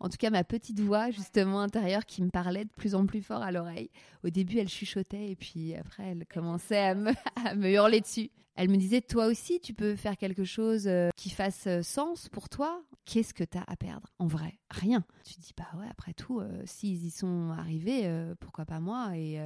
[0.00, 3.22] En tout cas, ma petite voix, justement, intérieure, qui me parlait de plus en plus
[3.22, 3.90] fort à l'oreille.
[4.24, 7.12] Au début, elle chuchotait et puis après, elle commençait à me,
[7.72, 8.30] hurler dessus.
[8.56, 12.28] Elle me disait, toi aussi, tu peux faire quelque chose euh, qui fasse euh, sens
[12.28, 12.80] pour toi.
[13.04, 14.08] Qu'est-ce que tu as à perdre?
[14.18, 15.04] En vrai, rien.
[15.24, 18.08] Tu te dis, bah ouais, après tout, euh, s'ils y sont arrivés,
[18.40, 19.16] pourquoi pas moi?
[19.16, 19.38] Et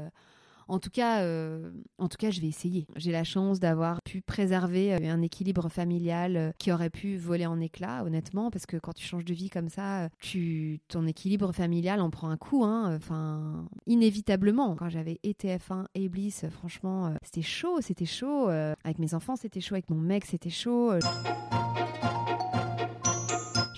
[0.69, 2.87] en tout cas, euh, en tout cas, je vais essayer.
[2.97, 7.47] J'ai la chance d'avoir pu préserver euh, un équilibre familial euh, qui aurait pu voler
[7.47, 11.53] en éclats, honnêtement, parce que quand tu changes de vie comme ça, tu, ton équilibre
[11.53, 14.77] familial en prend un coup, hein, enfin, inévitablement.
[14.77, 18.49] Quand j'avais ETF1 et Bliss, franchement, c'était chaud, c'était chaud.
[18.49, 20.93] avec mes enfants, c'était chaud, avec mon mec, c'était chaud.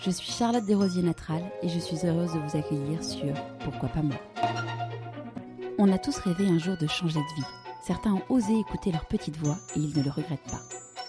[0.03, 4.03] Je suis Charlotte Desrosiers Natral et je suis heureuse de vous accueillir sur Pourquoi pas
[4.03, 4.17] moi.
[5.83, 7.49] On a tous rêvé un jour de changer de vie.
[7.83, 10.61] Certains ont osé écouter leur petite voix et ils ne le regrettent pas.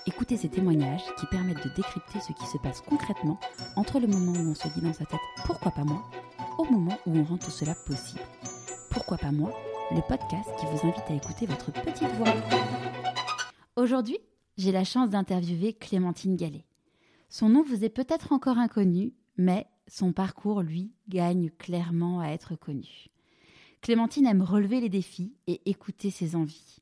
[0.07, 3.37] Écoutez ces témoignages qui permettent de décrypter ce qui se passe concrètement
[3.75, 6.09] entre le moment où on se dit dans sa tête pourquoi pas moi
[6.57, 8.21] au moment où on rend tout cela possible.
[8.89, 9.51] Pourquoi pas moi
[9.93, 12.33] Le podcast qui vous invite à écouter votre petite voix.
[13.75, 14.19] Aujourd'hui,
[14.55, 16.65] j'ai la chance d'interviewer Clémentine Gallet.
[17.27, 22.55] Son nom vous est peut-être encore inconnu, mais son parcours, lui, gagne clairement à être
[22.55, 23.10] connu.
[23.81, 26.77] Clémentine aime relever les défis et écouter ses envies.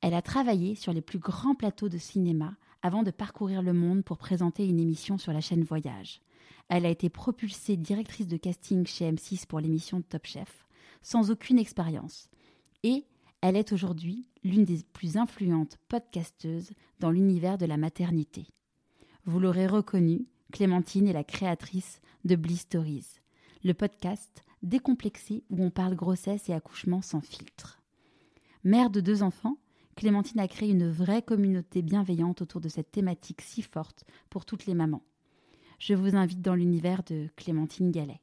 [0.00, 4.02] Elle a travaillé sur les plus grands plateaux de cinéma avant de parcourir le monde
[4.02, 6.22] pour présenter une émission sur la chaîne Voyage.
[6.70, 10.66] Elle a été propulsée directrice de casting chez M6 pour l'émission Top Chef,
[11.02, 12.30] sans aucune expérience.
[12.82, 13.04] Et
[13.42, 18.46] elle est aujourd'hui l'une des plus influentes podcasteuses dans l'univers de la maternité.
[19.26, 23.20] Vous l'aurez reconnu, Clémentine est la créatrice de Bliss Stories,
[23.64, 27.80] le podcast décomplexé où on parle grossesse et accouchement sans filtre.
[28.64, 29.56] Mère de deux enfants,
[29.96, 34.66] Clémentine a créé une vraie communauté bienveillante autour de cette thématique si forte pour toutes
[34.66, 35.02] les mamans.
[35.78, 38.20] Je vous invite dans l'univers de Clémentine Gallet.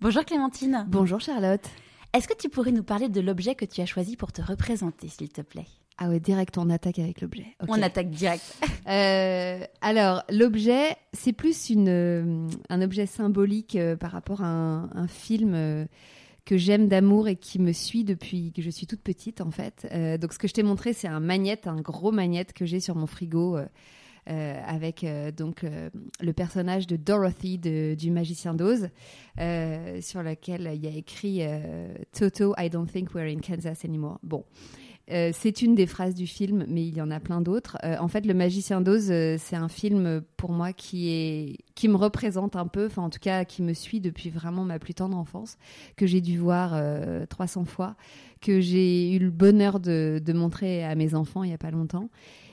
[0.00, 0.86] Bonjour Clémentine.
[0.88, 1.68] Bonjour Charlotte.
[2.12, 5.08] Est-ce que tu pourrais nous parler de l'objet que tu as choisi pour te représenter,
[5.08, 5.66] s'il te plaît?
[6.02, 7.44] Ah ouais, direct, on attaque avec l'objet.
[7.68, 8.42] On attaque direct.
[8.88, 15.06] Euh, alors, l'objet, c'est plus une, euh, un objet symbolique euh, par rapport à un,
[15.06, 15.86] film
[16.44, 19.86] que j'aime d'amour et qui me suit depuis que je suis toute petite, en fait.
[20.18, 22.96] donc, ce que je t'ai montré, c'est un magnète, un gros magnète que j'ai sur
[22.96, 23.58] mon frigo.
[24.26, 25.06] avec
[25.36, 25.64] donc
[26.20, 28.88] le personnage de Dorothy du Magicien d'Oz,
[29.36, 31.42] sur lequel il y a écrit
[32.18, 34.18] Toto, I don't think we're in Kansas anymore.
[34.24, 34.44] Bon,
[35.10, 37.76] euh, c'est une des phrases du film, mais il y en a plein d'autres.
[37.84, 41.88] Euh, en fait, Le Magicien d'Oz, euh, c'est un film pour moi qui est qui
[41.88, 44.94] me représente un peu, enfin en tout cas qui me suit depuis vraiment ma plus
[44.94, 45.56] tendre enfance,
[45.96, 46.80] que j'ai dû voir
[47.28, 47.96] 300 fois,
[48.40, 52.10] que j'ai eu le bonheur de, montrer à mes enfants il y a pas longtemps,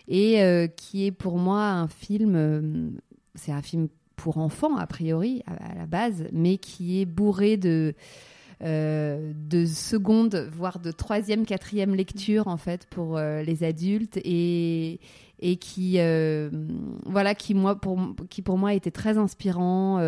[0.07, 0.41] et
[0.78, 2.97] qui est pour moi un film.
[3.35, 7.94] c'est un film pour enfants a priori à la base, mais qui est bourré de
[8.63, 15.00] euh, de seconde, voire de troisième, quatrième lecture en fait pour euh, les adultes et
[15.40, 16.50] et qui euh,
[17.06, 18.00] voilà qui moi pour
[18.31, 20.00] qui pour moi était très inspirant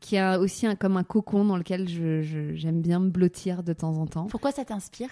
[0.00, 3.72] qui a aussi un, comme un cocon dans lequel je, j'aime bien me blottir de
[3.72, 4.26] temps en temps.
[4.26, 5.10] Pourquoi ça t'inspire?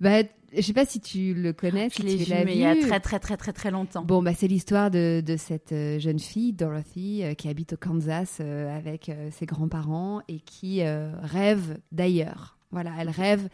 [0.00, 0.22] Bah,
[0.56, 1.88] je sais pas si tu le connais.
[1.90, 4.02] Je l'ai vu, mais il y a très très très très très longtemps.
[4.02, 7.76] Bon, bah c'est l'histoire de, de, cette euh, jeune fille, Dorothy, euh, qui habite au
[7.76, 12.56] Kansas euh, avec ses grands-parents et qui rêve d'ailleurs.
[12.72, 13.48] Voilà, elle rêve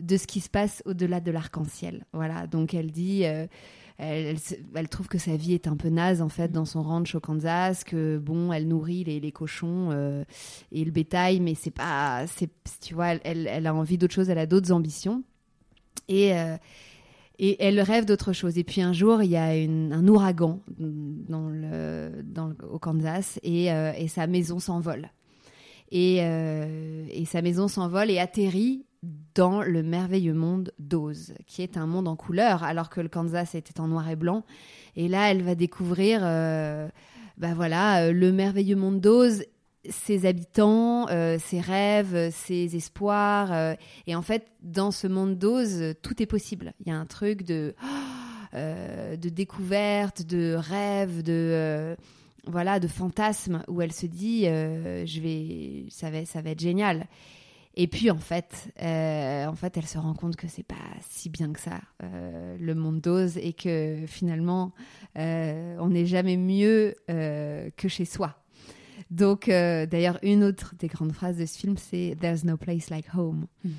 [0.00, 2.04] de ce qui se passe au-delà de l'arc-en-ciel.
[2.12, 3.24] Voilà, donc elle dit.
[3.96, 4.38] Elle,
[4.74, 7.20] elle, trouve que sa vie est un peu naze en fait dans son ranch au
[7.20, 9.92] Kansas, que bon, elle nourrit les, les cochons
[10.72, 12.50] et le bétail, mais c'est pas, c'est,
[12.80, 15.22] tu vois, elle, elle a envie d'autre chose, elle a d'autres ambitions.
[16.08, 16.56] Et, euh,
[17.38, 18.58] et elle rêve d'autre chose.
[18.58, 23.72] Et puis un jour, il y a un ouragan dans le, dans au Kansas et,
[23.72, 25.10] euh, et sa maison s'envole.
[25.90, 28.84] Et, euh, et, sa maison s'envole et atterrit
[29.34, 33.54] dans le merveilleux monde d'Oz, qui est un monde en couleur, alors que le Kansas
[33.54, 34.44] était en noir et blanc.
[34.96, 39.44] Et là, elle va découvrir, bah voilà, le merveilleux monde d'Oz
[39.88, 43.52] ses habitants, euh, ses rêves, ses espoirs.
[43.52, 43.74] Euh,
[44.06, 46.72] et en fait, dans ce monde d'ose, tout est possible.
[46.80, 47.74] Il y a un truc de,
[48.54, 51.96] euh, de découverte, de rêve, de
[52.46, 57.06] voilà, de fantasme où elle se dit, je vais, ça va, ça va être génial.
[57.76, 60.74] Et puis en fait, en fait, elle se rend compte que c'est pas
[61.08, 64.72] si bien que ça le monde d'Oz et que finalement,
[65.16, 68.43] on n'est jamais mieux que chez soi.
[69.10, 73.14] Donc, d'ailleurs, une autre des grandes phrases de ce film, c'est "There's no place like
[73.14, 73.46] home".
[73.64, 73.70] Mm.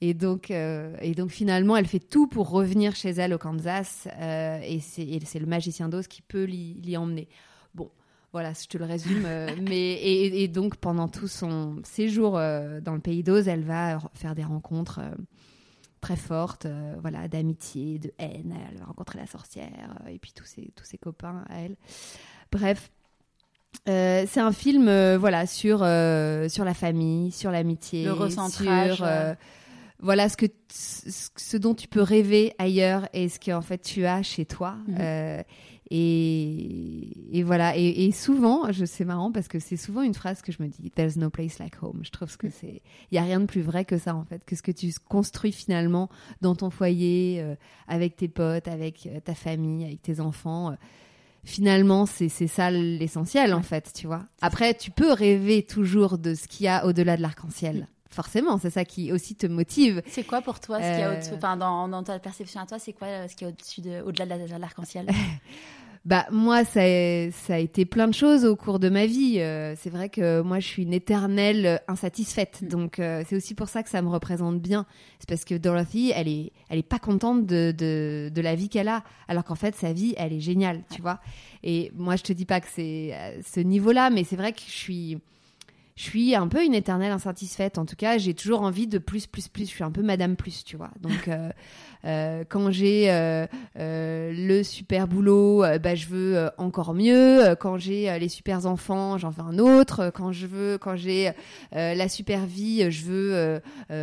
[0.00, 4.80] Et donc, et donc finalement, elle fait tout pour revenir chez elle au Kansas, et
[4.80, 7.28] c'est le magicien d'Oz qui peut l'y emmener.
[7.74, 7.90] Bon,
[8.32, 9.24] voilà, je te le résume.
[9.26, 13.98] Euh, mais et, donc pendant tout son séjour euh, dans le pays d'Oz, elle va
[14.14, 15.14] faire des rencontres euh,
[16.00, 16.66] très fortes,
[17.00, 18.56] voilà, d'amitié, de haine.
[18.70, 21.76] Elle va rencontrer la sorcière et puis tous ses tous ses copains à elle.
[22.50, 22.90] Bref.
[23.86, 24.84] C'est un film
[25.16, 29.06] voilà sur sur la famille, sur l'amitié, le recentrage, sur
[29.98, 34.06] voilà ce que ce dont tu peux rêver ailleurs et ce que en fait tu
[34.06, 34.76] as chez toi.
[34.88, 35.44] Mhm.
[35.94, 37.76] Et, voilà.
[37.76, 40.90] Et, souvent, je c'est marrant parce que c'est souvent une phrase que je me dis
[40.90, 42.00] There's no place like home.
[42.02, 42.80] Je trouve que c'est.
[43.10, 44.42] Il n'y a rien de plus vrai que ça, en fait.
[44.46, 46.08] Que ce que tu construis finalement
[46.40, 47.56] dans ton foyer, euh,
[47.88, 50.70] avec tes potes, avec euh, ta famille, avec tes enfants.
[50.70, 50.74] Euh,
[51.44, 54.24] finalement, c'est ça l'essentiel, en fait, tu vois.
[54.40, 58.70] Après, tu peux rêver toujours de ce qu'il y a au-delà de l'arc-en-ciel forcément, c'est
[58.70, 60.02] ça qui aussi te motive.
[60.06, 62.78] C'est quoi pour toi ce qu'il y a au-dessus, enfin, dans, ta perception à toi,
[62.78, 65.06] c'est quoi ce qui est au-dessus de, au-delà de l'arc-en-ciel?
[66.04, 66.80] Bah moi, ça,
[67.30, 69.38] ça a été plein de choses au cours de ma vie.
[69.38, 72.62] Euh, c'est vrai que moi, je suis une éternelle insatisfaite.
[72.62, 72.68] Mm.
[72.68, 74.84] Donc euh, c'est aussi pour ça que ça me représente bien.
[75.20, 78.68] C'est parce que Dorothy, elle est, elle est pas contente de, de, de la vie
[78.68, 81.20] qu'elle a, alors qu'en fait, sa vie, elle est géniale, tu vois.
[81.62, 84.60] Et moi, je te dis pas que c'est à ce niveau-là, mais c'est vrai que
[84.66, 85.18] je suis
[85.94, 87.76] je suis un peu une éternelle insatisfaite.
[87.78, 89.64] En tout cas, j'ai toujours envie de plus, plus, plus.
[89.64, 90.90] Je suis un peu Madame Plus, tu vois.
[91.00, 91.50] Donc, euh,
[92.04, 93.46] euh, quand j'ai euh,
[93.76, 97.54] le super boulot, bah, je veux encore mieux.
[97.60, 100.10] Quand j'ai les super enfants, j'en veux un autre.
[100.14, 101.32] Quand je veux, quand j'ai
[101.72, 103.60] la super vie, je veux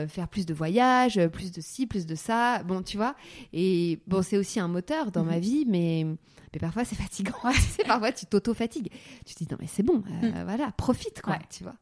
[0.07, 2.61] faire plus de voyages, plus de ci, plus de ça.
[2.63, 3.15] Bon, tu vois.
[3.51, 5.41] Et bon, c'est aussi un moteur dans ma mhm.
[5.41, 6.05] vie, mais
[6.53, 7.33] mais parfois c'est fatigant.
[7.53, 8.91] tu sais, parfois tu t'auto-fatigues.
[9.25, 10.45] Tu te dis non mais c'est bon, euh, mm.
[10.45, 11.75] voilà, profite quoi, tu vois.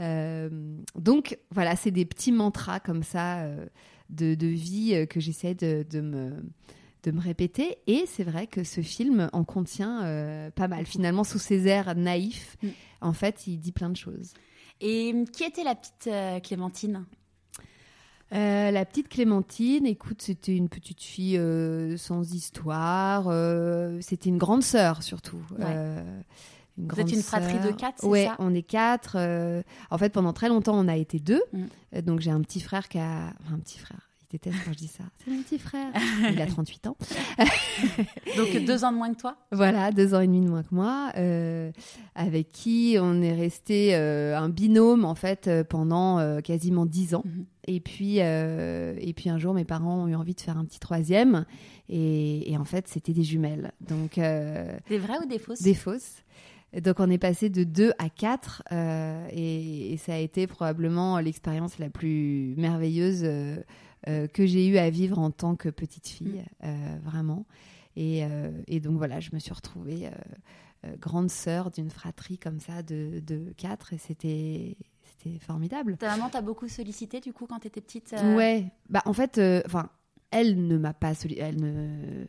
[0.00, 0.48] Euh,
[0.94, 3.66] donc voilà, c'est des petits mantras comme ça euh,
[4.10, 6.32] de, de, vie que j'essaie de, de, me
[7.02, 7.78] de me répéter.
[7.86, 10.86] Et c'est vrai que ce film en contient pas mal.
[10.86, 12.68] Finalement, sous ses airs naïfs, mm.
[13.00, 14.34] en fait, il dit plein de choses.
[14.80, 16.08] Et qui était la petite
[16.44, 17.04] Clémentine?
[18.34, 23.26] Euh, la petite Clémentine, écoute, c'était une petite fille euh, sans histoire.
[23.28, 25.40] Euh, c'était une grande sœur surtout.
[25.58, 29.16] Une Vous êtes une fratrie de quatre, c'est ouais, ça on est quatre.
[29.90, 31.42] en fait, pendant très longtemps, on a été deux.
[31.52, 32.00] Mm.
[32.02, 35.04] Donc j'ai un petit frère qui a, un petit frère déteste quand je dis ça.
[35.24, 35.92] C'est mon petit frère.
[36.32, 36.96] Il a 38 ans.
[38.36, 39.36] Donc deux ans de moins que toi?
[39.52, 41.72] Voilà, deux ans et demi de moins que moi, euh,
[42.14, 47.22] avec qui on est resté euh, un binôme en fait euh, pendant quasiment dix ans.
[47.24, 47.46] Mhm.
[47.70, 50.80] Et puis, et puis un jour, mes parents ont eu envie de faire un petit
[50.80, 51.44] troisième,
[51.90, 53.72] et, en fait, c'était des jumelles.
[53.86, 55.60] Donc, des vraies ou des fausses?
[55.60, 56.22] Des fausses.
[56.82, 61.78] Donc on est passé de deux à quatre et, et, ça a été probablement l'expérience
[61.78, 63.56] la plus merveilleuse euh,
[64.06, 66.66] que j'ai eu à vivre en tant que petite fille, mm.
[66.66, 67.46] euh, vraiment.
[67.96, 70.08] Euh, et, donc voilà, je me suis retrouvée
[71.00, 75.96] grande sœur d'une fratrie comme ça de, de quatre et c'était c'était formidable.
[75.96, 79.88] Ta maman t'a beaucoup sollicité du coup quand t'étais petite Ouais, bah en fait, enfin,
[80.30, 82.26] elle ne m'a pas sollicité, elle ne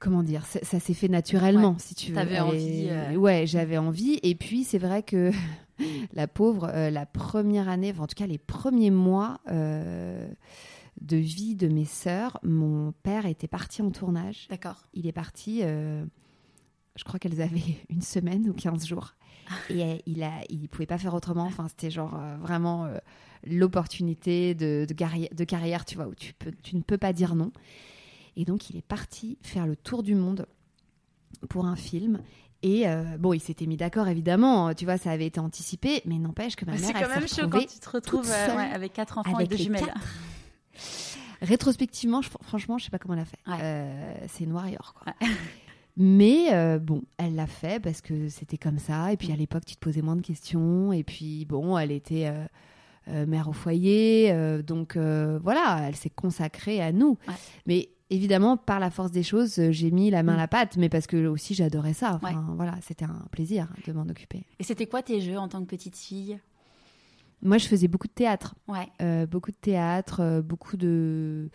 [0.00, 2.16] comment dire, ça, s'est fait naturellement, si tu veux.
[2.16, 2.90] T'avais envie.
[3.16, 4.18] Ouais, j'avais envie.
[4.22, 5.30] Et puis, c'est vrai que
[6.12, 10.28] la pauvre, euh, la première année, en tout cas les premiers mois euh,
[11.00, 14.46] de vie de mes sœurs, mon père était parti en tournage.
[14.48, 14.86] D'accord.
[14.94, 16.04] Il est parti, euh,
[16.96, 19.14] je crois qu'elles avaient une semaine ou 15 jours.
[19.68, 21.42] Et il a, il pouvait pas faire autrement.
[21.42, 22.88] Enfin, c'était genre vraiment
[23.44, 27.50] l'opportunité de, de, carrière, tu vois, où tu, peux, tu ne peux pas dire non.
[28.36, 30.46] Et donc, il est parti faire le tour du monde
[31.48, 32.22] pour un film.
[32.62, 34.74] Et euh, bon, il s'était mis d'accord, évidemment.
[34.74, 36.80] Tu vois, ça avait été anticipé, mais n'empêche que ma mère.
[36.82, 39.94] C'est quand même chaud quand tu te retrouves euh, avec quatre enfants et deux jumelles.
[41.40, 43.38] Rétrospectivement, franchement, je sais pas comment elle a fait.
[43.48, 45.14] Euh, c'est noir et or, quoi.
[45.96, 49.12] Mais bon, elle l'a fait parce que c'était comme ça.
[49.12, 50.92] Et puis à l'époque, tu te posais moins de questions.
[50.92, 52.32] Et puis bon, elle était
[53.06, 54.32] mère au foyer.
[54.62, 57.18] donc voilà, elle s'est consacrée à nous.
[57.66, 60.76] Mais évidemment, par la force des choses, euh, j'ai mis la main à la pâte,
[60.76, 62.14] mais parce que aussi j'adorais ça.
[62.14, 64.44] Enfin, voilà, c'était un plaisir de m'en occuper.
[64.58, 66.38] Et c'était quoi tes jeux en tant que petite fille?
[67.42, 68.54] Moi, je faisais beaucoup de théâtre.
[68.68, 68.88] Ouais.
[69.00, 71.48] Euh, beaucoup de théâtre, euh, beaucoup de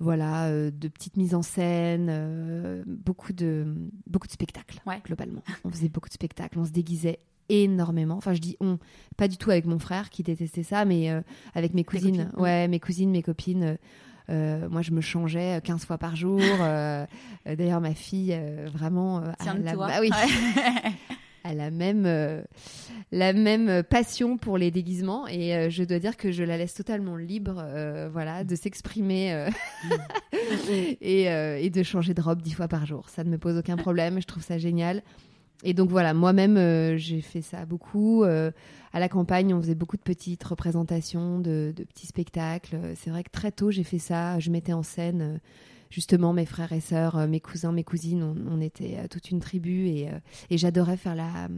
[0.00, 3.74] voilà, de petites mises en scène, beaucoup de
[4.06, 4.80] beaucoup de spectacles.
[5.04, 8.16] Globalement, on faisait beaucoup de spectacles, on se déguisait énormément.
[8.16, 8.78] Enfin, je dis on,
[9.16, 11.20] pas du tout avec mon frère qui détestait ça, mais euh,
[11.54, 12.26] avec mes cousines.
[12.26, 13.78] copines, ouais, mes cousines, mes copines.
[14.30, 16.40] Euh, euh, moi, je me changeais 15 fois par jour.
[16.40, 17.06] euh,
[17.46, 20.10] euh, D'ailleurs, ma fille, euh, vraiment, euh, de la, bah oui,
[21.44, 22.42] a même, euh,
[23.10, 25.26] la même passion pour les déguisements.
[25.28, 29.32] Et euh, je dois dire que je la laisse totalement libre euh, voilà, de s'exprimer
[29.32, 29.48] euh,
[31.00, 33.08] et, euh, et de changer de robe dix fois par jour.
[33.08, 34.20] Ça ne me pose aucun problème.
[34.20, 35.02] Je trouve ça génial.
[35.64, 38.22] Et donc voilà, moi-même, euh, j'ai fait ça beaucoup.
[38.22, 38.52] Euh,
[38.92, 42.78] à la campagne, on faisait beaucoup de petites représentations, de, de petits spectacles.
[42.96, 44.38] C'est vrai que très tôt, j'ai fait ça.
[44.38, 45.38] Je mettais en scène euh,
[45.90, 48.22] justement mes frères et sœurs, mes cousins, mes cousines.
[48.22, 50.08] On, on était toute une tribu et,
[50.50, 51.48] et j'adorais faire la,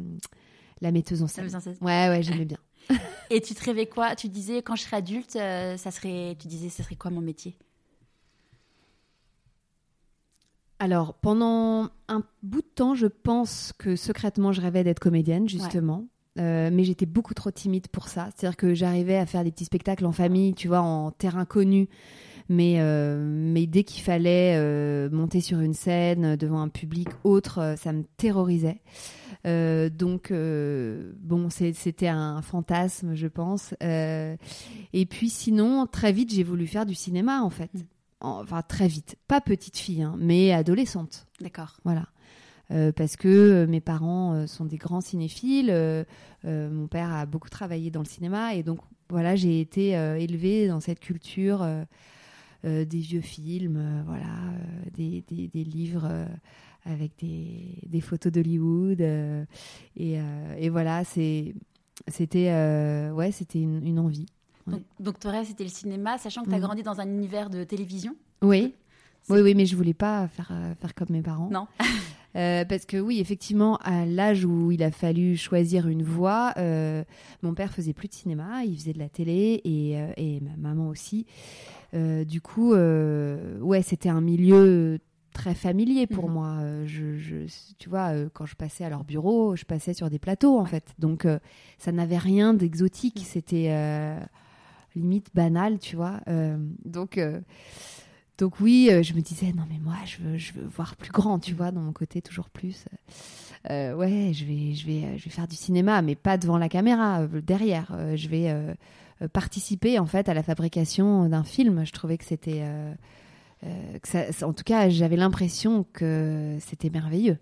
[0.81, 1.45] la metteuse en scène.
[1.45, 2.59] me sent- Ouais, ouais, j'aimais bien.
[3.31, 4.17] Et tu te rêvais quoi?
[4.17, 6.37] Tu disais quand je serai adulte, ça serait.
[6.41, 7.57] Tu disais ça serait quoi mon métier?
[10.81, 16.07] Alors, pendant un bout de temps, je pense que secrètement, je rêvais d'être comédienne, justement.
[16.39, 18.31] Euh, mais j'étais beaucoup trop timide pour ça.
[18.35, 21.89] C'est-à-dire que j'arrivais à faire des petits spectacles en famille, tu vois, en terrain connu.
[22.49, 27.75] Mais, euh, mais dès qu'il fallait euh, monter sur une scène devant un public autre,
[27.77, 28.81] ça me terrorisait.
[29.47, 33.75] Euh, donc, euh, bon, c'était un fantasme, je pense.
[33.83, 34.37] Euh,
[34.93, 37.71] et puis sinon, très vite, j'ai voulu faire du cinéma, en fait.
[38.21, 39.17] Enfin, très vite.
[39.29, 41.27] Pas petite fille, hein, mais adolescente.
[41.41, 41.79] D'accord.
[41.85, 42.07] Voilà.
[42.71, 45.75] Euh, parce que euh, mes parents euh, sont des grands cinéphiles.
[46.45, 50.79] mon père a beaucoup travaillé dans le cinéma et donc voilà, j'ai été élevée dans
[50.81, 51.67] cette culture
[52.63, 54.29] des vieux films, voilà,
[54.95, 56.09] des, des- des livres
[56.85, 60.19] avec des, des photos d'Hollywood et,
[60.59, 61.55] et voilà, c'était
[63.13, 64.27] ouais, c'était une, une envie.
[64.67, 64.75] Ouais.
[64.75, 66.65] Donc, donc ton rêve c'était le cinéma, sachant que tu as Mhm.
[66.65, 68.15] grandi dans un univers de télévision.
[68.43, 68.75] Oui.
[69.29, 71.49] Oui, oui, mais je voulais pas faire, euh, faire comme mes parents.
[71.51, 71.67] Non.
[72.37, 77.03] Euh, parce que oui, effectivement, à l'âge où il a fallu choisir une voie, euh,
[77.43, 80.57] mon père faisait plus de cinéma, il faisait de la télé et, euh, et ma
[80.57, 81.27] maman aussi.
[81.93, 85.01] Du coup, ouais, c'était un milieu
[85.33, 86.33] très familier pour Mhm.
[86.33, 86.59] moi.
[86.87, 87.47] Je, je-
[87.81, 90.95] tu vois, quand je passais à leur bureau, je passais sur des plateaux en fait.
[91.01, 91.27] Donc,
[91.79, 93.23] ça n'avait rien d'exotique.
[93.27, 93.71] C'était
[94.95, 96.21] limite banal, tu vois.
[96.29, 97.19] Euh, donc.
[97.19, 97.41] euh,
[98.39, 101.53] donc oui, euh, je me disais non mais moi je veux, voir plus grand, tu
[101.53, 102.87] vois, dans mon côté toujours plus.
[103.69, 107.27] Ouais, je vais, je vais, je vais faire du cinéma, mais pas devant la caméra,
[107.27, 107.95] derrière.
[108.17, 108.77] Je vais
[109.35, 111.85] participer en fait à la fabrication d'un film.
[111.85, 112.65] Je trouvais que c'était,
[113.63, 117.37] en tout cas, j'avais l'impression que c'était merveilleux.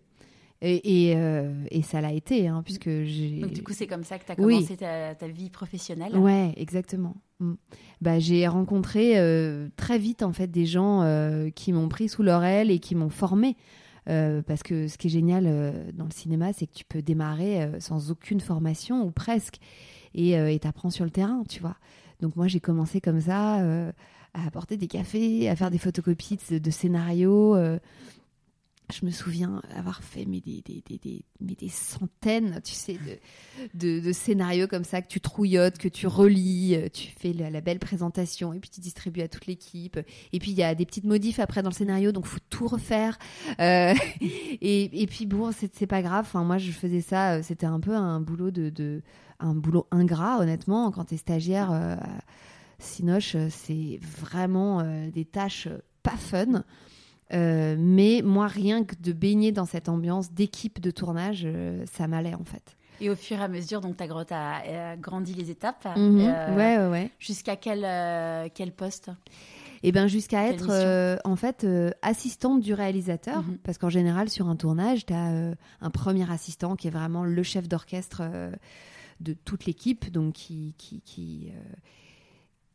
[0.60, 3.38] Et, et, euh, et ça l'a été, hein, puisque j'ai.
[3.40, 4.54] Donc du coup c'est comme ça que tu as Oui.
[4.56, 6.16] commencé ta, ta vie professionnelle.
[6.16, 7.14] Ouais, exactement.
[7.38, 7.54] Mm.
[8.00, 12.24] Bah, j'ai rencontré euh, très vite en fait des gens euh, qui m'ont pris sous
[12.24, 13.56] leur aile et qui m'ont formé.
[14.46, 15.44] Parce que ce qui est génial
[15.92, 19.58] dans le cinéma, c'est que tu peux démarrer sans aucune formation ou presque,
[20.14, 21.76] et t'apprends sur le terrain, tu vois.
[22.22, 23.56] Donc moi, j'ai commencé comme ça
[24.32, 27.54] à apporter des cafés, à faire des photocopies de, de scénarios.
[28.92, 32.99] Je me souviens avoir fait mais des, centaines, tu sais,
[33.75, 37.78] de, scénarios comme ça que tu trouillotes, que tu relis, euh, tu fais la, belle
[37.78, 39.99] présentation et puis tu distribues à toute l'équipe.
[40.33, 42.66] Et puis il y a des petites modifs après dans le scénario, donc faut tout
[42.66, 43.18] refaire.
[43.61, 43.95] Euh,
[44.61, 46.30] et, puis bon, c'est pas grave.
[46.35, 47.35] Moi, je faisais ça.
[47.35, 49.02] euh, C'était un peu un boulot de,
[49.38, 50.90] un boulot ingrat, honnêtement.
[50.90, 51.97] Quand t'es stagiaire, euh,
[52.78, 55.68] Sinoche, c'est vraiment des tâches
[56.02, 56.64] pas fun.
[57.35, 62.06] Euh, mais moi, rien que de baigner dans cette ambiance d'équipe de tournage, euh, ça
[62.08, 62.76] m'allait en fait.
[63.00, 64.02] Et au fur et à mesure, donc tu
[64.35, 65.87] as, grandi les étapes.
[65.97, 67.11] Euh, Ouais, ouais, ouais.
[67.18, 69.11] Jusqu'à quel, euh, quel poste?
[69.85, 73.58] Et ben jusqu'à être euh, en fait euh, assistante du réalisateur, Mhm.
[73.62, 77.42] parce qu'en général sur un tournage, tu as un premier assistant qui est vraiment le
[77.44, 78.50] chef d'orchestre euh,
[79.20, 81.75] de toute l'équipe, donc qui qui qui, euh,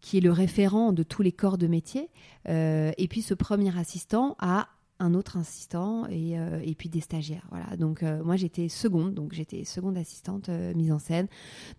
[0.03, 2.09] qui est le référent de tous les corps de métier.
[2.49, 4.67] Euh, et puis ce premier assistant a
[5.03, 7.45] un autre assistant et, euh, et puis des stagiaires.
[7.51, 7.75] Voilà.
[7.77, 11.27] Donc euh, moi j'étais seconde, donc j'étais seconde assistante euh, mise en scène.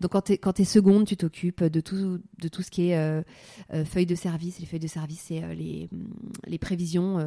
[0.00, 2.90] Donc quand tu es, quand es seconde, tu t'occupes de tout, de tout ce qui
[2.90, 3.24] est
[3.84, 4.60] feuilles de service.
[4.60, 6.08] Les feuilles de service, c'est les, hum,
[6.46, 7.18] les prévisions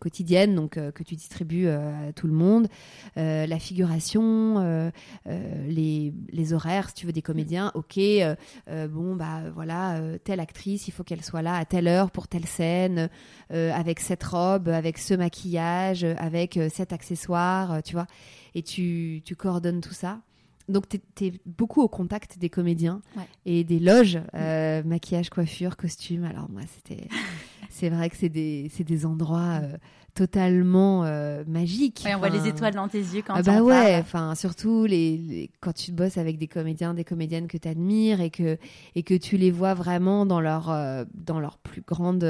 [0.00, 2.68] quotidiennes donc, que tu distribues à tout le monde.
[3.16, 4.92] La figuration,
[5.24, 7.72] les, les horaires, si tu veux, des comédiens.
[7.74, 8.34] Ok, euh,
[8.68, 12.28] euh, bon, bah voilà, telle actrice, il faut qu'elle soit là à telle heure pour
[12.28, 13.08] telle scène,
[13.50, 18.06] avec cette robe, avec ce maquillage, euh, avec euh, cet accessoire, euh, tu vois.
[18.54, 20.20] Et tu, tu coordonnes tout ça.
[20.68, 23.22] Donc, tu es, beaucoup au contact des comédiens Ouais.
[23.44, 26.24] et des loges, euh, maquillage, coiffure, costume.
[26.24, 27.06] Alors, moi, c'était
[27.70, 29.76] c'est vrai que c'est des, des endroits euh,
[30.14, 32.02] totalement euh, magiques.
[32.04, 35.18] Ouais, on voit les étoiles dans tes yeux quand ah bah ouais, enfin surtout les,
[35.18, 38.56] les- quand tu bosses avec des comédiens, des comédiennes que tu admires et que
[38.94, 40.74] et que tu les vois vraiment dans leur
[41.14, 42.24] dans leur plus grande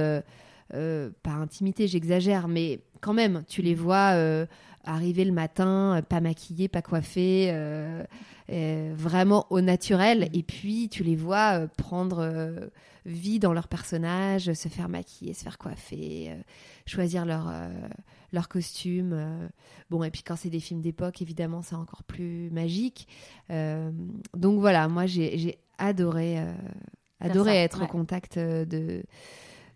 [0.69, 4.47] pas intimité, j'exagère, mais quand même, tu les vois euh,
[4.83, 8.03] arriver le matin, euh, pas maquillés, pas coiffés, euh,
[8.51, 12.69] euh, vraiment au naturel, et puis tu les vois prendre
[13.05, 16.35] vie dans leur personnage, se faire maquiller, se faire coiffer,
[16.87, 17.53] choisir leur
[18.33, 19.49] leur costume.
[19.91, 23.09] Bon, et puis quand c'est des films d'époque, évidemment, c'est encore plus magique.
[23.49, 26.39] Donc voilà, moi, j'ai adoré,
[27.21, 27.85] adoré ça, être ouais.
[27.85, 29.03] au contact de,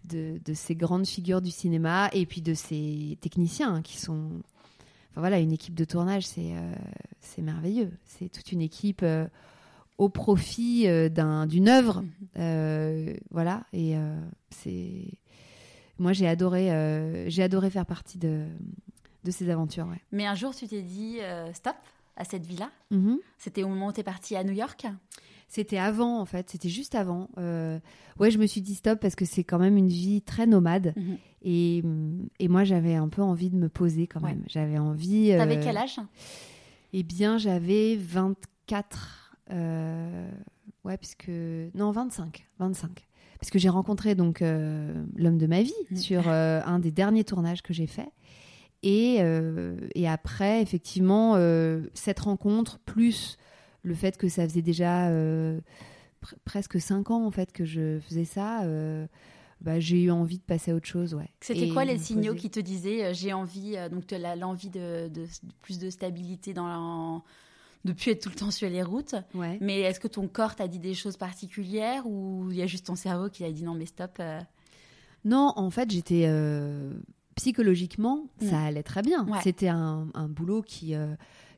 [0.04, 4.30] de, de ces grandes figures du cinéma et puis de ces techniciens hein, qui sont...
[5.11, 7.90] Enfin voilà, une équipe de tournage, c'est euh, merveilleux.
[8.07, 9.26] C'est toute une équipe euh,
[9.99, 12.02] au profit euh, d'un- d'une œuvre.
[12.37, 13.16] Mhm.
[13.30, 13.95] Voilà, et
[14.50, 15.04] c'est...
[15.99, 18.47] Moi, j'ai adoré, j'ai adoré faire partie de,
[19.25, 19.87] de ces aventures.
[19.87, 20.00] Ouais.
[20.12, 21.19] Mais un jour, tu t'es dit
[21.52, 21.76] stop
[22.16, 22.71] à cette vie-là.
[22.90, 23.19] Mhm.
[23.38, 24.87] C'était au moment où tu es parti à New York.
[25.52, 26.49] C'était avant, en fait.
[26.49, 27.28] C'était juste avant.
[27.37, 27.80] Euh,
[28.21, 30.95] ouais, je me suis dit stop parce que c'est quand même une vie très nomade.
[30.97, 31.16] Mhm.
[31.42, 31.83] Et,
[32.38, 34.30] et moi, j'avais un peu envie de me poser quand Ouais.
[34.30, 34.45] même.
[34.47, 35.30] J'avais envie.
[35.37, 35.97] T'avais euh, quel âge?
[36.92, 39.37] Eh bien, j'avais 24.
[39.50, 40.30] euh,
[40.85, 41.28] ouais, puisque.
[41.75, 42.47] Non, 25.
[42.61, 43.07] 25.
[43.40, 45.97] Parce que j'ai rencontré donc euh, l'homme de ma vie Mhm.
[45.97, 48.09] sur un des derniers tournages que j'ai fait.
[48.85, 49.19] Et,
[49.95, 51.35] et après, effectivement,
[51.95, 53.37] cette rencontre, plus
[53.82, 55.60] le fait que ça faisait déjà euh,
[56.25, 59.06] pr- presque 5 ans en fait que je faisais ça, euh,
[59.60, 61.14] bah, j'ai eu envie de passer à autre chose.
[61.14, 61.28] Ouais.
[61.40, 62.38] C'était quoi les signaux poser.
[62.38, 65.78] qui te disaient euh, j'ai envie, euh, donc tu as l'envie de, de- de plus
[65.78, 67.22] de stabilité dans la-
[67.87, 69.14] de plus être tout le temps sur les routes.
[69.34, 69.56] Ouais.
[69.62, 72.87] Mais est-ce que ton corps t'a dit des choses particulières ou il y a juste
[72.87, 74.38] ton cerveau qui a dit non mais stop euh,
[75.25, 76.26] Non, en fait, j'étais
[77.37, 78.64] psychologiquement, ça Mm.
[78.66, 79.26] allait très bien.
[79.26, 79.38] Ouais.
[79.42, 80.94] C'était un, un boulot qui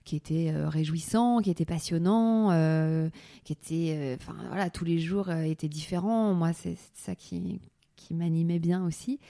[0.04, 3.08] qui était euh, réjouissant, qui était passionnant, euh,
[3.44, 6.34] qui était, euh, enfin voilà, tous les jours étaient différents.
[6.34, 7.60] Moi, c'est ça qui
[7.96, 9.20] qui m'animait bien aussi.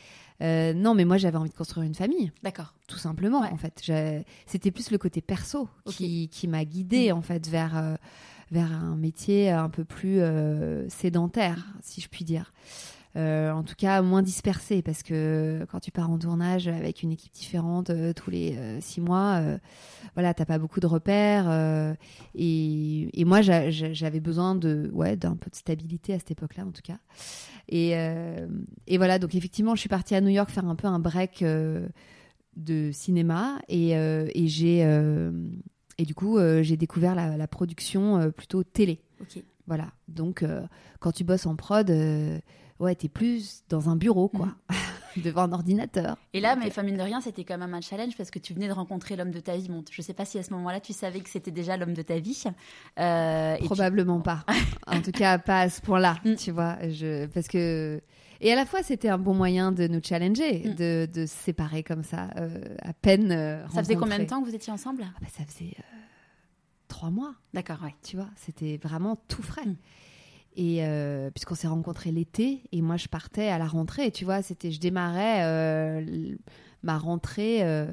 [0.41, 2.75] Euh, non, mais moi, j'avais envie de construire une famille, D'accord.
[2.89, 3.43] tout simplement.
[3.43, 3.51] Ouais.
[3.53, 3.93] En fait,
[4.47, 7.17] c'était plus le côté perso qui, qui m'a guidée Mm.
[7.17, 7.95] en fait vers euh,
[8.51, 12.53] vers un métier un peu plus euh, sédentaire, si je puis dire.
[13.15, 17.13] Euh, en tout cas, moins dispersé, parce que quand tu pars en tournage avec une
[17.13, 19.43] équipe différente euh, tous les euh, six mois,
[20.15, 21.49] voilà, t'as pas beaucoup de repères.
[22.35, 26.31] et, et moi, j'a- j'a- j'avais besoin de, ouais, d'un peu de stabilité à cette
[26.31, 26.99] époque-là, en tout cas.
[27.69, 27.93] Et,
[28.87, 31.45] et voilà, donc effectivement, je suis partie à New York faire un peu un break
[32.57, 35.33] de cinéma, et, euh, et j'ai, euh,
[35.99, 39.01] et du coup, euh, j'ai découvert la, la production plutôt télé.
[39.67, 39.93] Voilà.
[40.09, 40.45] Donc,
[41.01, 41.91] quand tu bosses en prod,
[42.83, 44.49] ouais, t'es plus dans un bureau, quoi,
[45.17, 46.17] devant un ordinateur.
[46.35, 48.53] Et là, mais enfin, mine de rien, c'était quand même un challenge parce que tu
[48.55, 49.69] venais de rencontrer l'homme de ta vie.
[49.69, 52.03] Bon, je sais pas si à ce moment-là, tu savais que c'était déjà l'homme de
[52.03, 52.43] ta vie.
[52.99, 54.45] Euh, tu- Probablement pas.
[54.87, 56.35] En tout cas, pas à ce point-là, Mm.
[56.35, 56.77] tu vois.
[56.91, 57.27] Je...
[57.27, 58.01] Parce que.
[58.45, 60.75] Et à la fois, c'était un bon moyen de nous challenger, Mm.
[60.75, 63.31] de, de se séparer comme ça, euh, à peine.
[63.31, 65.05] euh, Ça faisait combien de temps que vous étiez ensemble?
[65.07, 65.75] Ah bah, Ça faisait
[66.89, 67.95] trois mois, D'accord, ouais.
[68.03, 68.29] tu vois.
[68.37, 69.65] C'était vraiment tout frais.
[69.65, 69.77] Mm.
[70.55, 74.43] Et euh, puisqu'on s'est rencontrés l'été, et moi je partais à la rentrée, tu vois,
[74.43, 76.35] c'était, je démarrais euh,
[76.83, 77.87] ma rentrée euh,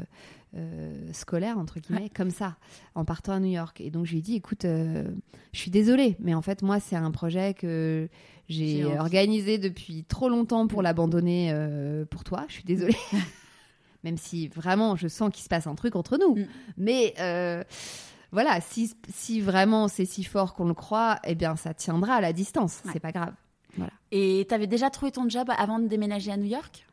[1.13, 2.57] scolaire entre guillemets comme ça,
[2.95, 3.79] en partant à New York.
[3.79, 5.07] Et donc je lui ai dit, écoute, je
[5.53, 8.09] suis désolée, mais en fait moi c'est un projet que
[8.49, 10.83] j'ai organisé depuis trop longtemps pour Mm.
[10.83, 12.45] l'abandonner pour toi.
[12.49, 12.97] Je suis désolée.
[14.03, 16.35] Même si vraiment je sens qu'il se passe un truc entre nous.
[16.35, 16.47] Mm.
[16.77, 17.13] Mais
[18.31, 22.21] voilà, si, si vraiment c'est si fort qu'on le croit, eh bien ça tiendra à
[22.21, 22.81] la distance.
[22.85, 22.91] Ouais.
[22.93, 23.33] C'est pas grave.
[24.11, 26.85] Et tu avais déjà trouvé ton job avant de déménager à New York?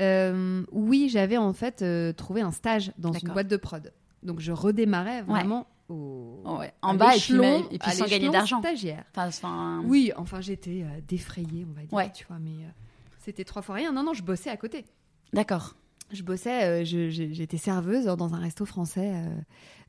[0.00, 3.92] Euh, oui, j'avais en fait euh, trouvé un stage dans une boîte de prod.
[4.22, 8.04] Donc je redémarrais vraiment au, Ouais, à En bas et puis, même- et puis sans
[8.06, 8.60] gagner d'argent.
[8.60, 9.04] Stagiaire.
[9.12, 12.12] Enfin, enfin, Oui, enfin j'étais euh, défrayée, on va dire, Ouais.
[12.14, 12.68] tu vois, mais euh,
[13.18, 13.90] c'était trois fois rien.
[13.92, 14.84] Non, non, je bossais à côté.
[15.32, 15.74] D'accord.
[16.12, 19.28] Je bossais, euh, j'étais serveuse dans un resto français euh,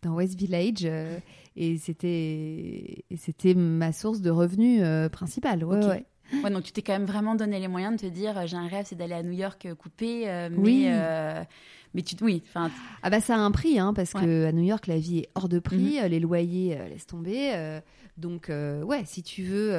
[0.03, 1.17] dans West Village euh,
[1.55, 5.63] et c'était ma source de revenus principale.
[5.63, 6.05] Ouais, ouais.
[6.43, 8.67] Ouais, donc tu t'es quand même vraiment donné les moyens de te dire j'ai un
[8.67, 10.29] rêve, c'est d'aller à New York couper.
[10.29, 10.85] euh, mais, Oui.
[10.87, 11.43] euh,
[11.93, 14.21] mais tu, oui, Ah bah ça a un prix, hein, parce Ouais.
[14.21, 14.27] Mhm.
[14.27, 17.07] que à New York la vie est hors de prix, euh, les loyers euh, laissent
[17.07, 17.51] tomber.
[18.17, 19.73] donc ouais, si tu veux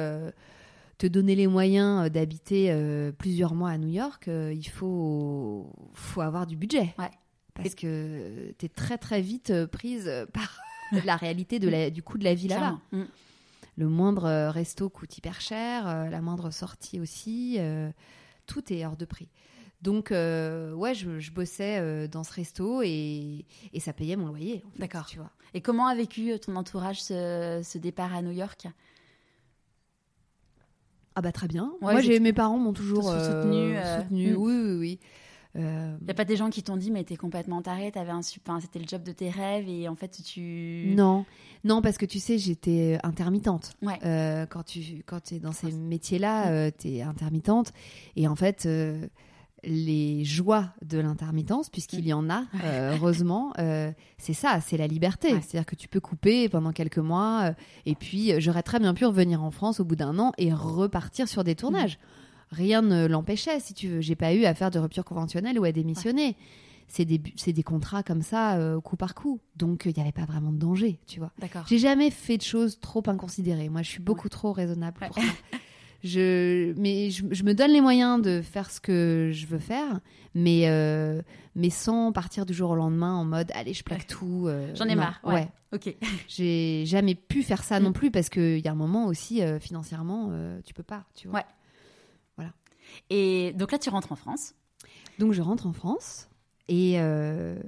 [1.03, 5.69] te donner les moyens euh, d'habiter euh, plusieurs mois à New York, euh, il faut
[5.93, 6.95] faut avoir du budget.
[6.97, 7.11] Ouais.
[7.55, 10.59] Parce que t'es très très vite prise par
[11.05, 12.79] la réalité de la, du coût de la vie là-bas.
[12.91, 13.03] Mm.
[13.75, 17.91] Le moindre resto coûte hyper cher, la moindre sortie aussi, euh,
[18.47, 19.29] tout est hors de prix.
[19.81, 24.63] Donc, ouais, je, bossais dans ce resto et, et, ça payait mon loyer.
[24.79, 25.05] D'accord.
[25.07, 25.31] Tu vois.
[25.53, 28.67] Et comment a vécu ton entourage ce, ce départ à New York?
[31.15, 31.73] Ah bah très bien.
[31.81, 33.75] Moi, j'ai mes parents m'ont toujours soutenu.
[33.99, 34.33] soutenu.
[34.33, 34.37] Mm.
[34.37, 34.99] Oui, oui, oui.
[35.55, 38.11] Il euh, n'y a pas des gens qui t'ont dit, mais t'es complètement taré, t'avais
[38.11, 40.93] un super, c'était le job de tes rêves et en fait tu.
[40.95, 41.25] Non,
[41.63, 43.73] non, parce que tu sais, j'étais intermittente.
[43.83, 43.99] Ouais.
[44.03, 47.71] Euh, quand tu quand es dans ces métiers-là, euh, t'es intermittente
[48.15, 48.67] et en fait.
[49.63, 52.45] Les joies de l'intermittence, puisqu'il y en a,
[52.91, 53.53] heureusement,
[54.17, 55.29] c'est ça, c'est la liberté.
[55.29, 57.53] C'est-à-dire que tu peux couper pendant quelques mois,
[57.85, 61.27] et puis j'aurais très bien pu revenir en France au bout d'un an et repartir
[61.27, 61.97] sur des tournages
[62.53, 64.01] rien ne l'empêchait, si tu veux.
[64.01, 66.37] J'ai pas eu à faire de rupture conventionnelle ou à démissionner.
[66.87, 69.39] C'est des, des, contrats comme ça, euh, coup par coup.
[69.55, 71.31] Donc, il n'y avait pas vraiment de danger, tu vois.
[71.39, 71.63] D'accord.
[71.67, 73.69] J'ai jamais fait de choses trop inconsidérées.
[73.69, 75.21] Moi, je suis beaucoup trop raisonnable pour ça.
[76.03, 80.01] Je, mais je, me donne les moyens de faire ce que je veux faire,
[80.35, 81.21] mais, euh,
[81.55, 84.45] mais sans partir du jour au lendemain en mode allez, je plaque tout.
[84.47, 85.21] Euh, J'en ai marre.
[85.23, 85.47] Ouais.
[85.71, 85.95] Ok.
[86.27, 87.83] J'ai jamais pu faire ça mm.
[87.83, 90.31] non plus parce qu'il y a un moment aussi, financièrement,
[90.65, 91.39] tu peux pas, tu vois.
[91.39, 91.45] Ouais.
[93.09, 94.55] Et donc là, tu rentres en France.
[95.19, 96.29] Donc je rentre en France
[96.67, 97.61] et, euh,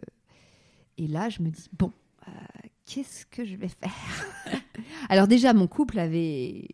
[0.98, 1.92] et là, je me dis, bon,
[2.28, 2.32] euh,
[2.86, 3.92] qu'est-ce que je vais faire?
[5.10, 6.68] Alors déjà, mon couple avait,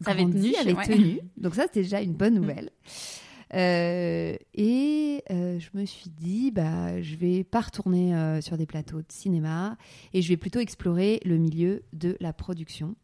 [0.00, 1.20] ça avait tenu, avait tenu.
[1.36, 2.40] Donc ça, c'était déjà une bonne mm.
[2.40, 2.70] nouvelle.
[3.52, 9.10] Euh, et je me suis dit, bah, je vais pas retourner sur des plateaux de
[9.10, 9.76] cinéma
[10.12, 12.94] et je vais plutôt explorer le milieu de la production.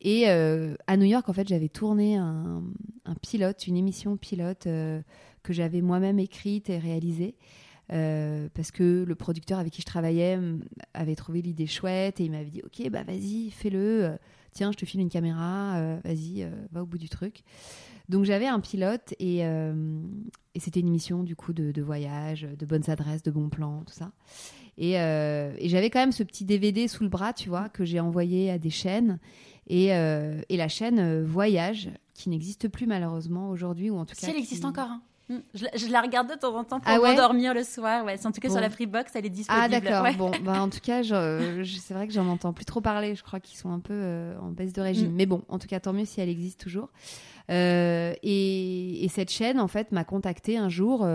[0.00, 2.62] Et euh, à New York, en fait, j'avais tourné un,
[3.20, 5.02] pilote, une émission pilote euh,
[5.42, 7.36] que j'avais moi-même écrite et réalisée.
[7.90, 10.38] Euh, parce que le producteur avec qui je travaillais
[10.92, 14.18] avait trouvé l'idée chouette et il m'avait dit Ok, bah vas-y, fais-le.
[14.52, 15.98] Tiens, je te file une caméra.
[16.04, 17.42] vas-y, va au bout du truc.
[18.08, 22.66] Donc j'avais un pilote et, et c'était une émission du coup de, de, voyage, de
[22.66, 24.12] bonnes adresses, de bons plans, tout ça.
[24.78, 28.00] Et, et j'avais quand même ce petit DVD sous le bras, tu vois, que j'ai
[28.00, 29.18] envoyé à des chaînes.
[29.70, 34.26] Euh, et, la chaîne euh, Voyage, qui n'existe plus malheureusement aujourd'hui, ou en tout cas.
[34.26, 34.88] Si, elle existe encore.
[34.88, 35.02] Hein.
[35.28, 35.36] Mm.
[35.54, 38.04] Je, la regarde de temps en temps pour ah m'endormir le soir.
[38.04, 38.16] Ouais.
[38.24, 39.64] En tout cas, sur la Freebox, elle est disponible.
[39.64, 40.06] Ah, d'accord.
[40.16, 43.14] Bon, bah, en tout cas, c'est vrai que j'en entends plus trop parler.
[43.14, 45.12] Je crois qu'ils sont un peu euh, en baisse de régime.
[45.12, 45.16] Mm.
[45.16, 46.90] Mais bon, en tout cas, tant mieux si elle existe toujours.
[47.48, 51.06] et, cette chaîne, en fait, m'a contacté un jour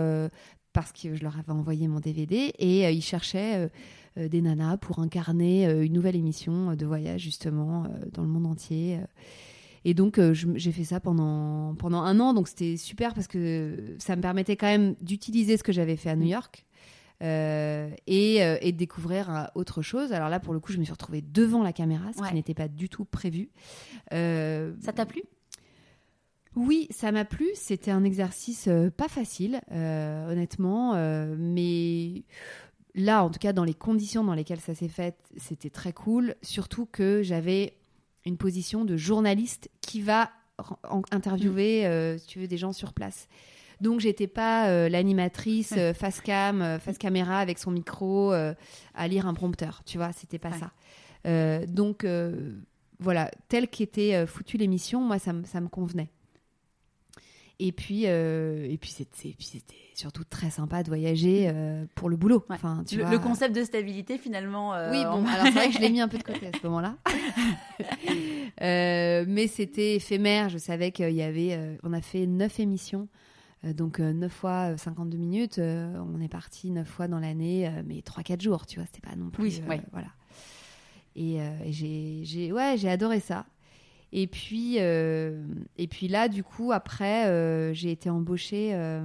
[0.72, 3.70] parce que je leur avais envoyé mon DVD et ils cherchaient
[4.18, 8.28] euh, des nanas pour incarner euh, une nouvelle émission euh, de voyage justement dans le
[8.28, 9.00] monde entier.
[9.84, 12.32] Et donc, j'ai fait ça pendant, pendant un an.
[12.34, 16.10] Donc, c'était super parce que ça me permettait quand même d'utiliser ce que j'avais fait
[16.10, 16.64] à New York
[17.20, 20.12] et, et, de découvrir autre chose.
[20.12, 22.54] Alors là, pour le coup, je me suis retrouvée devant la caméra, ce qui n'était
[22.54, 23.50] pas du tout prévu.
[24.10, 25.22] ça t'a plu?
[26.56, 27.48] Oui, ça m'a plu.
[27.54, 30.94] C'était un exercice pas facile, honnêtement,
[31.36, 32.24] mais
[32.94, 36.34] là, en tout cas, dans les conditions dans lesquelles ça s'est fait, c'était très cool.
[36.42, 37.76] Surtout que j'avais
[38.24, 40.30] une position de journaliste qui va
[41.10, 41.86] interviewer, mm.
[41.86, 43.28] euh, si tu veux, des gens sur place.
[43.80, 49.26] Donc, j'étais pas euh, l'animatrice euh, face cam, face caméra avec son micro à lire
[49.26, 49.82] un prompteur.
[49.84, 51.66] Tu vois, c'était pas ça.
[51.66, 52.06] donc,
[53.00, 56.10] voilà, telle qu'était foutue l'émission, moi, ça, ça me convenait.
[57.60, 59.36] Et puis, euh, et puis c'était,
[59.94, 62.44] surtout très sympa de voyager euh, pour le boulot.
[62.48, 64.74] Enfin, tu le, concept de stabilité, finalement.
[64.74, 66.50] Euh, oui, bon, alors c'est vrai que je l'ai mis un peu de côté à
[66.52, 66.96] ce moment-là.
[69.26, 70.48] mais c'était éphémère.
[70.48, 71.78] Je savais qu'il y avait.
[71.84, 73.08] on a fait neuf émissions.
[73.62, 78.66] Donc 9 fois 52 minutes, on est parti 9 fois dans l'année, mais 3-4 jours,
[78.66, 79.62] tu vois, c'était pas non plus...
[79.66, 80.08] Oui, voilà.
[81.16, 83.46] Et, et j'ai ouais, adoré ça.
[84.16, 85.44] Et puis, euh,
[85.76, 89.04] et puis là, du coup, après, euh, j'ai été embauchée euh,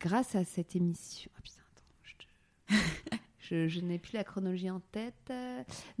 [0.00, 1.30] grâce à cette émission.
[1.38, 3.68] Ah putain, attends, je, te...
[3.68, 5.32] je, n'ai plus la chronologie en tête.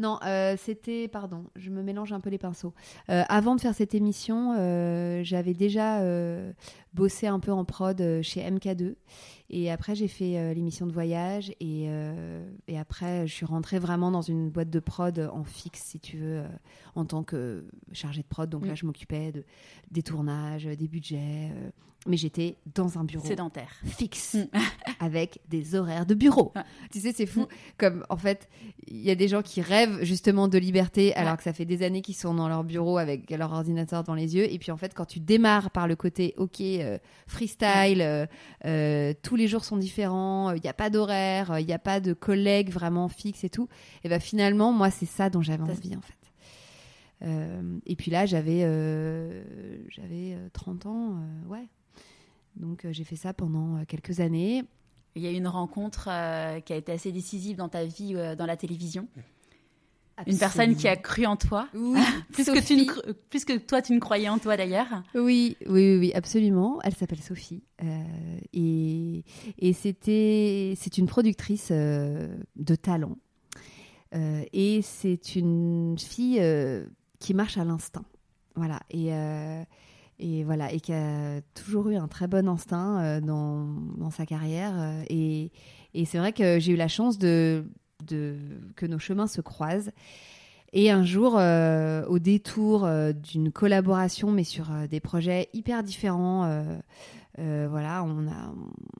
[0.00, 0.18] Non,
[0.58, 2.74] c'était, pardon, je me mélange un peu les pinceaux.
[3.06, 4.54] avant de faire cette émission,
[5.22, 6.02] j'avais déjà
[6.92, 8.96] bossé un peu en prod chez MK2.
[9.52, 11.50] Et après, j'ai fait euh, l'émission de voyage.
[11.58, 15.82] Et, euh, et, après, je suis rentrée vraiment dans une boîte de prod en fixe,
[15.82, 16.48] si tu veux, euh,
[16.94, 18.48] en tant que chargée de prod.
[18.48, 18.76] Donc là, mm.
[18.76, 19.44] je m'occupais de,
[19.90, 21.50] des tournages, des budgets.
[22.06, 23.26] mais j'étais dans un bureau.
[23.26, 23.72] Sédentaire.
[23.84, 24.34] Fixe.
[24.34, 24.58] Mm.
[25.00, 26.52] avec des horaires de bureau.
[26.92, 27.40] Tu sais, c'est fou.
[27.40, 27.46] Mm.
[27.76, 28.48] Comme, en fait,
[28.86, 31.82] il y a des gens qui rêvent justement de liberté, alors que ça fait des
[31.82, 34.48] années qu'ils sont dans leur bureau avec leur ordinateur dans les yeux.
[34.48, 36.62] Et puis, en fait, quand tu démarres par le côté, OK,
[37.26, 38.28] freestyle,
[39.22, 41.78] tous les jours sont différents, il euh, n'y a pas d'horaire, il euh, n'y a
[41.78, 43.68] pas de collègues vraiment fixes et tout.
[44.04, 46.14] Et ben finalement, moi, c'est ça dont j'avais envie en fait.
[47.22, 48.60] Euh, et puis là, j'avais
[49.88, 51.68] j'avais 30 ans, ouais.
[52.56, 54.64] Donc j'ai fait ça pendant quelques années.
[55.16, 56.04] Il y a eu une rencontre
[56.64, 59.08] qui a été assez décisive dans ta vie dans la télévision.
[60.26, 61.68] Une personne qui a cru en toi.
[61.74, 62.00] Oui,
[62.32, 65.02] plus, que tu ne, plus que toi, tu ne croyais en toi d'ailleurs.
[65.14, 66.80] Oui, oui, oui, absolument.
[66.82, 67.62] Elle s'appelle Sophie.
[67.82, 68.04] Euh,
[68.52, 69.24] et
[69.58, 73.16] et c'était, c'est une productrice euh, de talent.
[74.14, 76.42] Euh, et c'est une fille
[77.18, 78.04] qui marche à l'instinct.
[78.56, 78.80] Voilà.
[78.90, 79.10] Et,
[80.18, 80.72] et voilà.
[80.72, 85.04] Et qui a toujours eu un très bon instinct dans, dans sa carrière.
[85.08, 85.52] et
[85.94, 87.64] et c'est vrai que j'ai eu la chance de
[88.04, 88.36] de,
[88.76, 89.90] que nos chemins se croisent.
[90.72, 95.82] Et un jour, euh, au détour euh, d'une collaboration, mais sur euh, des projets hyper
[95.82, 96.64] différents,
[97.38, 98.54] voilà, on a,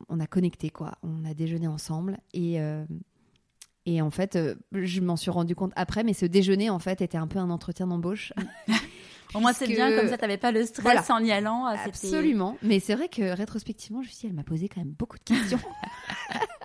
[0.08, 0.94] on a connecté, quoi.
[1.02, 2.16] On a déjeuné ensemble.
[2.32, 2.58] Et,
[3.84, 4.38] et en fait,
[4.72, 7.50] je m'en suis rendu compte après, mais ce déjeuner, en fait, était un peu un
[7.50, 8.32] entretien d'embauche.
[9.34, 11.66] Au moins, c'est bien, comme ça, tu n'avais pas le stress en y allant.
[11.66, 12.56] Absolument.
[12.62, 15.18] Mais c'est vrai que rétrospectivement, je me suis dit, elle m'a posé quand même beaucoup
[15.18, 15.60] de questions.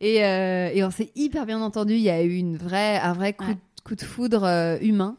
[0.00, 1.94] Et, euh, et, on s'est hyper bien entendu.
[1.94, 3.44] Il y a eu une vraie, un vrai coup,
[3.84, 5.16] coup de foudre euh, humain.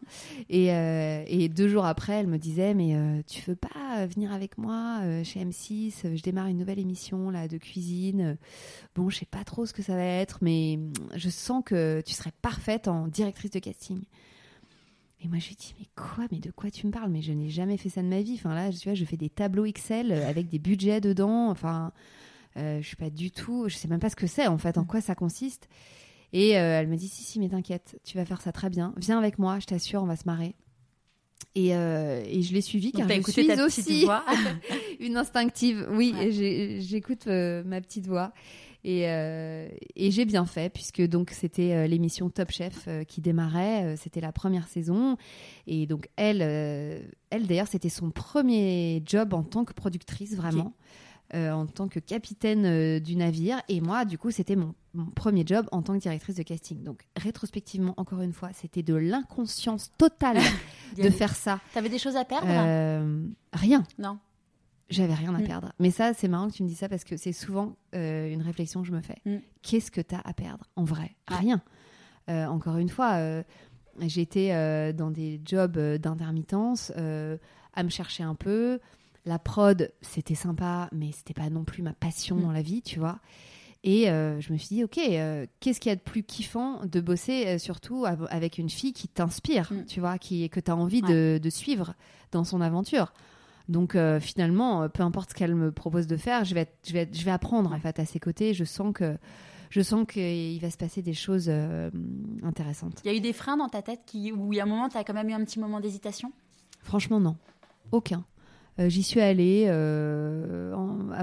[0.50, 2.96] Et, euh, et, deux jours après, elle me disait Mais
[3.28, 7.58] tu veux pas venir avec moi chez M6 Je démarre une nouvelle émission là, de
[7.58, 8.38] cuisine.
[8.96, 10.80] Bon, je sais pas trop ce que ça va être, mais
[11.16, 14.02] je sens que tu serais parfaite en directrice de casting.
[15.24, 16.26] Et moi, je lui dis, mais quoi?
[16.32, 17.12] Mais de quoi tu me parles?
[17.12, 18.34] Mais je n'ai jamais fait ça de ma vie.
[18.34, 21.50] Enfin, là, tu vois, je fais des tableaux Excel avec des budgets dedans.
[21.50, 21.92] Enfin,
[22.56, 24.84] je suis pas du tout, je sais même pas ce que c'est en fait, en
[24.84, 24.88] mm.
[24.88, 25.68] quoi ça consiste.
[26.34, 28.94] Et euh, elle me dit si si mais t'inquiète, tu vas faire ça très bien.
[28.98, 30.56] Viens avec moi, je t'assure, on va se marrer.
[31.56, 34.08] Et, euh, et je l'ai suivi car je suis aussi
[35.00, 35.88] une instinctive.
[35.92, 36.14] Oui,
[36.80, 38.32] j'écoute ma petite voix.
[38.84, 44.32] Et, et j'ai bien fait puisque donc c'était l'émission Top Chef qui démarrait, c'était la
[44.32, 45.18] première saison
[45.68, 50.74] et donc elle, elle d'ailleurs c'était son premier job en tant que productrice vraiment.
[51.34, 53.62] Euh, en tant que capitaine euh, du navire.
[53.70, 54.74] Et moi, du coup, c'était mon,
[55.16, 56.84] premier job en tant que directrice de casting.
[56.84, 60.40] Donc, rétrospectivement, encore une fois, c'était de l'inconscience totale
[60.98, 61.62] de faire ça.
[61.74, 63.86] T'avais des choses à perdre euh, Rien.
[63.98, 64.20] Non.
[64.90, 65.46] J'avais rien à mm.
[65.46, 65.72] perdre.
[65.80, 68.82] Mais ça, c'est marrant que tu me dis ça parce que c'est souvent une réflexion
[68.82, 69.22] que je me fais.
[69.26, 69.38] Mm.
[69.62, 71.62] Qu'est-ce que tu as à perdre En vrai, rien.
[72.28, 73.42] encore une fois,
[74.02, 78.82] j'étais dans des jobs d'intermittence, à me chercher un peu.
[79.26, 82.42] La prod, c'était sympa, mais c'était pas non plus ma passion mm.
[82.42, 83.20] dans la vie, tu vois.
[83.84, 86.86] Et euh, je me suis dit, ok, euh, qu'est-ce qu'il y a de plus kiffant
[86.86, 89.86] de bosser euh, surtout avec une fille qui t'inspire, mm.
[89.86, 91.96] tu vois, qui, que tu as envie de, suivre
[92.32, 93.14] dans son aventure.
[93.70, 97.24] Donc finalement, peu importe ce qu'elle me propose de faire, je vais, je vais, je
[97.24, 98.54] vais apprendre en fait à ses côtés.
[98.54, 99.18] Je sens que
[99.70, 101.50] je sens qu'il va se passer des choses
[102.44, 103.00] intéressantes.
[103.06, 104.68] Il y a eu des freins dans ta tête qui, où il y a un
[104.68, 106.34] moment, tu as quand même eu un petit moment d'hésitation?
[106.82, 107.38] Franchement, non.
[107.92, 108.26] Aucun.
[108.80, 110.74] Euh, j'y suis allée euh,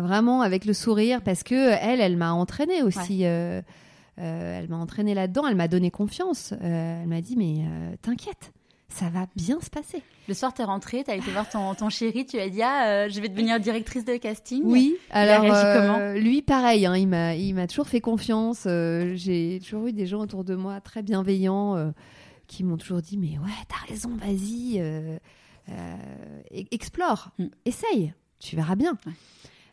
[0.02, 3.24] vraiment avec le sourire parce que elle, elle m'a entraînée aussi.
[3.24, 3.62] Euh,
[4.16, 5.46] elle m'a entraînée là-dedans.
[5.48, 6.52] Elle m'a donné confiance.
[6.60, 7.64] elle m'a dit mais
[8.02, 8.52] t'inquiète,
[8.88, 10.02] ça va bien se passer.
[10.26, 13.20] Le soir, t'es rentrée, t'as été voir ton, ton chéri, tu as dit ah, je
[13.20, 14.62] vais devenir directrice de casting.
[14.64, 14.96] Oui.
[15.10, 16.12] Alors comment?
[16.14, 18.64] lui, pareil, hein, il m'a il m'a toujours fait confiance.
[19.14, 21.92] J'ai toujours eu des gens autour de moi très bienveillants
[22.46, 24.82] qui m'ont toujours dit mais ouais, t'as raison, vas-y.
[25.70, 27.46] Euh, explore, mm.
[27.64, 28.98] essaye, tu verras bien.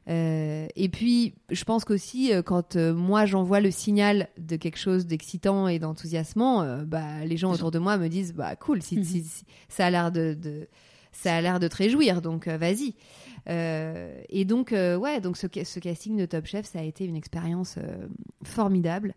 [0.07, 5.07] Euh, et puis, je pense qu'aussi, euh, quand moi j'envoie le signal de quelque chose
[5.07, 9.43] d'excitant et d'enthousiasmant, bah, les gens autour de moi me disent bah cool, si, mm-hmm.
[9.69, 10.67] ça a l'air de,
[11.11, 12.95] ça a l'air de te réjouir, donc vas-y.
[13.47, 17.79] et donc, ouais, donc ce, ce, casting de Top Chef, ça a été une expérience
[18.43, 19.15] formidable.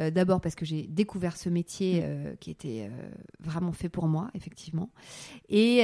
[0.00, 2.04] Euh, d'abord parce que j'ai découvert ce métier mm.
[2.04, 3.08] euh, qui était euh,
[3.40, 4.90] vraiment fait pour moi, effectivement.
[5.48, 5.82] Et,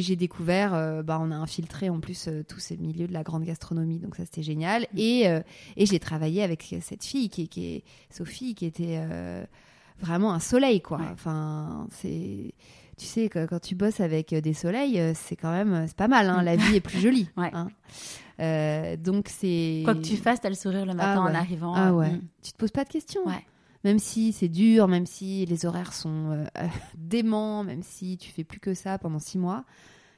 [0.00, 3.98] j'ai découvert, bah, on a infiltré en plus tous ces milieux de la grande gastronomie,
[3.98, 4.82] donc ça c'était génial.
[4.92, 4.98] Mm.
[4.98, 5.22] Et,
[5.76, 9.00] et j'ai travaillé avec cette fille qui, qui est Sophie, qui était
[9.98, 11.00] vraiment un soleil, quoi.
[11.12, 12.54] Enfin, c'est
[12.96, 16.42] tu sais, quand tu bosses avec des soleils, c'est quand même, c'est pas mal, hein,
[16.42, 17.28] la vie est plus jolie.
[17.36, 17.50] ouais.
[17.52, 17.68] Hein.
[18.40, 19.82] Euh, donc c'est.
[19.84, 21.74] Quoi que tu fasses, t'as le sourire le matin ah en arrivant.
[21.74, 22.12] Ah ouais.
[22.12, 22.22] Mm.
[22.42, 23.26] Tu te poses pas de questions.
[23.26, 23.44] Ouais.
[23.84, 26.46] Même si c'est dur, même si les horaires sont euh,
[26.96, 29.64] déments, même si tu fais plus que ça pendant six mois,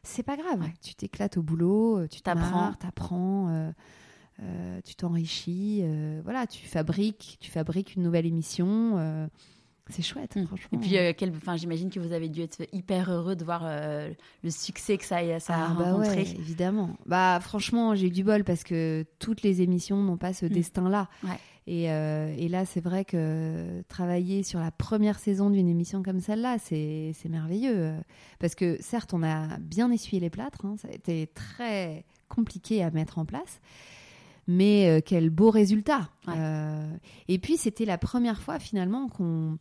[0.02, 0.62] c'est pas grave.
[0.82, 3.72] Tu t'éclates au boulot, euh, tu t'apprends, t'apprends,
[4.84, 5.84] tu t'enrichis,
[6.22, 9.28] voilà, tu fabriques, tu fabriques une nouvelle émission
[9.88, 10.46] c'est chouette, mm.
[10.46, 10.78] franchement.
[10.78, 14.10] Et puis, euh, enfin, j'imagine que vous avez dû être hyper heureux de voir euh,
[14.42, 16.22] le succès que ça, ça a ah, bah rencontré.
[16.22, 16.96] évidemment.
[17.06, 20.50] Bah, franchement, j'ai eu du bol parce que toutes les émissions n'ont pas ce mm.
[20.50, 21.08] destin-là.
[21.68, 26.20] Et, euh, et là, c'est vrai que travailler sur la première saison d'une émission comme
[26.20, 27.92] celle-là, c'est c'est merveilleux.
[28.38, 32.82] Parce que certes, on a bien essuyé les plâtres, hein, ça a été très compliqué
[32.82, 33.60] à mettre en place.
[34.48, 36.08] Mais euh, quel beau résultat.
[36.26, 36.34] Ouais.
[36.36, 36.92] Euh,
[37.28, 39.58] et puis, c'était la première fois finalement qu'on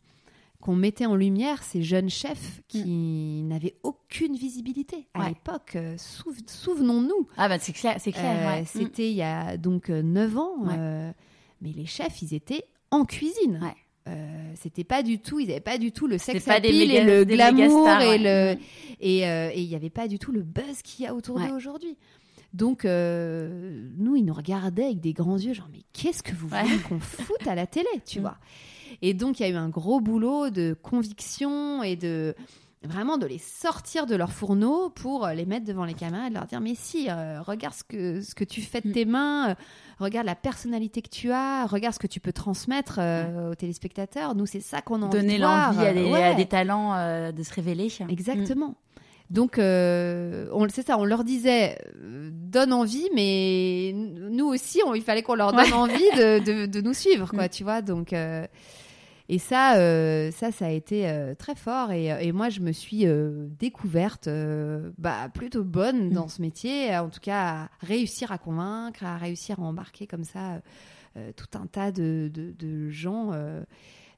[0.60, 5.22] qu'on mettait en lumière ces jeunes chefs qui n'avaient aucune visibilité à Mm.
[5.22, 5.28] Ouais.
[5.30, 5.72] l'époque.
[5.76, 8.36] Euh, souv- Souvenons-nous, Ah bah c'est clair, c'est clair.
[8.48, 8.62] euh, ouais.
[8.62, 8.66] Mm.
[8.66, 10.74] c'était il y a donc euh, 9 ans, Ouais.
[10.78, 11.12] euh,
[11.60, 13.60] mais les chefs, ils étaient en cuisine.
[14.08, 17.04] Euh, c'était pas du tout, ils n'avaient pas du tout le sex appeal méga- et
[17.04, 18.18] le glamour stars, et ouais.
[18.18, 18.58] le Mm.
[19.00, 21.96] et il n'y avait pas du tout le buzz qu'il y a autour d'eux aujourd'hui.
[22.54, 26.48] Donc euh, nous, ils nous regardaient avec des grands yeux, genre mais qu'est-ce que vous
[26.48, 26.62] Ouais.
[26.62, 28.22] voulez qu'on foute à la télé, tu Mm.
[28.22, 28.38] vois?
[29.02, 32.34] Et donc il y a eu un gros boulot de conviction et de
[32.82, 36.34] vraiment de les sortir de leur fourneau pour les mettre devant les caméras et de
[36.34, 38.92] leur dire mais si euh, regarde ce que ce que tu fais de Mm.
[38.92, 39.54] tes mains euh,
[39.98, 44.36] regarde la personnalité que tu as regarde ce que tu peux transmettre euh, aux téléspectateurs
[44.36, 46.22] nous c'est ça qu'on a Donner l'envie à, des- Ouais.
[46.22, 46.92] à des talents
[47.32, 47.88] de se révéler.
[48.08, 48.76] Exactement.
[49.28, 51.76] Donc, euh, on- c'est ça, on leur disait,
[52.30, 55.72] donne envie, mais nous aussi, on- il fallait qu'on leur donne Ouais.
[55.72, 57.48] envie de, de- de nous suivre, quoi, Mm.
[57.48, 57.82] tu vois.
[57.82, 58.12] Donc,
[59.28, 61.90] et ça, euh, ça, ça a été euh, très fort.
[61.92, 66.12] Et, et moi, je me suis euh, découverte euh, bah, plutôt bonne Mm.
[66.12, 70.24] dans ce métier, en tout cas, à réussir à convaincre, à réussir à embarquer comme
[70.24, 70.60] ça
[71.16, 73.32] euh, tout un tas de, de- de gens.
[73.32, 73.62] euh,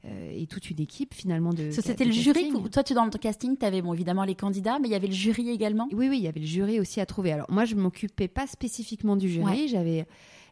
[0.05, 1.73] euh, et toute une équipe finalement de.
[1.73, 2.53] C'était le jury.
[2.73, 5.09] Toi, tu dans ton casting, tu avais bon, évidemment les candidats, mais il y avait
[5.09, 5.89] le jury également.
[5.93, 7.33] Oui, oui, il y avait le jury aussi à trouver.
[7.33, 9.67] Alors moi, je m'occupais pas spécifiquement du jury.
[9.67, 10.07] J'avais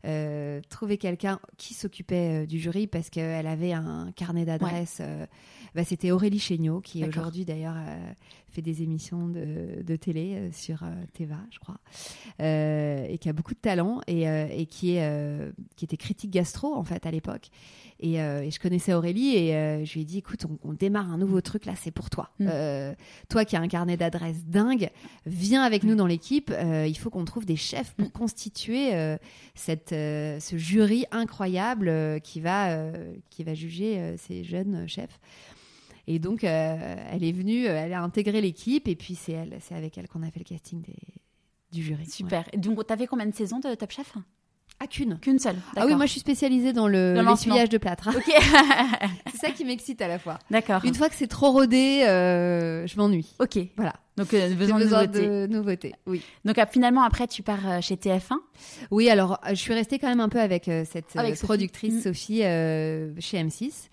[0.07, 4.99] euh, trouvé quelqu'un qui s'occupait euh, du jury parce qu'elle avait un carnet d'adresses.
[5.01, 5.27] euh,
[5.75, 7.75] bah, C'était Aurélie Chéniaud, qui aujourd'hui d'ailleurs
[8.57, 11.79] fait des émissions de, de télé euh, sur euh, Teva, je crois,
[12.41, 16.75] euh, et qui a beaucoup de talent et, et qui, est, qui était critique gastro
[16.75, 17.49] en fait à l'époque.
[18.01, 21.19] Et, et je connaissais Aurélie et je lui ai dit écoute, on, on démarre un
[21.19, 22.31] nouveau truc là, c'est pour toi.
[22.39, 22.49] Mm.
[23.29, 24.91] Toi qui as un carnet d'adresses dingue,
[25.25, 26.53] viens avec nous dans l'équipe.
[26.61, 28.13] Il faut qu'on trouve des chefs pour Mm.
[28.13, 29.17] constituer
[29.55, 32.93] cette, ce jury incroyable qui, va,
[33.31, 35.19] qui va juger ces jeunes chefs.
[36.07, 39.57] Et donc, euh, elle est venue, euh, elle a intégré l'équipe, et puis c'est elle,
[39.61, 40.95] c'est avec elle qu'on a fait le casting des,
[41.73, 42.03] du jury.
[42.05, 42.09] Ouais.
[42.09, 42.45] Super.
[42.53, 44.15] Et Donc, tu avais combien de saisons de Top Chef?
[44.79, 45.19] Ah, qu'une.
[45.21, 45.57] Qu'une seule.
[45.75, 48.11] Ah oui, moi je suis spécialisée dans le l'essuyage de plâtre.
[48.15, 48.25] Ok.
[49.33, 50.39] c'est ça qui m'excite à la fois.
[50.51, 50.85] D'accord.
[50.85, 53.35] Une fois que c'est trop rodé, euh, je m'ennuie.
[53.41, 53.59] Ok.
[53.77, 53.95] Voilà.
[54.19, 55.29] Donc, euh, besoin, besoin de nouveautés.
[55.29, 55.95] de nouveautés.
[56.07, 56.21] Oui.
[56.45, 58.35] Donc, ah, finalement, après, tu pars euh, chez TF1.
[58.91, 61.47] Oui, alors je suis restée quand même un peu avec cette Avec Sophie.
[61.47, 62.01] productrice Mm.
[62.03, 63.89] Sophie chez M6.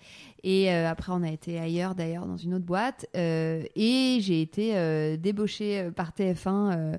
[0.46, 3.06] Et euh, après, on a été ailleurs d'ailleurs dans une autre boîte.
[3.16, 6.98] Euh, et j'ai été euh, débauchée par TF1 euh,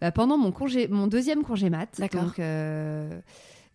[0.00, 2.00] bah, pendant mon, congé, mon deuxième congé mat.
[2.00, 2.24] D'accord.
[2.24, 2.40] Donc,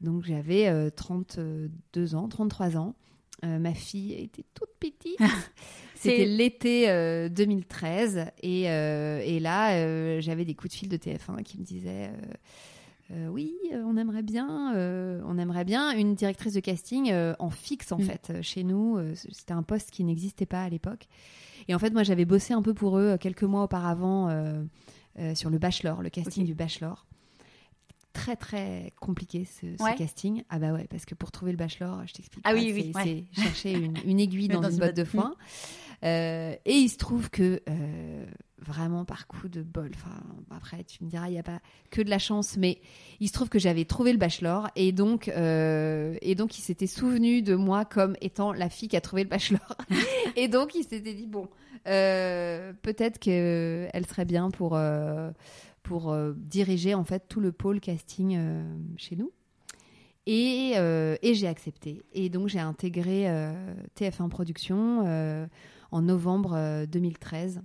[0.01, 2.93] donc j'avais euh, 32 ans, 33 ans.
[3.43, 5.19] Ma fille était toute petite.
[5.95, 11.59] C'était l'été euh, 2013 et, et là j'avais des coups de fil de TF1 qui
[11.59, 12.11] me disaient
[13.11, 17.33] euh, oui euh, on aimerait bien euh, on aimerait bien une directrice de casting euh,
[17.39, 18.01] en fixe en Mm.
[18.03, 18.97] fait chez nous.
[19.15, 21.07] C'était un poste qui n'existait pas à l'époque.
[21.67, 24.29] Et en fait moi j'avais bossé un peu pour eux quelques mois auparavant
[25.35, 27.05] sur le Bachelor le casting du Bachelor.
[28.13, 30.43] Très très compliqué ce, casting.
[30.49, 32.73] Ah bah ouais parce que pour trouver le Bachelor je t'explique Ah pas, oui, c'est-
[32.73, 33.25] oui, ouais.
[33.35, 35.35] c'est chercher une, une aiguille dans, dans une botte de foin.
[36.03, 37.61] Euh, et il se trouve que
[38.65, 40.15] vraiment par coup de bol, enfin
[40.49, 41.59] après tu me diras il n'y a pas
[41.91, 42.79] que de la chance, mais
[43.19, 46.87] il se trouve que j'avais trouvé le bachelor et donc euh, et donc il s'était
[46.87, 49.75] souvenu de moi comme étant la fille qui a trouvé le bachelor
[50.35, 51.47] et donc il s'était dit bon
[51.87, 55.31] euh, peut-être que elle serait bien pour euh,
[55.83, 58.39] pour diriger en fait tout le pôle casting
[58.97, 59.31] chez nous.
[60.25, 62.01] Et, et j'ai accepté.
[62.11, 63.53] Et donc j'ai intégré euh,
[63.95, 65.05] TF1 Productions
[65.95, 67.61] en novembre euh, 2013.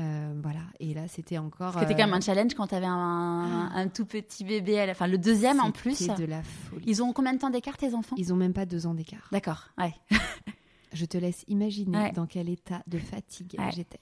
[0.00, 0.60] Euh, voilà.
[0.80, 1.78] Et là, c'était encore.
[1.78, 4.86] C'était quand même euh, un challenge quand tu avais un, un tout petit bébé.
[4.90, 5.94] Enfin, le deuxième en plus.
[5.94, 6.84] C'était de la folie.
[6.86, 8.16] Ils ont combien de temps d'écart, tes enfants?
[8.18, 9.28] Ils ont même pas deux ans d'écart.
[9.30, 9.68] D'accord.
[9.78, 9.94] Ouais.
[10.92, 12.12] Je te laisse imaginer Ouais.
[12.12, 13.70] dans quel état de fatigue Ouais.
[13.74, 14.00] j'étais.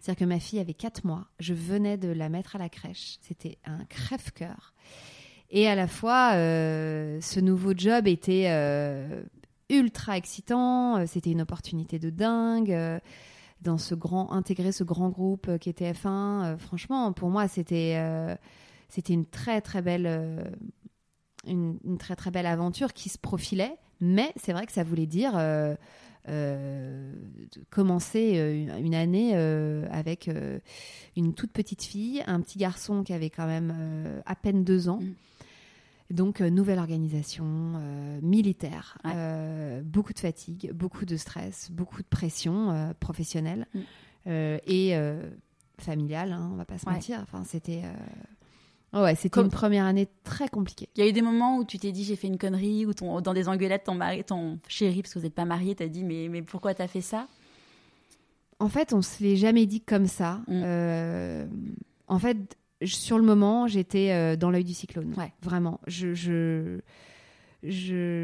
[0.00, 1.26] C'est-à-dire que ma fille avait 4 mois.
[1.38, 3.16] Je venais de la mettre à la crèche.
[3.20, 4.74] C'était un crève-cœur.
[5.50, 9.22] Et à la fois, euh, ce nouveau job était euh,
[9.70, 10.96] ultra excitant.
[10.98, 13.00] Euh, C'était une opportunité de dingue.
[13.64, 17.48] Dans ce grand, intégrer ce grand groupe euh, qui était F1, euh, franchement, pour moi,
[17.48, 18.36] c'était euh,
[18.98, 20.06] une très belle
[22.46, 23.76] aventure qui se profilait.
[24.00, 25.32] Mais c'est vrai que ça voulait dire
[27.70, 30.28] commencer une, année avec
[31.16, 35.00] une toute petite fille, un petit garçon qui avait quand même à peine deux ans.
[35.00, 35.14] Mm.
[36.10, 39.12] Donc, euh, nouvelle organisation, euh, militaire, Ouais.
[39.14, 43.80] euh, beaucoup de fatigue, beaucoup de stress, beaucoup de pression euh, professionnelle Mm.
[44.66, 44.94] et
[45.78, 46.92] familiale, hein, on va pas se Ouais.
[46.92, 47.18] mentir.
[47.22, 47.82] Enfin, c'était
[48.94, 50.88] euh, ouais, c'était Comme- une première année très compliquée.
[50.94, 52.94] Il y a eu des moments où tu t'es dit j'ai fait une connerie, ou
[52.94, 55.88] ton, dans des engueulades, ton, mari, ton chéri, parce que vous n'êtes pas mariés, t'as
[55.88, 57.26] dit mais, mais pourquoi t'as fait ça?
[58.60, 60.42] En fait, on se l'est jamais dit comme ça.
[60.48, 61.48] Mm.
[62.06, 65.12] En fait, sur le moment, j'étais euh, dans l'œil du cyclone.
[65.16, 65.32] Ouais.
[65.42, 65.80] Vraiment.
[65.86, 66.78] Je, je,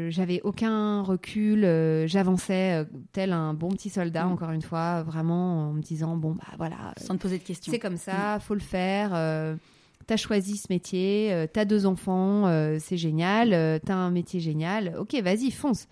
[0.09, 1.65] j'avais aucun recul.
[1.65, 4.31] euh, j'avançais euh, tel un bon petit soldat, Mm.
[4.31, 7.43] encore une fois, vraiment en me disant bon bah voilà, euh, Sans te poser de
[7.43, 7.71] questions.
[7.71, 9.11] c'est comme ça, faut le faire.
[10.07, 12.45] T'as choisi ce métier, t'as deux enfants,
[12.79, 15.87] c'est génial, euh, t'as un métier génial, ok, vas-y, fonce.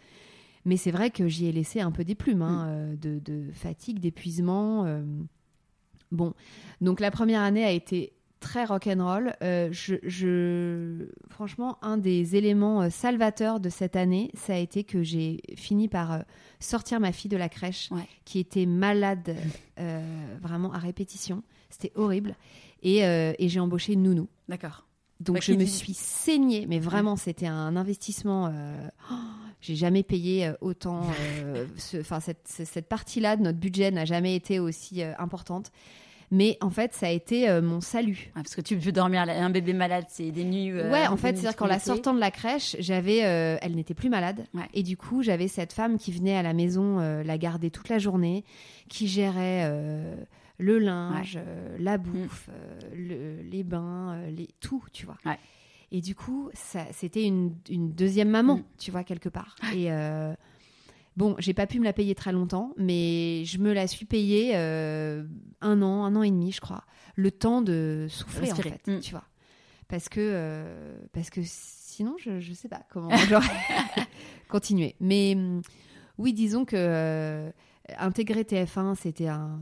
[0.66, 3.44] Mais c'est vrai que j'y ai laissé un peu des plumes, hein, euh, de, de
[3.54, 4.86] fatigue, d'épuisement.
[6.12, 6.34] Bon,
[6.82, 9.34] donc la première année a été très rock'n'roll.
[9.44, 11.08] Euh, je, je...
[11.30, 15.88] Franchement, un des éléments euh, salvateurs de cette année, ça a été que j'ai fini
[15.88, 16.20] par euh,
[16.60, 18.08] sortir ma fille de la crèche, Ouais.
[18.26, 19.36] qui était malade
[19.80, 20.02] euh,
[20.42, 21.44] vraiment à répétition.
[21.70, 22.36] C'était horrible.
[22.82, 24.28] Et, euh, et j'ai embauché une nounou.
[24.48, 24.86] D'accord.
[25.20, 28.54] Donc Bah, je me dit- suis saignée, mais vraiment c'était un investissement.
[29.12, 29.16] oh,
[29.60, 31.02] j'ai jamais payé autant.
[31.76, 35.72] ce- Enfin cette, ce- cette partie-là de notre budget n'a jamais été aussi importante.
[36.32, 38.32] Mais en fait, ça a été euh, mon salut.
[38.36, 40.72] Ouais, parce que tu peux dormir, un bébé malade, c'est des nuits.
[40.72, 43.96] euh, ouais, en fait, c'est-à-dire qu'en la sortant de la crèche, j'avais, euh, elle n'était
[43.96, 44.68] plus malade, Ouais.
[44.74, 47.98] et du coup, j'avais cette femme qui venait à la maison la garder toute la
[47.98, 48.44] journée,
[48.90, 49.68] qui gérait
[50.60, 51.40] le linge,
[51.80, 52.50] la bouffe,
[52.96, 55.18] le- les bains, les, tout, tu vois.
[55.26, 55.40] Ouais.
[55.92, 58.64] Et du coup, ça, c'était une, une deuxième maman, Mm.
[58.78, 59.56] tu vois, quelque part.
[59.74, 60.34] Et euh,
[61.20, 64.54] bon, j'ai pas pu me la payer très longtemps, mais je me la suis payée
[64.56, 65.24] euh,
[65.60, 66.86] un an, un an et demi, je crois.
[67.16, 69.00] Le temps de souffler, en fait, Mm.
[69.02, 69.26] tu vois.
[69.90, 73.46] Parce que, euh, parce que sinon, je, je sais pas comment j'aurais
[74.48, 74.96] continué.
[75.02, 75.62] Mais hum,
[76.18, 77.52] oui, disons que euh,
[77.98, 79.60] intégrer TF1, c'était un,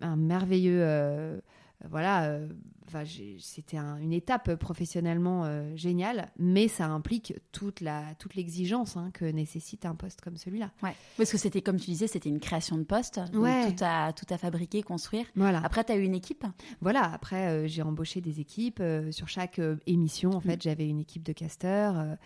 [0.00, 1.40] un merveilleux.
[1.88, 2.48] Voilà, euh,
[2.86, 3.04] enfin,
[3.38, 9.10] c'était un- une étape professionnellement euh, géniale, mais ça implique toute la toute l'exigence hein,
[9.14, 10.70] que nécessite un poste comme celui-là.
[10.82, 10.94] Ouais.
[11.16, 13.18] Parce que c'était, comme tu disais, c'était une création de poste.
[13.32, 13.72] donc Ouais.
[13.72, 15.24] Tout à, tout à fabriquer, construire.
[15.36, 15.60] Voilà.
[15.64, 16.44] Après, tu as eu une équipe?
[16.80, 18.82] Voilà, après, euh, j'ai embauché des équipes.
[19.10, 22.16] sur chaque émission, en fait, j'avais une équipe de casteurs,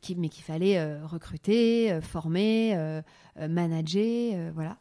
[0.00, 3.02] qui, mais qu'il fallait recruter, former,
[3.48, 4.76] manager, voilà.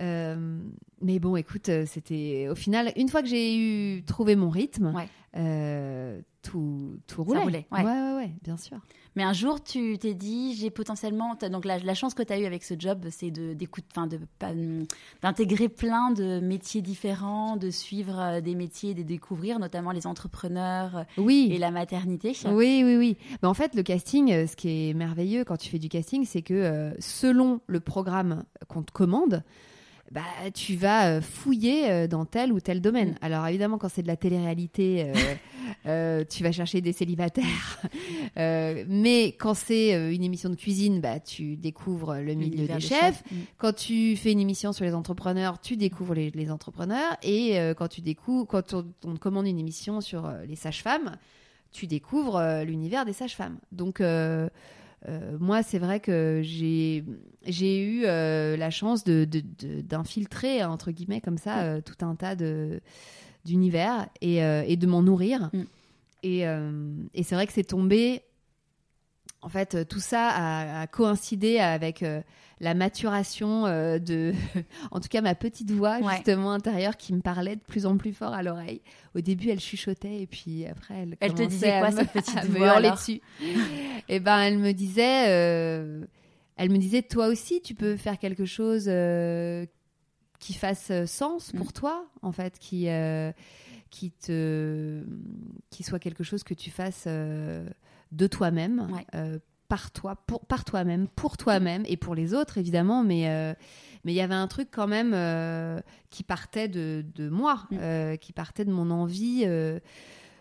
[0.00, 0.58] Euh,
[1.00, 4.92] mais bon, écoute, euh, c'était au final, une fois que j'ai eu trouvé mon rythme,
[4.94, 5.08] Ouais.
[5.36, 7.40] euh, tout, tout roulait.
[7.42, 7.80] roulait, ouais.
[7.82, 8.78] ouais, ouais, ouais, bien sûr.
[9.16, 11.34] Mais un jour, tu t'es dit, j'ai potentiellement.
[11.50, 13.32] Donc, la, la chance que tu as eue avec ce job, c'est
[15.22, 21.48] d'intégrer plein de métiers différents, de suivre des métiers, de découvrir, notamment les entrepreneurs Oui.
[21.52, 22.32] et la maternité.
[22.46, 23.16] Oui, oui, oui.
[23.42, 26.42] Mais en fait, le casting, ce qui est merveilleux quand tu fais du casting, c'est
[26.42, 29.42] que selon le programme qu'on te commande,
[30.10, 30.22] bah,
[30.54, 33.10] tu vas euh, fouiller euh, dans tel ou tel domaine.
[33.10, 33.18] Mm.
[33.20, 35.34] Alors évidemment, quand c'est de la télé-réalité, euh,
[35.86, 37.80] euh, tu vas chercher des célibataires.
[38.36, 42.80] Euh, mais quand c'est une émission de cuisine, bah, tu découvres le milieu des des
[42.80, 43.24] chefs.
[43.30, 43.36] Mm.
[43.56, 47.16] Quand tu fais une émission sur les entrepreneurs, tu découvres les, les entrepreneurs.
[47.22, 51.16] Et quand tu découvres, quand on, on te commande une émission sur les sages-femmes,
[51.72, 53.58] tu découvres l'univers des sages-femmes.
[53.72, 54.00] Donc
[55.40, 57.04] moi, c'est vrai que j'ai
[57.46, 62.04] j'ai eu euh, la chance de de- de- d'infiltrer entre guillemets comme ça euh, tout
[62.04, 62.80] un tas de
[63.44, 65.50] d'univers et, euh, et de m'en nourrir.
[65.52, 65.62] Mm.
[66.24, 68.22] Et, euh, et c'est vrai que c'est tombé.
[69.40, 72.20] En fait, euh, tout ça a, a coïncidé avec euh,
[72.58, 74.32] la maturation euh, de,
[74.90, 76.14] en tout cas, ma petite voix Ouais.
[76.16, 78.80] justement intérieure qui me parlait de plus en plus fort à l'oreille.
[79.14, 81.96] Au début, elle chuchotait et puis après, elle, Elle te commençait disait à quoi, me-
[81.96, 83.20] cette petite me voix, dessus?
[84.08, 86.04] Et ben, elle me disait, euh,
[86.56, 88.84] elle me disait, toi aussi, tu peux faire quelque chose
[90.40, 91.72] qui fasse sens pour Mm.
[91.72, 92.88] toi, en fait, qui
[93.90, 95.02] qui te
[95.70, 97.06] qui soit quelque chose que tu fasses
[98.12, 99.06] de toi-même, Ouais.
[99.14, 99.38] euh,
[99.68, 103.52] par toi, pour par toi-même, pour toi-même et pour les autres évidemment, mais euh,
[104.04, 105.80] mais il y avait un truc quand même euh,
[106.10, 108.16] qui partait de, de moi, Mm.
[108.18, 109.44] qui partait de mon envie.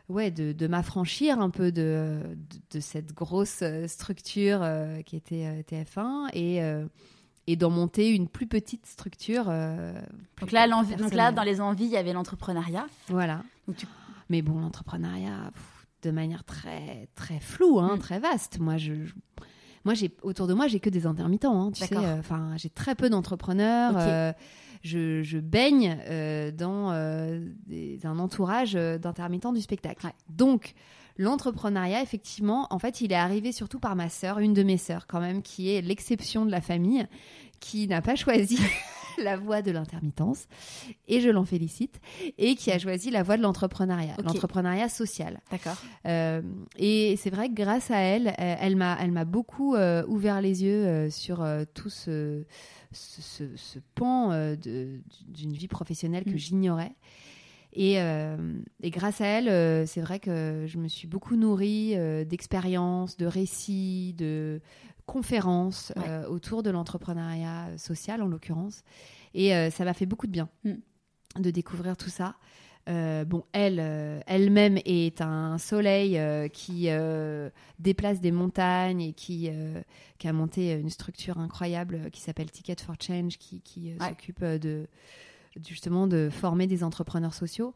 [0.10, 2.22] Ouais, de, de m'affranchir un peu de,
[2.72, 4.66] de, cette grosse structure
[5.06, 6.62] qui était euh, TF1 et,
[7.48, 9.48] et d'en monter une plus petite structure.
[9.50, 9.92] euh,
[10.38, 10.66] plus Donc là,
[10.98, 12.86] donc là, dans les envies, il y avait l'entrepreneuriat.
[13.10, 13.44] Voilà.
[13.76, 13.86] Tu-
[14.30, 15.52] Mais bon, l'entrepreneuriat,
[16.08, 18.00] de manière très très floue, hein, Mm.
[18.00, 18.60] très vaste.
[18.60, 19.14] Moi, je, je-
[19.86, 21.62] moi, j'ai autour de moi, j'ai que des intermittents.
[21.62, 23.94] hein, tu sais, euh, enfin, j'ai très peu d'entrepreneurs.
[23.98, 24.34] Euh,
[24.84, 26.92] je, je baigne euh, dans
[27.68, 30.06] des- un entourage d'intermittents du spectacle.
[30.06, 30.14] Ouais.
[30.30, 30.74] Donc,
[31.18, 35.08] l'entrepreneuriat, effectivement, en fait, il est arrivé surtout par ma sœur, une de mes sœurs
[35.08, 37.08] quand même, qui est l'exception de la famille,
[37.60, 38.60] qui n'a pas choisi
[39.24, 40.48] la voie de l'intermittence,
[41.08, 42.00] et je l'en félicite,
[42.38, 45.40] et qui a choisi la voie de l'entrepreneuriat, l'entrepreneuriat social.
[45.52, 45.76] D'accord.
[46.06, 46.42] Euh,
[46.78, 50.42] et c'est vrai que grâce à elle, euh, elle m'a, elle m'a beaucoup euh, ouvert
[50.42, 52.44] les yeux sur tout ce,
[52.92, 56.38] ce, ce- ce pan de- d'une vie professionnelle que Mm.
[56.38, 56.92] j'ignorais.
[57.74, 58.38] Et, euh,
[58.82, 63.18] et grâce à elle, euh, c'est vrai que je me suis beaucoup nourrie euh, d'expériences,
[63.18, 64.62] de récits, de
[65.08, 66.04] conférences Ouais.
[66.08, 68.84] euh, autour de l'entrepreneuriat social en l'occurrence.
[69.34, 70.74] Et euh, ça m'a fait beaucoup de bien Mm.
[71.42, 72.36] de découvrir tout ça.
[72.90, 77.50] Euh, bon, elle, euh, elle-même est un soleil euh, qui euh,
[77.80, 79.82] déplace des montagnes et qui, euh,
[80.20, 83.98] qui a monté une structure incroyable euh, qui s'appelle Ticket for Change, qui, qui, euh,
[84.00, 84.10] Ouais.
[84.10, 84.88] s'occupe euh, de
[85.68, 87.74] justement de former des entrepreneurs sociaux.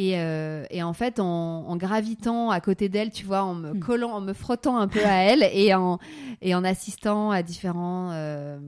[0.00, 1.24] Et, euh, et en fait, en,
[1.66, 3.80] en gravitant à côté d'elle, tu vois, en me Mm.
[3.80, 5.98] collant, en me frottant un peu à elle et en,
[6.40, 8.60] et en assistant à différents, euh,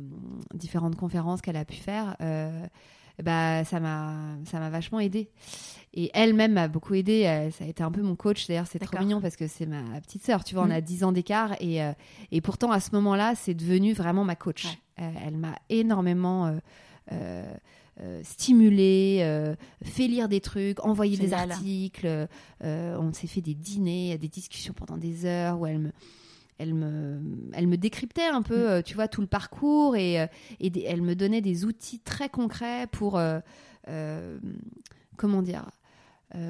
[0.55, 2.51] différentes conférences qu'elle a pu faire, euh,
[3.22, 4.12] bah, ça m'a
[4.47, 5.31] ça m'a vachement aidé.
[5.95, 7.26] Et elle-même m'a beaucoup aidé.
[7.26, 8.49] euh, Ça a été un peu mon coach.
[8.49, 10.43] D'ailleurs, c'est trop mignon parce que c'est ma petite sœur.
[10.43, 10.72] Tu vois, on Mm.
[10.72, 11.53] a 10 ans d'écart.
[11.61, 11.78] Et,
[12.33, 14.64] et pourtant, à ce moment-là, c'est devenu vraiment ma coach.
[14.99, 15.12] Ouais.
[15.26, 16.59] Elle m'a énormément
[17.12, 17.45] euh,
[18.03, 22.07] euh, stimulé, euh, fait lire des trucs, envoyé des articles.
[22.65, 25.91] euh, on s'est fait des dîners, des discussions pendant des heures où elle me,
[26.59, 27.21] elle me,
[27.53, 28.71] elle me décryptait un peu, Mm.
[28.71, 30.27] euh, tu vois, tout le parcours et,
[30.61, 33.21] et des- elle me donnait des outils très concrets pour,
[35.17, 35.71] comment dire,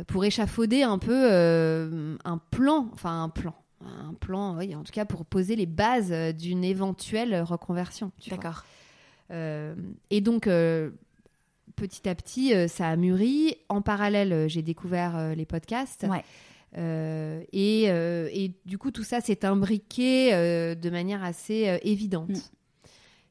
[0.06, 5.04] pour échafauder un peu un plan, enfin un plan, un plan, oui, en tout cas
[5.04, 8.12] pour poser les bases d'une éventuelle reconversion.
[8.28, 8.64] D'accord.
[9.30, 9.74] Euh,
[10.10, 10.90] et donc, euh,
[11.80, 13.56] petit à petit, euh, ça a mûri.
[13.70, 16.06] En parallèle, euh, j'ai découvert euh, les podcasts.
[16.08, 16.22] Ouais.
[16.78, 22.28] Euh, et, euh, et du coup, tout ça s'est imbriqué euh, de manière assez évidente.
[22.30, 22.34] Mm.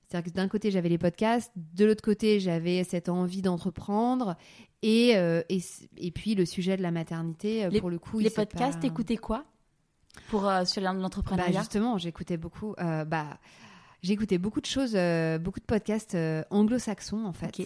[0.08, 4.36] C'est-à-dire que d'un côté, j'avais les podcasts, de l'autre côté, j'avais cette envie d'entreprendre.
[4.82, 5.62] Et, et,
[5.97, 9.18] et puis, le sujet de la maternité, Les- pour le coup, Les podcasts, pas- t'écoutais
[9.18, 9.45] quoi?
[10.30, 11.60] Pour sur bah, l'entrepreneuriat?
[11.60, 12.74] justement, j'écoutais beaucoup.
[12.80, 13.38] bah,
[14.02, 14.97] j'écoutais beaucoup de choses,
[15.39, 16.18] beaucoup de podcasts
[16.50, 17.62] anglo-saxons en fait.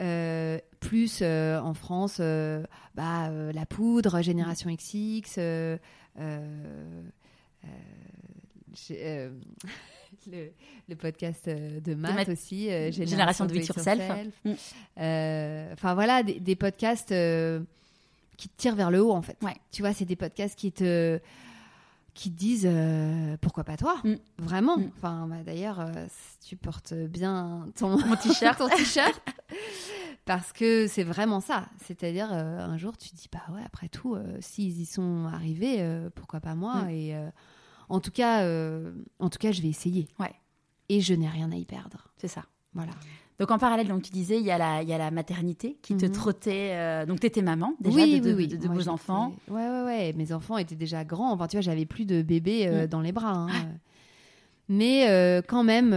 [0.00, 5.78] Euh, plus euh, en France, euh, bah, La Poudre, Génération XX, le,
[10.88, 13.86] le podcast de Matt aussi, euh, Génération de Yourself.
[13.86, 14.34] Yourself.
[14.44, 14.52] Mm.
[15.72, 17.14] Enfin voilà, des, des podcasts
[18.36, 19.38] qui te tirent vers le haut en fait.
[19.42, 19.56] Ouais.
[19.72, 21.18] Tu vois, c'est des podcasts qui te
[22.16, 24.14] qui disent euh, pourquoi pas toi Mm.
[24.38, 24.78] Vraiment.
[24.78, 24.90] Mm.
[24.96, 26.06] Enfin bah, d'ailleurs, euh,
[26.44, 28.58] tu portes bien ton t-shirt.
[28.58, 29.20] ton t-shirt
[30.24, 31.66] parce que c'est vraiment ça.
[31.84, 35.86] C'est-à-dire euh, un jour tu te dis bah ouais après tout s'ils y sont arrivés
[36.14, 36.90] pourquoi pas moi Mm.
[36.90, 37.16] et
[37.88, 38.44] en tout cas
[39.20, 40.08] en tout cas je vais essayer.
[40.18, 40.34] Ouais.
[40.88, 42.08] Et je n'ai rien à y perdre.
[42.16, 42.44] C'est ça.
[42.72, 42.92] Voilà.
[43.38, 45.76] Donc en parallèle, donc tu disais, il y a la, il y a la maternité
[45.82, 46.12] qui te Mhm.
[46.12, 46.70] trottait.
[46.72, 48.48] euh, donc tu étais maman déjà oui, de, de- oui, oui.
[48.48, 49.32] de- de Moi, vos j'étais- enfants.
[49.48, 50.12] Ouais, ouais, ouais.
[50.16, 51.32] Mes enfants étaient déjà grands.
[51.32, 52.86] Enfin, tu vois, j'avais plus de bébés euh, Mm.
[52.88, 53.32] dans les bras.
[53.32, 53.48] hein.
[54.68, 55.92] Mais euh, quand même,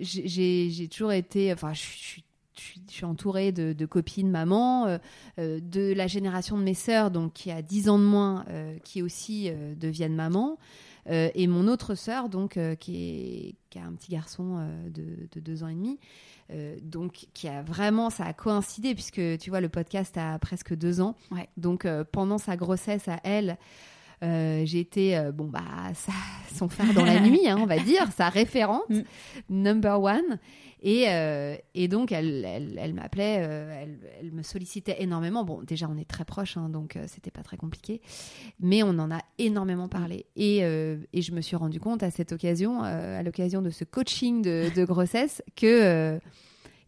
[0.00, 1.52] j'ai- toujours été.
[1.52, 2.24] Enfin, je suis.
[2.56, 4.98] Je suis, je suis entourée de, de copines, mamans, euh,
[5.40, 8.76] euh, de la génération de mes sœurs, donc qui a 10 ans de moins, euh,
[8.84, 10.56] qui aussi deviennent mamans, euh,
[11.06, 15.28] et mon autre sœur, donc euh, qui, est, qui a un petit garçon euh, de,
[15.32, 15.98] de deux ans et demi,
[16.50, 20.74] euh, donc qui a vraiment, ça a coïncidé puisque tu vois le podcast a presque
[20.74, 21.48] deux ans, Ouais.
[21.56, 23.58] donc euh, pendant sa grossesse à elle.
[24.24, 25.60] Euh, j'ai été euh, bon bah
[25.94, 26.12] ça,
[26.54, 29.02] son phare dans la nuit hein, on va dire sa référente Mm.
[29.50, 30.38] number one
[30.86, 35.88] et, euh, et donc elle, elle, elle m'appelait elle, elle me sollicitait énormément bon déjà
[35.90, 38.00] on est très proches hein, donc c'était pas très compliqué
[38.60, 42.32] mais on en a énormément parlé et, et je me suis rendu compte à cette
[42.32, 46.20] occasion à l'occasion de ce coaching de, de grossesse que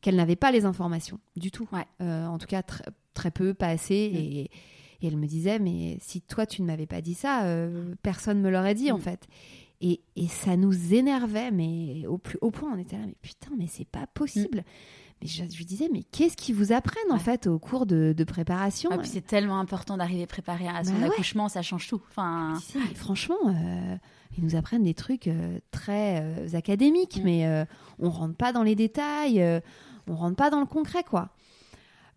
[0.03, 1.87] qu'elle n'avait pas les informations du tout Ouais.
[2.07, 2.82] En tout cas tr-
[3.14, 4.16] très peu pas assez Mm.
[4.16, 4.51] et,
[5.03, 8.40] et elle me disait mais si toi tu ne m'avais pas dit ça euh, personne
[8.40, 9.03] me l'aurait dit en Mm.
[9.03, 9.26] fait
[9.82, 13.51] et, et ça nous énervait mais au plus haut point on était là mais putain
[13.59, 14.64] mais c'est pas possible
[15.22, 17.20] mais je, lui disais mais qu'est-ce qu'ils vous apprennent en Ouais.
[17.20, 20.92] fait au cours de, de préparation Ah, puis c'est tellement important d'arriver préparé à son
[20.92, 21.07] Bah ouais.
[21.07, 22.03] accouchement, ça change tout.
[22.11, 23.97] Enfin, mais franchement, euh,
[24.36, 27.24] ils nous apprennent des trucs euh, très euh, académiques, Mm.
[27.24, 27.64] mais euh,
[27.99, 29.61] on rentre pas dans les détails, euh,
[30.07, 31.30] on rentre pas dans le concret, quoi.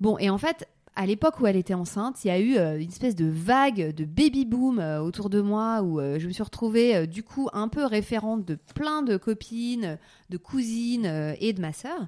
[0.02, 2.80] Bon, et en fait, à l'époque où elle était enceinte, il y a eu euh,
[2.80, 6.34] une espèce de vague de baby boom euh, autour de moi où euh, je me
[6.34, 9.98] suis retrouvée du coup un peu référente de plein de copines,
[10.30, 12.08] de cousines et de ma sœur.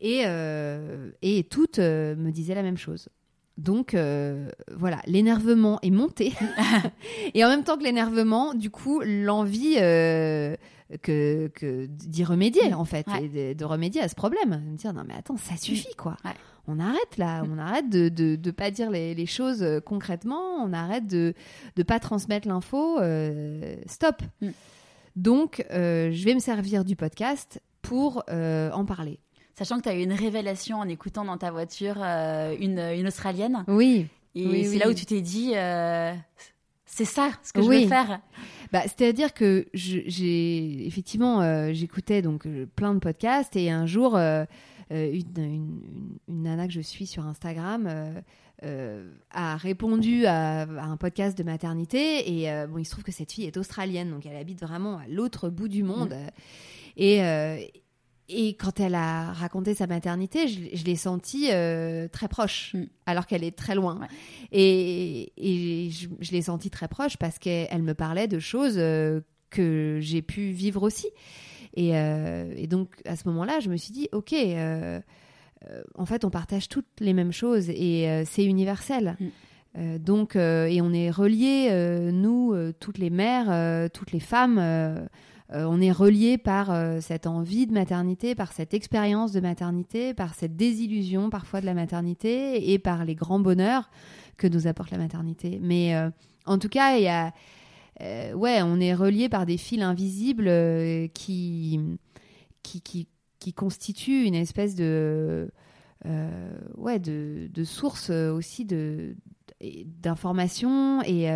[0.00, 0.24] Et,
[1.22, 3.08] et toutes me disaient la même chose.
[3.58, 6.32] Donc euh, voilà, l'énervement est monté.
[7.34, 10.56] et en même temps que l'énervement, du coup, l'envie euh,
[11.02, 13.24] que, que d'y remédier, en fait, Ouais.
[13.24, 14.50] et de, de remédier à ce problème.
[14.64, 16.16] De me dire, non mais attends, ça suffit, quoi.
[16.24, 16.32] Ouais.
[16.68, 20.62] On arrête là, on arrête de de, de pas dire les, les choses euh, concrètement,
[20.64, 21.34] on arrête de
[21.76, 23.00] de pas transmettre l'info.
[23.00, 24.22] euh, stop.
[24.40, 24.48] Mm.
[25.16, 29.18] Donc, je vais me servir du podcast pour en parler.
[29.54, 33.06] Sachant que tu as eu une révélation en écoutant dans ta voiture euh, une, une
[33.06, 33.64] Australienne.
[33.68, 34.06] Oui.
[34.34, 34.78] Et Oui, c'est oui.
[34.78, 36.14] là où tu t'es dit, euh,
[36.86, 38.20] c'est ça ce que je veux faire.
[38.72, 44.16] Bah, c'est-à-dire que j'ai effectivement euh, j'écoutais donc euh, plein de podcasts et un jour
[44.16, 44.46] une,
[44.90, 45.82] une,
[46.28, 48.22] une- nana que je suis sur Instagram
[49.32, 53.32] a répondu à, à un podcast de maternité et bon il se trouve que cette
[53.32, 56.14] fille est australienne donc elle habite vraiment à l'autre bout du monde
[56.96, 57.56] et euh,
[58.32, 62.84] et quand elle a raconté sa maternité, je, je l'ai sentie euh, très proche, Mm.
[63.06, 64.00] alors qu'elle est très loin.
[64.00, 64.06] Ouais.
[64.52, 68.76] Et, et je, je l'ai sentie très proche parce qu'elle elle me parlait de choses
[68.78, 69.20] euh,
[69.50, 71.08] que j'ai pu vivre aussi.
[71.74, 74.34] Et, euh, et donc, à ce moment-là, je me suis dit, OK,
[75.94, 79.16] en fait, on partage toutes les mêmes choses et c'est universel.
[79.20, 79.26] Mm.
[79.78, 85.08] Euh, donc, euh, et on est reliés, euh, nous, toutes les mères, toutes les femmes,
[85.54, 90.14] euh, on est reliés par euh, cette envie de maternité, par cette expérience de maternité,
[90.14, 93.90] par cette désillusion parfois de la maternité et par les grands bonheurs
[94.38, 95.58] que nous apporte la maternité.
[95.60, 96.08] Mais euh,
[96.46, 97.32] en tout cas,
[98.00, 100.50] on est reliés par des fils invisibles
[101.12, 101.98] qui,
[103.54, 105.50] constituent une espèce de,
[107.64, 109.16] source aussi de
[110.00, 111.28] d'informations et,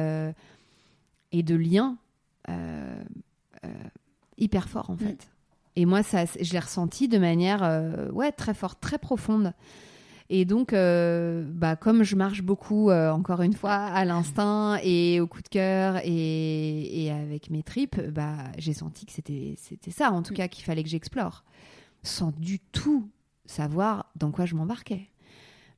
[1.33, 1.99] de liens
[4.39, 5.29] hyper forts en fait.
[5.77, 9.53] Et moi, ça, je l'ai ressenti de manière euh, ouais, très forte, très profonde.
[10.29, 15.21] Et donc, euh, bah, comme je marche beaucoup, euh, encore une fois, à l'instinct et
[15.21, 19.93] au coup de cœur et, et avec mes tripes, bah, j'ai senti que c'était c'était
[19.93, 21.45] ça, en tout cas, qu'il fallait que j'explore,
[22.03, 23.09] sans du tout
[23.45, 25.11] savoir dans quoi je m'embarquais.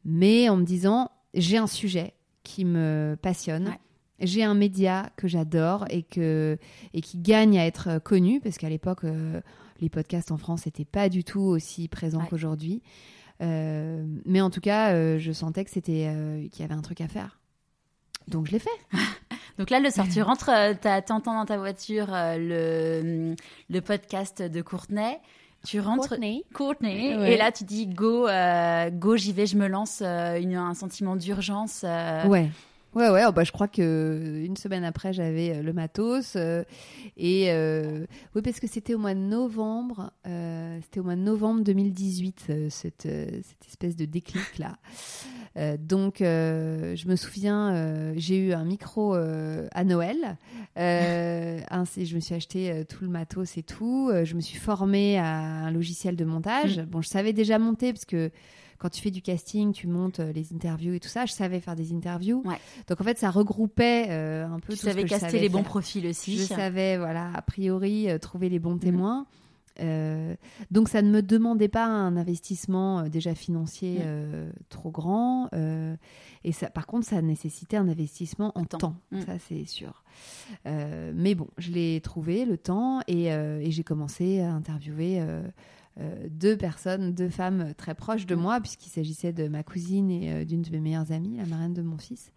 [0.04, 3.68] Mais en me disant, j'ai un sujet qui me passionne.
[3.68, 3.80] Ouais.
[4.20, 6.58] J'ai un média que j'adore et, que,
[6.94, 9.40] et qui gagne à être connu, parce qu'à l'époque, euh,
[9.80, 12.26] les podcasts en France n'étaient pas du tout aussi présents Ouais.
[12.28, 12.82] qu'aujourd'hui.
[13.40, 16.82] Euh, mais en tout cas, euh, je sentais que c'était euh, qu'il y avait un
[16.82, 17.38] truc à faire.
[18.26, 18.68] Donc je l'ai fait.
[19.58, 20.50] Donc là, le soir, tu rentres,
[20.80, 23.34] t'as- t'entends dans ta voiture euh, le,
[23.70, 25.18] le podcast de Courtenay.
[25.66, 26.14] Tu rentres.
[26.54, 27.16] Courtney.
[27.16, 27.32] Ouais.
[27.32, 30.00] Et là, tu dis go, euh, go, j'y vais, je me lance.
[30.04, 31.82] euh, une- un sentiment d'urgence.
[31.84, 32.50] euh, Ouais.
[32.94, 36.34] Ouais, ouais, oh, bah, je crois que une semaine après, j'avais euh, le matos.
[36.36, 36.64] euh,
[37.16, 41.20] et euh, oui, parce que c'était au mois de novembre, euh, c'était au mois de
[41.20, 44.78] novembre 2018, euh, cette, euh, cette espèce de déclic-là.
[45.56, 50.36] Euh, donc, euh, je me souviens, euh, j'ai eu un micro euh, à Noël.
[50.78, 51.60] Euh,
[51.96, 54.08] je me suis acheté euh, tout le matos et tout.
[54.10, 56.80] Euh, je me suis formée à un logiciel de montage.
[56.86, 58.30] Bon, je savais déjà monter parce que
[58.78, 61.26] quand tu fais du casting, tu montes euh, les interviews et tout ça.
[61.26, 62.42] Je savais faire des interviews.
[62.44, 62.58] Ouais.
[62.88, 65.26] Donc en fait, ça regroupait euh, un peu Tu tout ce savais que je caster
[65.30, 66.36] savais les bons profils aussi.
[66.38, 68.80] Je savais, voilà, a priori, euh, trouver les bons Mhm.
[68.80, 69.26] témoins.
[69.80, 70.34] Euh,
[70.72, 74.00] donc ça ne me demandait pas un investissement euh, déjà financier
[74.70, 75.48] trop grand.
[76.44, 78.78] et ça, par contre, ça nécessitait un investissement en Temps.
[78.78, 78.96] temps.
[79.12, 79.20] Mhm.
[79.26, 80.02] Ça, c'est sûr.
[80.64, 85.20] Mais bon, je l'ai trouvé, le temps, et, et j'ai commencé à interviewer
[86.30, 90.44] deux personnes, deux femmes très proches de moi, puisqu'il s'agissait de ma cousine et euh,
[90.44, 92.30] d'une de mes meilleures amies, la marraine de mon fils.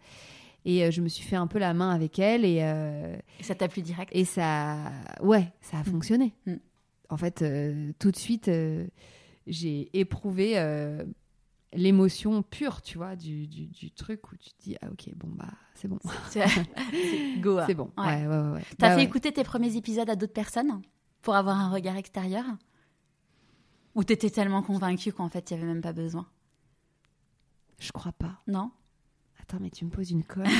[0.64, 3.42] Et euh, je me suis fait un peu la main avec elle et, euh, Et
[3.42, 4.10] ça t'a plu direct?
[4.14, 4.78] et ça,
[5.20, 6.34] ouais, ça a fonctionné.
[6.46, 6.54] Mm.
[7.08, 8.86] En fait, euh, tout de suite, euh,
[9.46, 11.04] j'ai éprouvé euh,
[11.72, 15.28] l'émotion pure, tu vois, du, du, du truc où tu te dis, ah ok, bon,
[15.34, 15.98] bah, c'est bon.
[16.30, 16.44] C'est
[17.40, 17.58] go.
[17.58, 17.64] hein.
[17.66, 17.90] C'est bon.
[17.96, 18.04] Ouais.
[18.04, 18.50] Ouais, ouais, ouais.
[18.54, 18.62] ouais.
[18.78, 19.04] T'as Bah fait ouais.
[19.04, 20.80] écouter tes premiers épisodes à d'autres personnes
[21.22, 22.44] pour avoir un regard extérieur?
[23.94, 26.26] Ou t'étais tellement convaincue qu'en fait, il n'y avait même pas besoin
[27.78, 28.40] Je crois pas.
[28.46, 28.70] Non?
[29.40, 30.46] Attends, mais tu me poses une colle.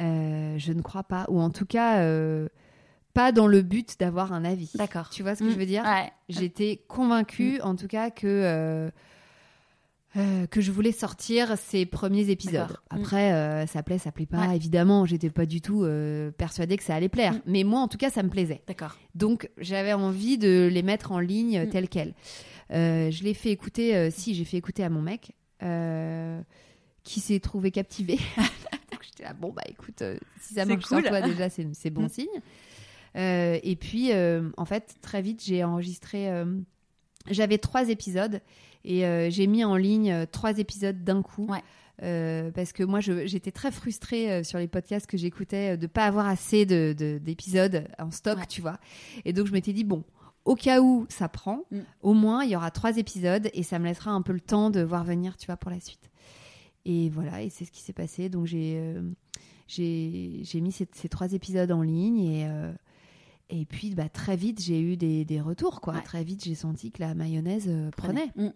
[0.00, 1.24] Euh, je ne crois pas.
[1.28, 2.48] Ou en tout cas, euh,
[3.12, 4.72] pas dans le but d'avoir un avis.
[4.74, 5.08] D'accord.
[5.10, 5.52] Tu vois ce que Mm.
[5.52, 5.84] je veux dire?
[5.84, 6.12] Ouais.
[6.28, 7.66] J'étais convaincue, Mm.
[7.66, 8.90] en tout cas, que, euh,
[10.16, 12.70] euh, que je voulais sortir ces premiers épisodes.
[12.92, 12.96] Mm.
[12.96, 14.48] Après, euh, ça plaît, ça plaît pas.
[14.48, 14.56] Ouais.
[14.56, 17.32] Évidemment, j'étais pas du tout euh, persuadée que ça allait plaire.
[17.34, 17.40] Mm.
[17.46, 18.62] Mais moi, en tout cas, ça me plaisait.
[18.68, 18.96] D'accord.
[19.14, 21.68] Donc, j'avais envie de les mettre en ligne Mm.
[21.70, 22.14] telles quelles.
[22.70, 25.32] Je l'ai fait écouter, si, j'ai fait écouter à mon mec,
[27.02, 28.16] qui s'est trouvé captivé.
[28.92, 30.02] Donc, j'étais là, bon, bah écoute,
[30.40, 31.00] si ça marche cool.
[31.02, 32.08] sur toi, déjà, c'est bon Mm.
[32.08, 32.40] signe.
[33.16, 34.10] Et puis,
[34.56, 36.30] en fait, très vite, j'ai enregistré
[37.30, 38.40] j'avais trois épisodes
[38.84, 41.46] et euh, j'ai mis en ligne euh, trois épisodes d'un coup.
[41.46, 41.62] Ouais.
[42.02, 45.86] Euh, parce que moi, j'étais très frustrée euh, sur les podcasts que j'écoutais euh, de
[45.86, 48.46] pas avoir assez de- de- d'épisodes en stock, Ouais.
[48.48, 48.78] tu vois.
[49.24, 50.02] Et donc, je m'étais dit, bon,
[50.44, 51.78] au cas où ça prend, Mm.
[52.02, 54.70] au moins, il y aura trois épisodes et ça me laissera un peu le temps
[54.70, 56.10] de voir venir, tu vois, pour la suite.
[56.84, 58.28] Et voilà, et c'est ce qui s'est passé.
[58.28, 58.92] Donc, j'ai
[59.68, 62.46] j'ai mis ces, ces trois épisodes en ligne et.
[63.50, 65.80] et puis bah, très vite, j'ai eu des, des retours.
[65.80, 65.94] Quoi.
[65.94, 66.02] Ouais.
[66.02, 68.30] Très vite, j'ai senti que la mayonnaise prenait.
[68.36, 68.48] Mm.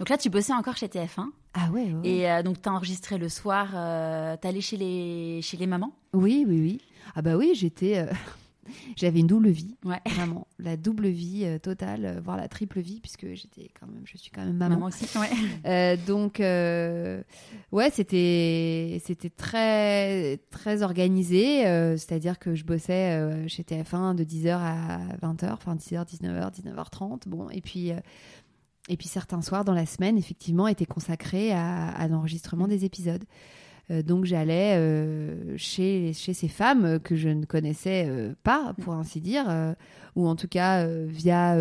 [0.00, 1.26] Donc là, tu bossais encore chez TF1.
[1.52, 1.92] Ah ouais.
[2.04, 3.68] Et euh, donc, tu as enregistré le soir.
[3.74, 5.92] Euh, tu allé chez les, chez les mamans?
[6.14, 6.80] Oui, oui, oui.
[7.14, 7.98] Ah bah oui, j'étais...
[7.98, 8.06] euh,
[8.96, 10.00] J'avais une double vie, Ouais.
[10.10, 10.46] vraiment.
[10.58, 14.30] La double vie euh, totale, voire la triple vie, puisque j'étais quand même, je suis
[14.30, 14.86] quand même maman.
[14.86, 15.06] aussi.
[15.18, 15.28] Ouais.
[15.66, 17.22] Euh, donc, euh,
[17.70, 21.62] ouais, c'était c'était très très organisé.
[21.98, 27.28] C'est-à-dire que je bossais chez TF1 de 10h à 20h, enfin 10h, 19h, 19h30.
[27.28, 27.92] Bon, et puis
[28.88, 33.24] et puis certains soirs dans la semaine, effectivement, étaient consacrés à, à l'enregistrement des épisodes.
[33.90, 38.94] Euh, donc j'allais euh, chez, chez ces femmes que je ne connaissais euh, pas, pour
[38.94, 39.46] ainsi dire,
[40.16, 41.56] ou en tout cas via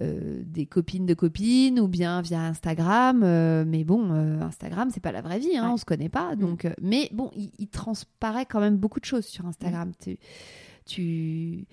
[0.00, 3.18] des copines de copines, ou bien via Instagram.
[3.66, 5.72] mais bon, Instagram, c'est pas la vraie vie, hein, Ouais.
[5.72, 6.36] on se connaît pas.
[6.36, 9.92] Donc, euh, mais bon, il, il transparaît quand même beaucoup de choses sur Instagram.
[10.02, 10.18] Tu,
[10.84, 11.66] tu-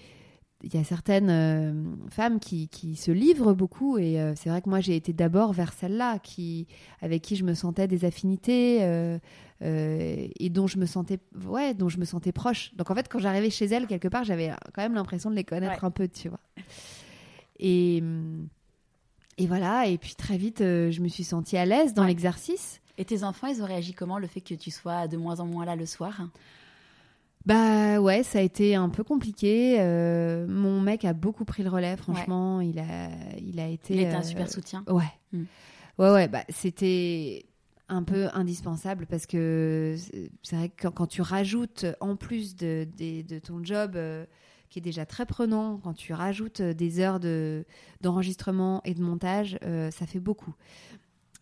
[0.65, 1.73] il y a certaines euh,
[2.09, 5.51] femmes qui, qui se livrent beaucoup et euh, c'est vrai que moi j'ai été d'abord
[5.53, 6.67] vers celle-là qui
[7.01, 9.17] avec qui je me sentais des affinités euh,
[9.61, 13.19] et dont je me sentais ouais dont je me sentais proche donc en fait quand
[13.19, 15.87] j'arrivais chez elle quelque part j'avais quand même l'impression de les connaître Ouais.
[15.87, 16.39] un peu tu vois
[17.59, 18.01] et
[19.37, 22.09] et voilà et puis très vite je me suis sentie à l'aise dans Ouais.
[22.09, 25.39] l'exercice Et tes enfants, ils ont réagi comment le fait que tu sois de moins
[25.39, 26.13] en moins là le soir?
[27.45, 29.77] Bah ouais, ça a été un peu compliqué.
[29.79, 32.61] Euh, mon mec a beaucoup pris le relais, franchement.
[32.61, 33.93] Il, a, il a été.
[33.95, 34.83] Il a été un euh, super soutien.
[34.87, 35.03] Ouais.
[35.33, 35.43] Mm.
[35.99, 37.45] Ouais, ouais, bah c'était
[37.89, 39.95] un peu indispensable parce que
[40.41, 42.87] c'est- vrai que quand, quand tu rajoutes en plus de,
[43.43, 44.25] ton job euh,
[44.69, 47.65] qui est déjà très prenant, quand tu rajoutes euh, des heures de-
[48.01, 50.53] d'enregistrement et de montage, euh, ça fait beaucoup.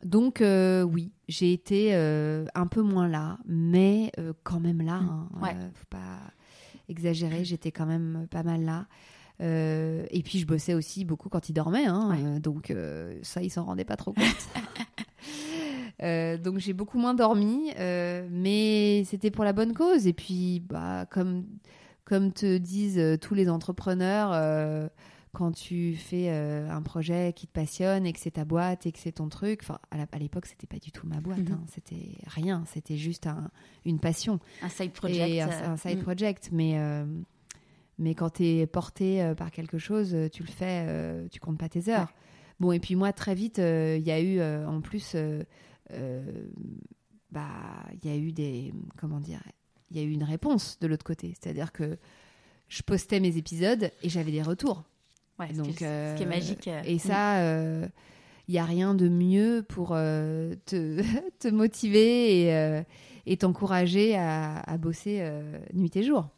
[0.03, 4.95] Donc euh, oui, j'ai été euh, un peu moins là, mais euh, quand même là.
[4.95, 5.29] hein.
[5.41, 5.55] Ouais.
[5.75, 6.19] Faut pas
[6.89, 8.87] exagérer, j'étais quand même pas mal là.
[9.39, 12.39] Et puis je bossais aussi beaucoup quand il dormait, hein, Ouais.
[12.39, 12.71] donc
[13.23, 14.25] ça il s'en rendait pas trop compte.
[16.43, 20.07] Donc j'ai beaucoup moins dormi, mais c'était pour la bonne cause.
[20.07, 21.45] Et puis, bah, comme,
[22.05, 24.89] comme te disent tous les entrepreneurs,
[25.33, 28.91] quand tu fais euh, un projet qui te passionne et que c'est ta boîte et
[28.91, 31.53] que c'est ton truc, enfin, à l'époque, c'était pas du tout ma boîte, Mhm.
[31.53, 33.49] hein, c'était rien, c'était juste un-
[33.85, 35.29] une passion Un side project.
[35.29, 36.03] et un, euh, un side mm.
[36.03, 36.49] project.
[36.51, 37.05] Mais, euh,
[37.97, 41.69] mais quand tu es porté par quelque chose, tu le fais, euh, tu comptes pas
[41.69, 42.07] tes heures.
[42.09, 42.15] Ouais.
[42.59, 45.15] Bon, et puis moi, très vite, il y a eu en plus,
[47.31, 47.47] bah,
[48.03, 49.41] il y a eu des, comment dire,
[49.89, 51.33] il y a eu une réponse de l'autre côté.
[51.39, 51.97] C'est-à-dire que
[52.67, 54.83] je postais mes épisodes et j'avais des retours.
[55.41, 56.67] Ouais, ce, Donc, qui, est- ce qui est euh, magique.
[56.69, 56.99] euh, Et mm.
[56.99, 57.87] ça, euh,
[58.47, 61.01] il n'y a rien de mieux pour euh, te,
[61.39, 62.81] te motiver et, euh,
[63.25, 66.29] et t'encourager à, à bosser euh, nuit et jour.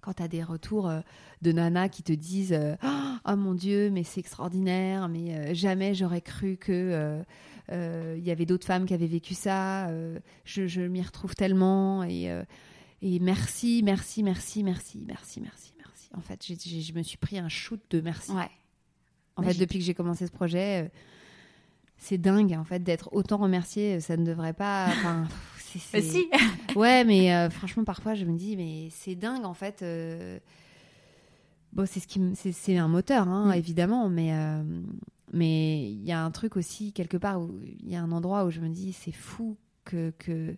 [0.00, 1.00] Quand tu as des retours euh,
[1.42, 2.76] de nanas qui te disent euh,
[3.26, 7.22] Oh mon Dieu, mais c'est extraordinaire, mais euh, jamais j'aurais cru que euh,
[7.72, 11.34] euh, il y avait d'autres femmes qui avaient vécu ça, euh, je, je m'y retrouve
[11.34, 12.42] tellement et, euh,
[13.02, 15.74] et merci, merci, merci, merci, merci, merci,
[16.12, 16.14] merci.
[16.14, 18.32] En fait, je me suis pris un shoot de merci.
[18.32, 18.50] Ouais.
[19.36, 20.88] En fait, depuis que j'ai commencé ce projet, euh,
[21.96, 24.00] c'est dingue en fait d'être autant remercié.
[24.00, 24.88] Ça ne devrait pas.
[25.74, 26.26] Mais c'est- si
[26.76, 29.82] Ouais, mais euh, franchement, parfois, je me dis, mais c'est dingue en fait.
[29.82, 30.38] euh,
[31.74, 33.58] Bon, c'est ce qui, c'est, un moteur, hein, Mm.
[33.58, 34.62] évidemment, mais euh,
[35.34, 38.46] mais il y a un truc aussi quelque part où il y a un endroit
[38.46, 40.56] où je me dis, c'est fou que que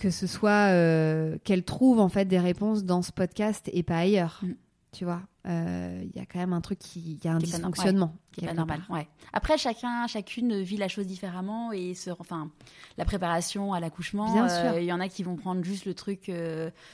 [0.00, 3.98] que ce soit euh, qu'elle trouve en fait des réponses dans ce podcast et pas
[3.98, 4.40] ailleurs.
[4.42, 4.52] Mm.
[4.92, 7.38] Tu vois, Euh, il y a quand même un truc qui, il y a un
[7.38, 8.12] Qui dysfonctionnement.
[8.32, 8.82] qui est pas normal.
[8.90, 9.06] Ouais.
[9.32, 12.50] Après, chacun, chacune vit la chose différemment et se, enfin,
[12.98, 14.30] la préparation à l'accouchement.
[14.32, 14.78] Bien euh, sûr.
[14.80, 16.30] Il y en a qui vont prendre juste le truc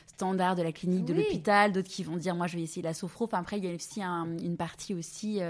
[0.07, 1.23] standard de la clinique, de Oui.
[1.25, 1.73] l'hôpital.
[1.73, 3.25] D'autres qui vont dire, moi, je vais essayer la sophro.
[3.25, 5.41] Enfin, après, il y a aussi un- une partie aussi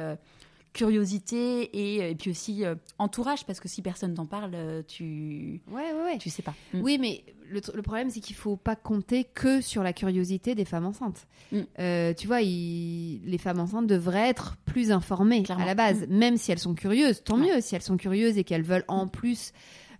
[0.72, 4.54] curiosité et, et puis aussi euh, entourage parce que si personne t'en parle,
[4.86, 6.18] tu, Ouais, ouais, ouais.
[6.18, 6.54] tu sais pas.
[6.74, 6.80] Mm.
[6.82, 10.86] Oui, mais le, problème, c'est qu'il faut pas compter que sur la curiosité des femmes
[10.86, 11.26] enceintes.
[11.52, 11.58] Mm.
[11.78, 15.64] Euh, tu vois, il- les femmes enceintes devraient être plus informées Clairement.
[15.64, 17.22] à la base, même si elles sont curieuses.
[17.24, 17.54] Tant Ouais.
[17.56, 19.52] mieux si elles sont curieuses et qu'elles veulent en plus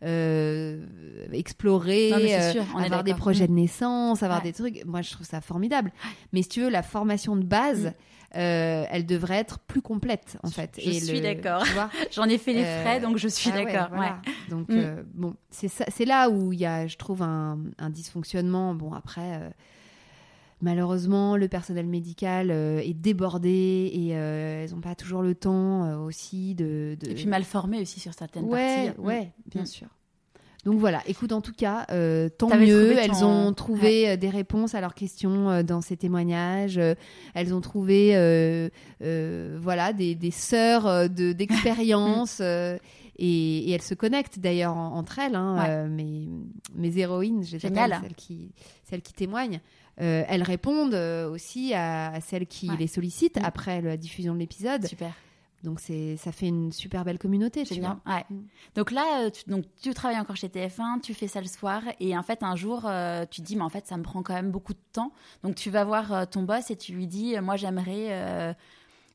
[0.03, 0.85] euh,
[1.33, 3.49] explorer, Non, euh, sûr, on est avoir des projets Mm.
[3.49, 4.45] de naissance, avoir Ouais.
[4.45, 4.85] des trucs.
[4.85, 5.91] Moi, je trouve ça formidable.
[6.33, 7.93] Mais si tu veux, la formation de base, Mm.
[8.35, 10.79] Euh, elle devrait être plus complète, en fait.
[10.85, 11.63] Je suis d'accord.
[12.13, 13.99] J'en ai fait les Euh, frais, donc je suis ah ouais, d'accord.
[14.49, 14.79] Donc, Mm.
[14.79, 18.75] euh, bon, c'est là où il y a, je trouve, un, un dysfonctionnement.
[18.75, 19.53] Bon, après,
[20.63, 26.97] malheureusement, le personnel médical est débordé et elles n'ont pas toujours le temps aussi de,
[27.01, 29.01] de- Et puis mal formé aussi sur certaines ouais, parties.
[29.01, 29.67] ouais, bien Mm.
[29.67, 29.89] sûr.
[30.67, 32.99] Donc voilà, écoute, en tout cas, euh, tant T'avais mieux.
[32.99, 36.79] Elles ton- ont trouvé euh, des réponses à leurs questions euh, dans ces témoignages.
[37.35, 38.11] Elles ont trouvé,
[39.01, 41.33] voilà, des, des sœurs de
[41.79, 42.41] d'expérience.
[42.41, 42.79] et,
[43.19, 45.35] et elles se connectent d'ailleurs en- entre elles.
[45.37, 45.71] Hein, Ouais.
[45.71, 46.29] euh, mes,
[46.75, 47.99] mes héroïnes, je Génial.
[48.03, 48.51] celles qui,
[48.85, 49.61] celles qui témoignent.
[50.03, 50.95] euh, elles répondent
[51.33, 52.77] aussi à, à celles qui Ouais.
[52.79, 53.45] les sollicitent Mm.
[53.45, 54.85] après la diffusion de l'épisode.
[54.87, 55.13] Super.
[55.63, 57.65] Donc c'est ça fait une super belle communauté.
[57.81, 57.99] vois.
[58.07, 58.25] Ouais.
[58.31, 58.43] Mm.
[58.75, 61.83] Donc là, euh, tu, donc, tu travailles encore chez TF1, tu fais ça le soir,
[61.99, 64.23] et en fait, un jour, euh, tu te dis, mais en fait, ça me prend
[64.23, 65.13] quand même beaucoup de temps.
[65.43, 68.53] Donc tu vas voir euh, ton boss et tu lui dis, moi, j'aimerais euh,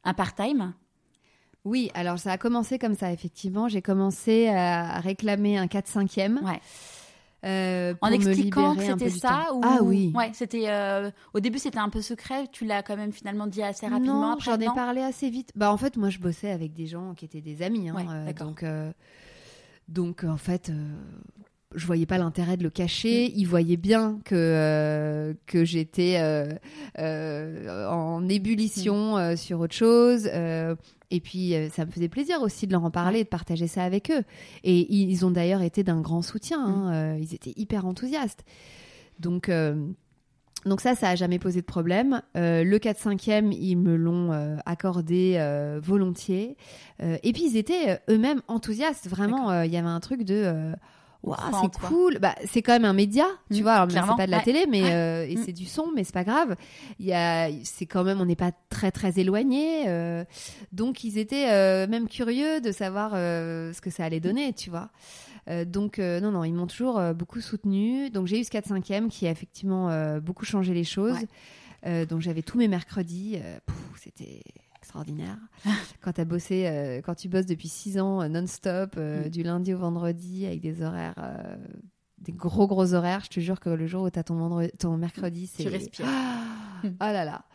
[0.04, 0.74] un part-time.
[1.64, 3.68] Oui, alors ça a commencé comme ça, effectivement.
[3.68, 6.44] J'ai commencé à réclamer un 4-5e.
[6.44, 6.60] Ouais.
[7.44, 9.62] Euh, En expliquant que libérer un peu c'était ça ou...
[9.64, 10.12] Ah oui.
[10.16, 10.66] Ouais, c'était.
[10.70, 12.48] euh, Au début, c'était un peu secret.
[12.52, 14.32] Tu l'as quand même finalement dit assez rapidement.
[14.32, 15.52] Non, j'en ai parlé assez vite.
[15.56, 17.90] Bah en fait, moi je bossais avec des gens qui étaient des amis.
[17.90, 18.48] hein, Ouais, euh, d'accord.
[18.48, 18.92] donc, euh,
[19.88, 20.74] donc en fait, euh,
[21.76, 23.30] je voyais pas l'intérêt de le cacher.
[23.30, 23.32] Mm.
[23.36, 26.50] Ils voyaient bien que euh, que j'étais euh,
[27.00, 29.38] euh, en ébullition Mm.
[29.38, 30.28] sur autre chose.
[30.28, 34.12] et puis, ça me faisait plaisir aussi de leur en parler, de partager ça avec
[34.12, 34.24] eux.
[34.64, 36.68] Et ils ont d'ailleurs été d'un grand soutien.
[36.68, 36.88] Mm.
[36.88, 38.44] hein, ils étaient hyper enthousiastes.
[39.20, 39.50] Donc,
[40.66, 42.22] donc ça, ça a jamais posé de problème.
[42.38, 46.56] Euh, le 4-5e, ils me l'ont euh, accordé euh, volontiers.
[47.24, 49.08] Et puis, ils étaient eux-mêmes enthousiastes.
[49.08, 50.74] Vraiment, il y avait un truc de...
[51.24, 52.18] en c'est cool.
[52.20, 53.74] Bah, c'est quand même un média, tu Mm, vois.
[53.74, 54.44] Alors, c'est pas de la ouais.
[54.44, 54.92] télé, mais Ouais.
[54.92, 55.44] euh, et Mm.
[55.46, 56.56] c'est du son, mais c'est pas grave.
[57.00, 59.84] Il y a, c'est quand même, on n'est pas très très éloigné.
[59.88, 60.24] euh,
[60.72, 64.90] donc, ils étaient euh, même curieux de savoir ce que ça allait donner, tu vois.
[65.66, 68.10] Donc, non, non, ils m'ont toujours beaucoup soutenu.
[68.10, 71.18] Donc, j'ai eu ce 4-5e qui a effectivement beaucoup changé les choses.
[71.84, 72.06] Ouais.
[72.06, 73.38] Donc, j'avais tous mes mercredis.
[74.02, 74.42] C'était
[74.92, 75.38] extraordinaire.
[76.02, 79.30] quand, as bossé, euh, quand tu bosses depuis 6 ans euh, non-stop, euh, Mm.
[79.30, 81.16] du lundi au vendredi, avec des horaires.
[82.18, 84.72] des gros gros horaires, je te jure que le jour où tu as ton, vendredi,
[84.78, 85.64] ton mercredi, c'est.
[85.64, 86.06] Tu respires.
[86.08, 86.38] Ah,
[86.84, 86.90] Mm.
[87.00, 87.46] ah là là.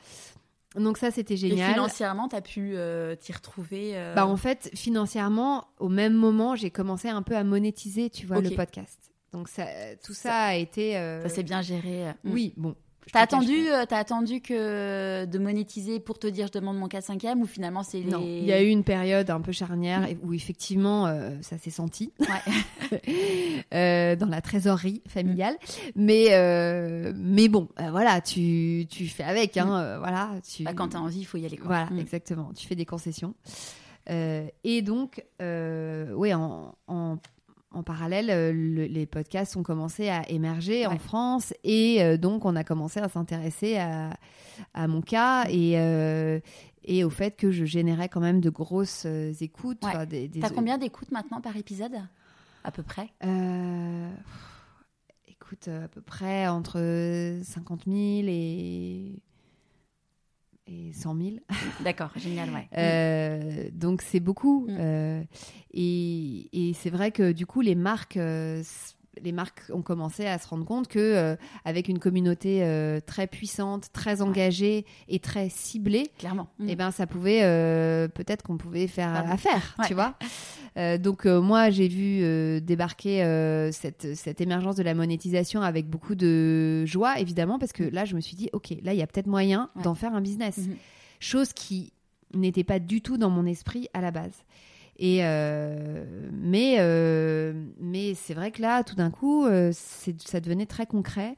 [0.76, 1.72] Donc ça, c'était Et génial.
[1.72, 2.76] financièrement, tu as pu
[3.20, 3.92] t'y retrouver.
[4.14, 8.40] Bah en fait, financièrement, au même moment, j'ai commencé un peu à monétiser, tu vois,
[8.40, 9.12] le podcast.
[9.32, 9.66] Donc ça,
[10.04, 10.92] tout ça, Ça- a été.
[11.22, 12.08] Ça s'est bien géré.
[12.08, 12.12] euh.
[12.24, 12.74] Oui, bon.
[13.12, 17.38] T'as attendu, euh, t'as attendu que de monétiser pour te dire je demande mon 4-5e
[17.40, 18.10] ou finalement c'est pas.
[18.10, 18.38] Non, les...
[18.38, 22.12] il y a eu une période un peu charnière où effectivement euh, ça s'est senti
[22.20, 22.98] Ouais.
[23.74, 25.56] Euh, dans la trésorerie familiale.
[25.96, 30.30] Mais euh, mais bon, euh, voilà, tu tu fais avec, hein, euh, voilà.
[30.48, 30.62] Tu...
[30.62, 31.56] Bah, quand t'as envie, il faut y aller.
[31.56, 31.66] Quoi.
[31.66, 31.98] Voilà, Mm.
[31.98, 32.52] exactement.
[32.56, 33.34] Tu fais des concessions.
[34.08, 37.16] Euh, et donc, euh, ouais, en, en,
[37.76, 40.98] en parallèle, euh, le- les podcasts ont commencé à émerger en.
[40.98, 44.16] France et euh, donc on a commencé à s'intéresser à,
[44.74, 46.40] à mon cas et, euh,
[46.84, 49.04] et au fait que je générais quand même de grosses
[49.40, 49.82] écoutes.
[49.84, 49.90] Ouais.
[49.90, 51.94] enfin, des, des- T'as combien d'écoutes maintenant par épisode
[52.64, 53.10] À peu près?
[53.24, 54.10] Euh,
[55.28, 56.80] Écoute, à peu près entre
[57.44, 57.96] 50 000
[58.26, 59.22] et,
[60.66, 61.30] et 100 000.
[61.84, 62.68] D'accord, génial, ouais.
[62.76, 64.66] Euh, donc c'est beaucoup.
[64.68, 64.76] Mm.
[64.78, 65.22] Euh,
[65.72, 68.62] et et c'est vrai que du coup les marques, euh,
[69.22, 73.26] les marques ont commencé à se rendre compte que euh, avec une communauté euh, très
[73.26, 76.48] puissante, très engagée et très ciblée, Clairement.
[76.58, 76.68] Mm.
[76.68, 79.32] eh ben ça pouvait euh, peut-être qu'on pouvait faire Pardon.
[79.32, 79.86] affaire, Ouais.
[79.86, 80.14] tu vois.
[80.98, 83.20] Donc moi j'ai vu débarquer
[83.72, 88.14] cette, cette émergence de la monétisation avec beaucoup de joie évidemment parce que là je
[88.14, 89.82] me suis dit ok là il y a peut-être moyen Ouais.
[89.84, 90.76] d'en faire un business, Mhm.
[91.18, 91.94] chose qui
[92.34, 94.34] n'était pas du tout dans mon esprit à la base.
[94.98, 100.64] Et euh, mais euh, mais c'est vrai que là tout d'un coup euh, ça devenait
[100.64, 101.36] très concret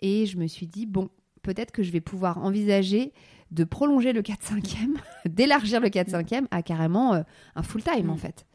[0.00, 1.08] et je me suis dit bon
[1.42, 3.12] peut-être que je vais pouvoir envisager
[3.52, 4.96] de prolonger le 4-5e,
[5.26, 7.22] d'élargir le 4-5e à carrément
[7.54, 8.10] un full-time Mm.
[8.10, 8.46] en fait.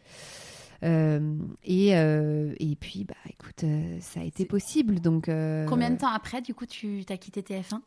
[0.84, 5.00] Euh, et, euh, et puis, bah, écoute, euh, ça a été possible.
[5.00, 7.80] Donc, Combien de temps après, du coup, tu t'as quitté TF1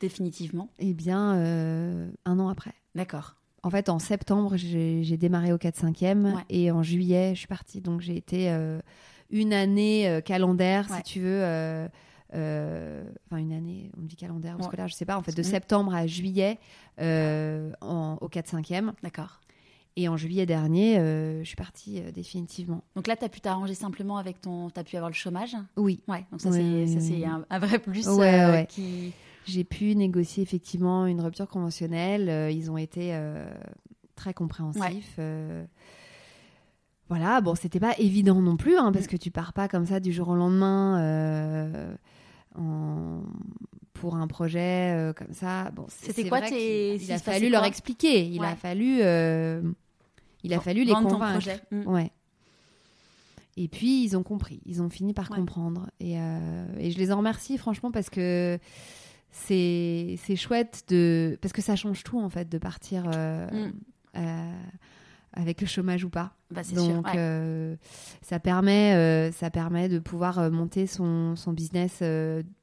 [0.00, 0.68] Définitivement?
[0.78, 1.32] Eh bien,
[2.24, 2.72] un an après.
[2.94, 3.36] D'accord.
[3.64, 6.42] En fait, en septembre, j'ai démarré au 4-5e Ouais.
[6.50, 7.80] et en juillet, je suis partie.
[7.80, 8.78] Donc, j'ai été euh,
[9.30, 10.98] une année euh, calendaire, Ouais.
[10.98, 11.42] si tu veux.
[11.42, 11.88] euh,
[12.34, 14.64] euh, Enfin, une année, on me dit calendaire ou Ouais.
[14.66, 15.16] scolaire, je sais pas.
[15.16, 15.44] En fait, de Mm.
[15.44, 16.58] septembre à juillet
[17.00, 18.92] en- au 4-5e.
[19.02, 19.40] D'accord.
[19.96, 22.82] Et en juillet dernier, je suis partie définitivement.
[22.96, 24.68] Donc là, tu as pu t'arranger simplement avec ton.
[24.68, 25.56] Tu as pu avoir le chômage?
[25.76, 26.00] Oui.
[26.08, 28.66] Ouais, donc ça, c'est un, un vrai plus Ouais, ouais.
[28.68, 29.12] qui.
[29.46, 32.28] J'ai pu négocier effectivement une rupture conventionnelle.
[32.28, 33.46] Euh, ils ont été euh,
[34.16, 35.16] très compréhensifs.
[35.18, 35.64] Euh,
[37.08, 39.08] voilà, bon, c'était pas évident non plus, hein, parce Mm.
[39.08, 41.94] que tu pars pas comme ça du jour au lendemain euh,
[42.58, 43.22] en-
[43.92, 45.70] pour un projet comme ça.
[45.72, 48.26] Bon, C'était quoi tes- il Il a fallu leur expliquer.
[48.26, 48.46] Il Ouais.
[48.48, 48.98] a fallu,
[50.42, 51.32] il a fallu les ton convaincre.
[51.32, 51.60] projet.
[51.70, 51.86] Mm.
[51.86, 52.10] Ouais.
[53.56, 55.36] Et puis ils ont compris, ils ont fini par Ouais.
[55.36, 55.88] comprendre.
[56.00, 58.58] Et, euh, et je les en remercie franchement parce que
[59.36, 63.72] c'est c'est chouette de parce que ça change tout en fait de partir euh, Mm.
[64.16, 64.52] euh,
[65.32, 66.34] avec le chômage ou pas.
[66.52, 67.02] Bah, Donc sûr.
[67.04, 67.18] ouais.
[67.18, 67.76] euh,
[68.22, 72.02] ça permet ça permet de pouvoir monter son, son business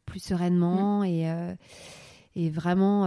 [0.05, 1.53] plus sereinement et euh,
[2.35, 3.03] et vraiment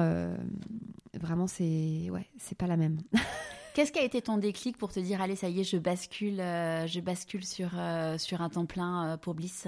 [1.19, 2.99] vraiment c'est ouais c'est pas la même.
[3.75, 6.37] Qu'est-ce qui a été ton déclic pour te dire allez ça y est je bascule
[6.37, 7.71] je bascule sur
[8.19, 9.67] sur un temps plein pour Bliss?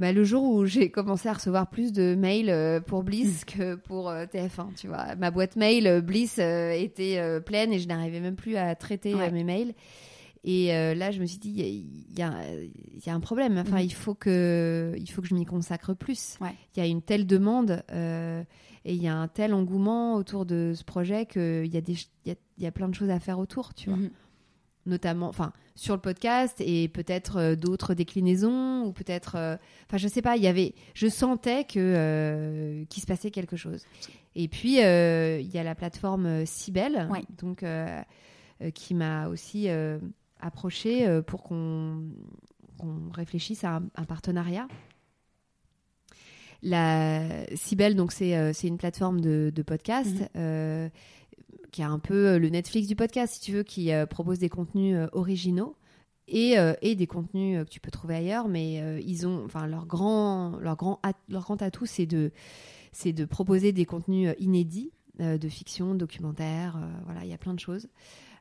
[0.00, 3.04] Bah, le jour où j'ai commencé à recevoir plus de mails euh, pour Mm.
[3.04, 5.14] Bliss que pour euh, TF1, tu vois.
[5.16, 9.30] Ma boîte mail euh, Bliss était pleine et je n'arrivais même plus à traiter Ouais.
[9.30, 9.74] mes mails.
[10.42, 12.70] Et euh, là, je me suis dit, il y a- y,
[13.06, 13.58] y un problème.
[13.58, 13.82] Enfin, Mhm.
[13.84, 16.38] il, faut que, il faut que je m'y consacre plus.
[16.40, 16.54] Ouais.
[16.74, 18.42] Il y a une telle demande euh,
[18.86, 21.94] et il y a un tel engouement autour de ce projet qu'il y, a des
[22.24, 24.10] y, a, y a plein de choses à faire autour, tu vois Mhm.
[24.86, 29.56] Notamment enfin sur le podcast et peut-être euh, d'autres déclinaisons ou peut-être euh,
[29.86, 33.56] enfin je sais pas il y avait je sentais que euh, qu'il se passait quelque
[33.56, 33.84] chose
[34.34, 37.22] et puis euh, il y a la plateforme euh, Cybelle Ouais.
[37.38, 38.00] donc euh,
[38.62, 39.98] euh, qui m'a aussi euh,
[40.40, 42.02] approché euh, pour qu'on
[42.78, 44.66] qu'on réfléchisse à un, un partenariat
[46.62, 47.22] la
[47.54, 50.28] Cybelle donc c'est euh, c'est une plateforme de, de podcast Mhm.
[50.36, 50.88] euh,
[51.70, 54.38] qui a un peu euh, le Netflix du podcast, si tu veux, qui euh, propose
[54.38, 55.76] des contenus euh, originaux
[56.28, 58.46] et, et des contenus que tu peux trouver ailleurs.
[58.46, 62.30] Mais ils ont, enfin, leur grand, leur grand, leur grand atout, c'est de,
[62.92, 67.58] c'est de proposer des contenus inédits, de fiction, documentaire, voilà, il y a plein de
[67.58, 67.88] choses.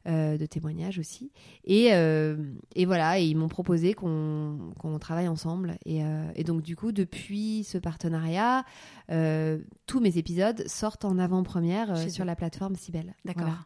[0.07, 1.31] Euh, de témoignages aussi
[1.65, 2.37] et, euh,
[2.75, 6.75] et voilà et ils m'ont proposé qu'on qu'on travaille ensemble et, euh, et donc du
[6.75, 8.63] coup depuis ce partenariat
[9.11, 13.15] euh, tous mes épisodes sortent en avant-première euh, sur la plateforme Cybelle.
[13.25, 13.43] D'accord.
[13.43, 13.59] Voilà.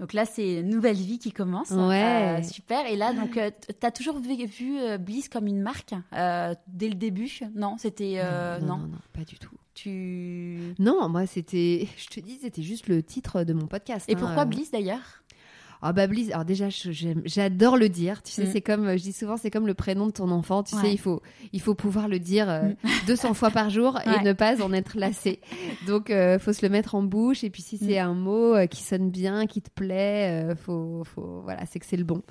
[0.00, 1.70] Donc là, c'est une nouvelle vie qui commence.
[1.70, 2.40] Ouais.
[2.40, 2.86] Euh, super.
[2.86, 6.88] Et là, donc, tu as toujours vu, vu, euh, Bliss comme une marque euh, dès
[6.88, 7.30] le début?
[7.54, 8.14] Non, c'était.
[8.16, 9.54] euh, non, non, non, non, pas du tout.
[9.74, 10.74] Tu.
[10.78, 14.08] Non, moi c'était, je te dis, c'était juste le titre de mon podcast.
[14.08, 14.46] Et hein, pourquoi euh.
[14.46, 15.21] Bliss d'ailleurs?
[15.84, 16.68] Ah bah Bliss, alors déjà
[17.24, 18.50] j'adore le dire, tu sais Mm.
[18.52, 20.82] c'est comme je dis souvent c'est comme le prénom de ton enfant, tu Ouais.
[20.82, 21.20] sais il faut
[21.52, 22.70] il faut pouvoir le dire euh,
[23.08, 24.22] 200 fois par jour et Ouais.
[24.22, 25.40] ne pas en être lassé.
[25.86, 28.66] Donc euh, faut se le mettre en bouche et puis si c'est un mot euh,
[28.66, 32.22] qui sonne bien, qui te plaît, euh, faut faut voilà, c'est que c'est le bon.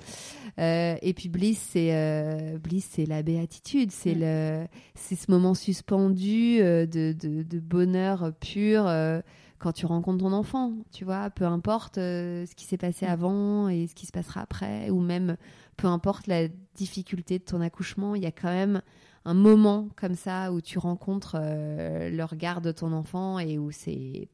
[0.58, 4.20] Euh, et puis Bliss c'est euh, Bliss c'est la béatitude, c'est Mm.
[4.20, 9.20] le c'est ce moment suspendu euh, de, de, de bonheur pur euh,
[9.62, 13.10] quand tu rencontres ton enfant, tu vois, peu importe euh, ce qui s'est passé Mm.
[13.10, 15.36] avant et ce qui se passera après, ou même
[15.76, 18.82] peu importe la difficulté de ton accouchement, il y a quand même
[19.24, 23.70] un moment comme ça où tu rencontres euh, le regard de ton enfant et où
[23.70, 24.28] c'est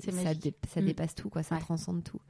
[0.00, 0.86] ça, dé- ça Mm.
[0.86, 1.60] dépasse tout, quoi, ça Ouais.
[1.60, 2.20] transcende tout.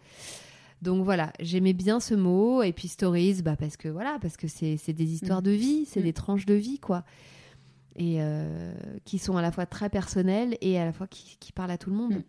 [0.83, 4.47] Donc voilà, j'aimais bien ce mot et puis stories, bah parce que voilà, parce que
[4.49, 5.45] c'est des histoires Mm.
[5.45, 7.05] de vie, c'est des tranches de vie, quoi
[7.97, 8.73] et euh,
[9.05, 11.79] qui sont à la fois très personnelles et à la fois qui, qui parlent à
[11.79, 12.15] tout le monde.
[12.15, 12.23] Mm.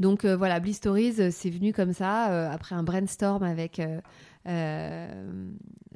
[0.00, 3.80] Donc euh, voilà, Bliss Stories, euh, c'est venu comme ça, euh, après un brainstorm avec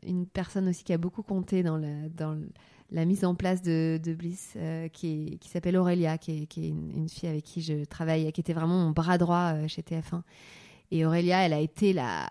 [0.06, 2.50] une personne aussi qui a beaucoup compté dans, la- dans le-
[2.92, 4.56] la mise en place de, de Bliss,
[4.92, 7.84] qui, est- qui s'appelle Aurélia, qui est, qui est une, une fille avec qui je
[7.84, 10.22] travaille, qui était vraiment mon bras droit chez TF1.
[10.92, 12.28] Et Aurélia, elle a été la,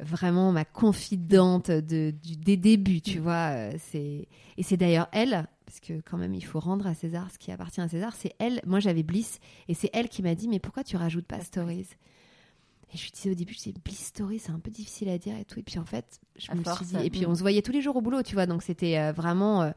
[0.00, 3.50] vraiment ma confidente de, du, des débuts, tu vois.
[3.52, 7.30] euh, C'est, et c'est d'ailleurs elle, parce que quand même, il faut rendre à César
[7.30, 9.38] ce qui appartient à César, c'est elle, moi j'avais Bliss,
[9.68, 11.88] et c'est elle qui m'a dit, mais pourquoi tu rajoutes pas Stories
[12.94, 15.18] et je lui disais au début, je disais, Bliss Story, c'est un peu difficile à
[15.18, 15.58] dire et tout.
[15.58, 17.30] Et puis en fait, je À me force, suis dit, et puis mm.
[17.30, 18.46] on se voyait tous les jours au boulot, tu vois.
[18.46, 19.70] Donc c'était euh, vraiment, euh,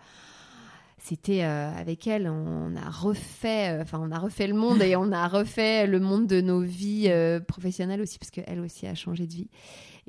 [1.00, 4.96] c'était euh, avec elle, on a refait, euh, enfin on a refait le monde et
[4.96, 8.96] on a refait le monde de nos vies euh, professionnelles aussi, parce qu'elle aussi a
[8.96, 9.50] changé de vie.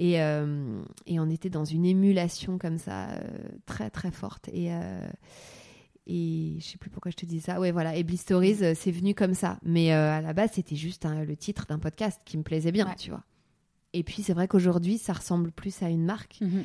[0.00, 3.08] Et, et on était dans une émulation comme ça,
[3.66, 4.48] très très forte.
[4.52, 4.70] Et,
[6.06, 7.58] et je sais plus pourquoi je te dis ça.
[7.60, 7.96] Ouais, voilà.
[7.96, 9.58] Et Bliss Stories, euh, c'est venu comme ça.
[9.64, 12.86] Mais à la base, c'était juste hein, le titre d'un podcast qui me plaisait bien,
[12.86, 12.94] Ouais.
[12.96, 13.24] tu vois.
[13.92, 16.38] Et puis, c'est vrai qu'aujourd'hui, ça ressemble plus à une marque.
[16.40, 16.64] Mhm.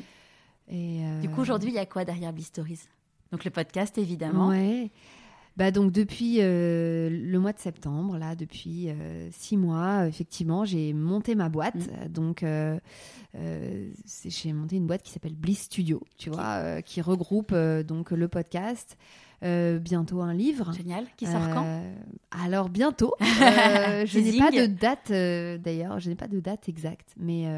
[0.68, 2.80] Et, Du coup, aujourd'hui, il y a quoi derrière Bliss Stories?
[3.34, 4.50] Donc le podcast, évidemment.
[4.50, 4.92] Ouais.
[5.56, 10.92] Bah donc depuis euh, le mois de septembre, là, depuis euh, six mois, effectivement, j'ai
[10.92, 11.74] monté ma boîte.
[11.74, 12.08] Mm.
[12.10, 12.78] Donc euh,
[14.24, 18.96] j'ai monté une boîte qui s'appelle Bliss Studio, tu vois, qui regroupe donc le podcast,
[19.42, 20.72] bientôt un livre.
[20.72, 21.08] Génial.
[21.16, 21.82] Qui sort quand
[22.30, 23.16] Alors bientôt.
[23.20, 25.10] Je n'ai pas de date
[25.60, 27.48] d'ailleurs, je n'ai pas de date exacte, mais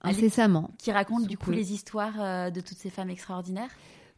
[0.00, 0.70] incessamment.
[0.78, 3.68] Qui raconte du coup les histoires de toutes ces femmes extraordinaires?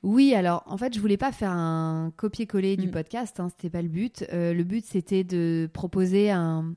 [0.03, 2.91] Oui, alors en fait, je voulais pas faire un copier-coller du Mm.
[2.93, 4.25] podcast, hein, c'était pas le but.
[4.33, 6.75] Euh, le but, c'était de proposer un,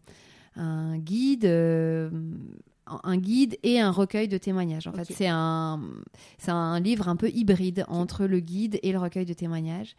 [0.55, 1.45] un guide.
[1.45, 2.09] euh,
[3.05, 4.87] un guide et un recueil de témoignages.
[4.87, 5.79] En fait, c'est un,
[6.37, 9.95] c'est un livre un peu hybride entre le guide et le recueil de témoignages.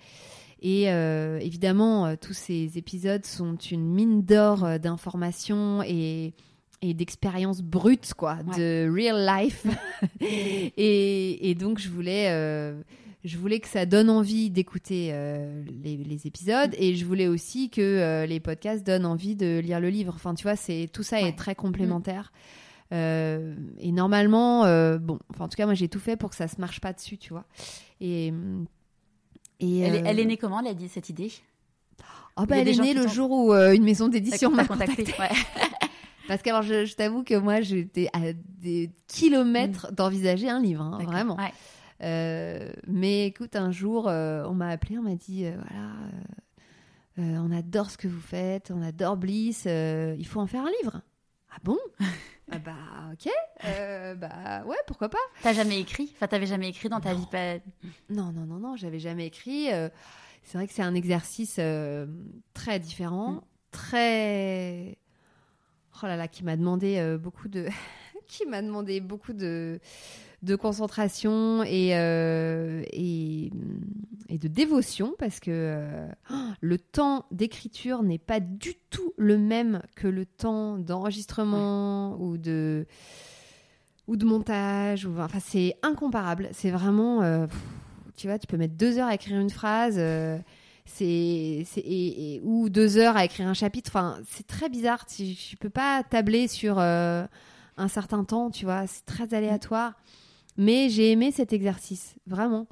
[0.60, 6.34] Et euh, évidemment, tous ces épisodes sont une mine d'or d'informations et,
[6.82, 9.66] et d'expériences brutes, quoi, de real life.
[10.20, 12.80] et, et donc, je voulais, euh,
[13.24, 17.70] je voulais que ça donne envie d'écouter euh, les, les épisodes et je voulais aussi
[17.70, 20.12] que euh, les podcasts donnent envie de lire le livre.
[20.14, 21.28] Enfin, tu vois, c'est tout ça Ouais.
[21.30, 22.32] est très complémentaire.
[22.92, 24.60] Euh, et normalement,
[24.98, 26.92] bon, enfin, en tout cas, moi, j'ai tout fait pour que ça se marche pas
[26.92, 27.46] dessus, tu vois.
[28.00, 28.32] Et,
[29.60, 31.32] et elle, est, elle est née comment, elle a dit cette idée?
[32.36, 35.04] Oh, bah, elle est née le jour où une maison d'édition m'a contacté.
[35.04, 35.22] contacté.
[35.22, 35.28] Ouais.
[36.28, 40.82] Parce que alors, je, je t'avoue que moi, j'étais à des kilomètres d'envisager un livre,
[40.82, 41.36] hein, vraiment.
[41.36, 41.52] Ouais.
[42.04, 45.56] Euh, mais écoute, un jour, euh, on m'a appelé, on m'a dit, euh,
[47.16, 50.70] voilà, on adore ce que vous faites, on adore Bliss, il faut en faire un
[50.82, 51.00] livre.
[51.50, 51.78] Ah bon?
[52.52, 52.74] Ah Bah
[53.10, 53.32] ok,
[53.64, 56.10] Euh, bah ouais, pourquoi pas T'as jamais écrit?
[56.14, 57.20] Enfin, t'avais jamais écrit dans ta Non.
[57.20, 57.54] vie pas...
[58.10, 59.72] Non, non, non, non, j'avais jamais écrit.
[59.72, 59.88] euh,
[60.42, 62.06] c'est vrai que c'est un exercice euh,
[62.52, 63.40] très différent, Mm.
[63.70, 64.98] très.
[66.02, 67.66] Oh là là, qui m'a demandé beaucoup de.
[68.28, 69.80] qui m'a demandé beaucoup de,
[70.44, 73.50] de concentration et, euh, et,
[74.28, 79.38] et de dévotion parce que euh, oh, le temps d'écriture n'est pas du tout le
[79.38, 82.86] même que le temps d'enregistrement ou de
[84.06, 86.48] ou de montage ou enfin c'est incomparable.
[86.52, 87.58] C'est vraiment euh, pff,
[88.16, 89.94] tu vois tu peux mettre deux heures à écrire une phrase
[90.86, 93.90] c'est c'est- et- et- ou deux heures à écrire un chapitre.
[93.90, 95.06] Enfin c'est très bizarre.
[95.06, 98.86] Tu, tu peux pas tabler sur un certain temps tu vois.
[98.86, 99.94] C'est très aléatoire
[100.56, 102.66] mais j'ai aimé cet exercice vraiment.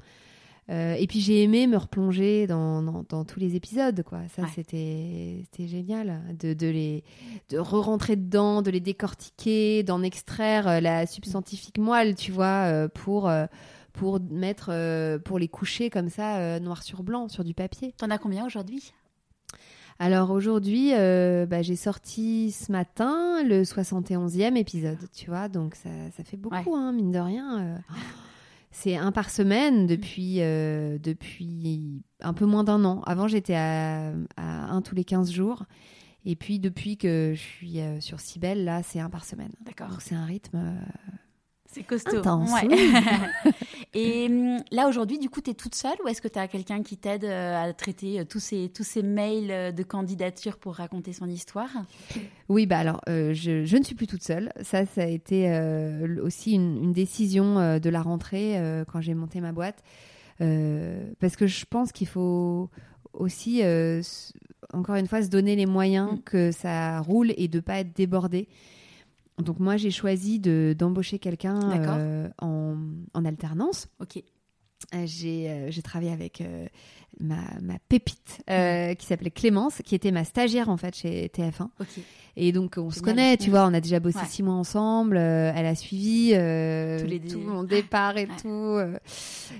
[0.69, 4.21] Euh, et puis j'ai aimé me replonger dans, dans, dans tous les épisodes quoi.
[4.33, 4.47] Ça Ouais.
[4.55, 7.03] c'était c'était génial de, de les
[7.49, 12.87] de re-rentrer dedans de les décortiquer d'en extraire euh, la substantifique moelle tu vois euh,
[12.87, 13.29] pour
[13.91, 14.71] pour mettre
[15.25, 17.93] pour les coucher comme ça noir sur blanc sur du papier.
[17.97, 18.93] T'en as combien aujourd'hui?
[19.99, 25.89] Alors aujourd'hui euh, bah, j'ai sorti ce matin le 71e épisode tu vois donc ça,
[26.15, 27.77] ça fait beaucoup hein, mine de rien euh.
[28.71, 34.11] c'est un par semaine depuis euh, depuis un peu moins d'un an avant j'étais à,
[34.37, 35.63] à un tous les 15 jours
[36.25, 39.97] et puis depuis que je suis sur Cybelle là c'est un par semaine D'accord.
[39.99, 40.75] c'est un rythme
[41.73, 42.17] C'est costaud.
[42.19, 42.67] Intense, Ouais.
[42.69, 43.51] oui.
[43.95, 46.47] Et hum, là, aujourd'hui, du coup, tu es toute seule ou est-ce que tu as
[46.47, 50.57] quelqu'un qui t'aide euh, à traiter euh, tous ces, tous ces mails euh, de candidature
[50.57, 51.69] pour raconter son histoire?
[52.49, 54.51] Oui, bah alors, euh, je, je ne suis plus toute seule.
[54.61, 58.59] Ça, ça a été euh, aussi une, une décision euh, de la rentrée
[58.91, 59.83] quand j'ai monté ma boîte.
[61.19, 62.69] Parce que je pense qu'il faut
[63.13, 63.61] aussi,
[64.73, 66.21] encore une fois, se donner les moyens Mm.
[66.25, 68.47] que ça roule et de pas être débordé.
[69.41, 72.75] Donc moi, j'ai choisi de- d'embaucher quelqu'un euh, en,
[73.13, 73.87] en alternance.
[73.99, 74.17] Ok.
[74.93, 76.43] Euh, J'ai euh, j'ai travaillé avec
[77.21, 81.69] ma, ma pépite qui s'appelait Clémence, qui était ma stagiaire en fait chez TF1.
[81.79, 81.87] Ok.
[82.35, 83.51] Et donc on se connaît, tu Mm.
[83.51, 84.25] vois, on a déjà bossé Ouais.
[84.27, 85.15] six mois ensemble.
[85.17, 88.35] elle a suivi les tout mon départ et Ouais.
[88.41, 88.77] tout.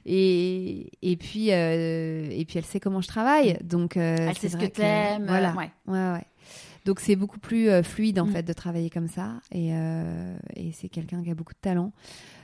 [0.05, 4.57] et, et puis et puis elle sait comment je travaille, donc euh, Elle sait ce
[4.57, 5.26] que t'aimes.
[5.28, 5.71] Voilà, ouais.
[5.88, 6.26] ouais, ouais.
[6.86, 8.32] Donc c'est beaucoup plus euh, fluide en Mm.
[8.32, 9.40] fait de travailler comme ça.
[9.52, 11.94] Et, euh, et c'est quelqu'un qui a beaucoup de talent.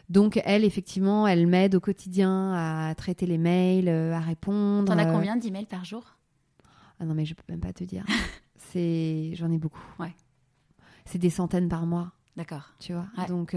[0.10, 4.86] Donc elle, effectivement, elle m'aide au quotidien à traiter les mails, euh, à répondre.
[4.94, 6.18] T'en as combien d'emails par jour?
[7.00, 8.06] Ah non, mais je peux même pas te dire.
[8.56, 9.80] c'est, j'en ai beaucoup.
[10.00, 10.14] Ouais.
[11.06, 12.74] C'est des centaines par mois, D'accord.
[12.80, 13.08] tu vois?
[13.18, 13.26] Ouais.
[13.28, 13.56] Donc,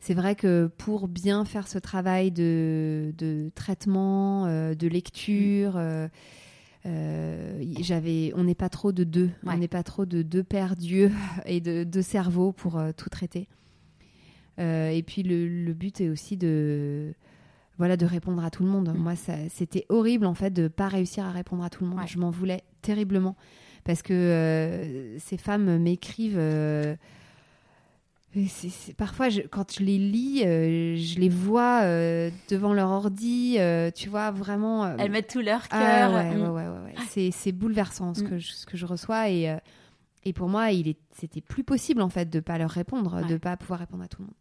[0.00, 5.78] c'est vrai que pour bien faire ce travail de, de traitement, euh, de lecture, Mm.
[5.78, 6.08] euh,
[6.86, 9.30] euh, j'avais, on n'est pas trop de deux.
[9.42, 9.54] Ouais.
[9.54, 11.10] On n'est pas trop de deux paires d'yeux
[11.46, 13.48] et de deux cerveaux pour euh, tout traiter.
[14.58, 17.14] Euh, et puis le, le but est aussi de
[17.78, 18.92] voilà de répondre à tout le monde.
[18.94, 18.98] Mm.
[18.98, 19.14] Moi,
[19.48, 22.00] c'était horrible en fait de pas réussir à répondre à tout le monde.
[22.00, 22.06] Ouais.
[22.06, 23.36] Je m'en voulais terriblement
[23.84, 26.40] parce que ces femmes m'écrivent.
[28.96, 33.90] Parfois, je- quand je les lis, euh, je les vois euh, devant leur ordi, euh,
[33.94, 34.86] tu vois, vraiment.
[34.98, 36.12] Elles mettent tout leur ah, cœur.
[36.14, 36.40] ouais, Mm.
[36.42, 37.30] ouais, ouais, ouais, ouais.
[37.30, 38.28] C'est, bouleversant ce, Mm.
[38.28, 39.30] que je, ce que je reçois.
[39.30, 39.56] Et,
[40.24, 40.66] et pour moi,
[41.12, 44.22] c'était plus possible, en fait, de pas leur répondre, de pas pouvoir répondre à tout
[44.22, 44.34] le monde.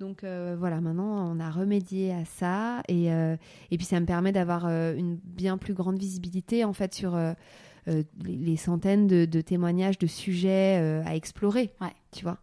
[0.00, 0.24] Donc
[0.58, 2.82] voilà, maintenant, on a remédié à ça.
[2.88, 7.16] Et, et puis, ça me permet d'avoir une bien plus grande visibilité, en fait, sur
[7.86, 11.72] les, les centaines de, de témoignages, de sujets à explorer,
[12.10, 12.38] tu vois.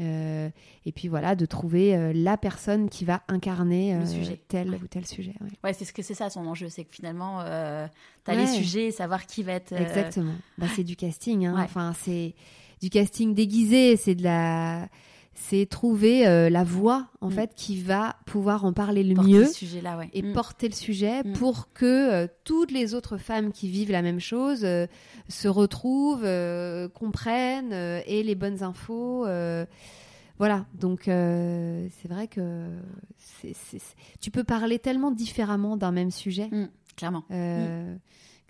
[0.00, 0.48] Euh,
[0.86, 4.40] et puis voilà, de trouver euh, la personne qui va incarner Le euh, sujet.
[4.48, 4.78] tel Ouais.
[4.82, 5.34] ou tel sujet.
[5.40, 5.48] ouais.
[5.64, 7.86] Ouais, c'est ce que c'est ça son enjeu, c'est que finalement, euh,
[8.24, 8.42] t'as Ouais.
[8.42, 9.72] les sujets, savoir qui va être.
[9.72, 10.34] euh, Exactement.
[10.56, 11.46] Bah, c'est du casting.
[11.46, 11.54] hein.
[11.56, 11.62] Ouais.
[11.64, 12.34] Enfin, c'est
[12.80, 13.96] du casting déguisé.
[13.96, 14.88] C'est de la,
[15.40, 17.32] c'est trouver euh, la voix en Mm.
[17.32, 20.10] fait qui va pouvoir en parler le porter mieux ce sujet-là, ouais.
[20.12, 20.32] et Mm.
[20.32, 21.32] porter le sujet Mm.
[21.34, 24.86] pour que euh, toutes les autres femmes qui vivent la même chose euh,
[25.28, 26.26] se retrouvent,
[26.94, 27.72] comprennent
[28.06, 29.26] et les bonnes infos.
[30.38, 32.66] voilà, donc c'est vrai que
[34.20, 36.50] tu peux parler tellement différemment d'un même sujet
[36.96, 37.24] Clairement.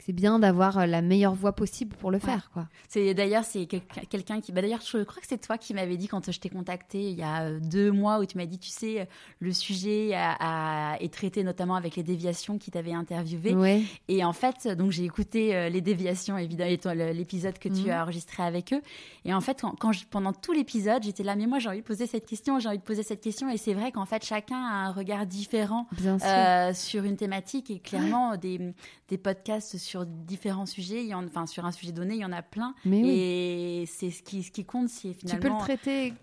[0.08, 2.66] Euh, c'est bien d'avoir euh, la meilleure voix possible pour le faire, quoi.
[2.88, 5.96] C'est d'ailleurs c'est quel- quelqu'un qui bah d'ailleurs je crois que c'est toi qui m'avais
[5.98, 8.58] dit quand je t'ai contacté il y a euh, deux mois où tu m'as dit
[8.58, 9.04] tu sais euh,
[9.40, 13.82] le sujet a, a- est traité notamment avec les déviations qui t'avaient interviewé Ouais.
[14.08, 17.68] et en fait donc j'ai écouté euh, les déviations évidemment et toi, le- l'épisode que
[17.68, 17.90] tu Mhm.
[17.90, 18.80] as enregistré avec eux
[19.26, 21.80] et en fait quand, quand je- pendant tout l'épisode j'étais là mais moi j'ai envie
[21.80, 24.24] de poser cette question j'ai envie de poser cette question et c'est vrai qu'en fait
[24.24, 25.86] chacun a un regard différent
[26.24, 28.72] euh, sur une thématique et clairement des,
[29.08, 32.24] des podcasts sur différents sujets, il y en, enfin sur un sujet donné, il y
[32.24, 35.32] en a plein Mais oui, et c'est ce qui, ce qui compte, c'est tu peux
[35.32, 36.14] le finalement traiter.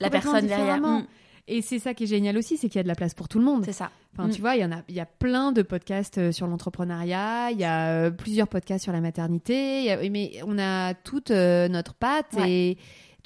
[0.00, 0.78] la personne derrière.
[0.80, 1.06] Mm,
[1.50, 3.26] Et c'est ça qui est génial aussi, c'est qu'il y a de la place pour
[3.28, 3.64] tout le monde.
[3.64, 3.90] c'est ça.
[4.14, 4.30] Enfin, Mm.
[4.32, 7.50] tu vois, il y en a, il y a plein de podcasts euh, sur l'entrepreneuriat,
[7.52, 10.94] il y a euh, plusieurs podcasts sur la maternité, il y a- mais on a
[10.94, 12.50] toute euh, notre patte Ouais.
[12.50, 12.78] et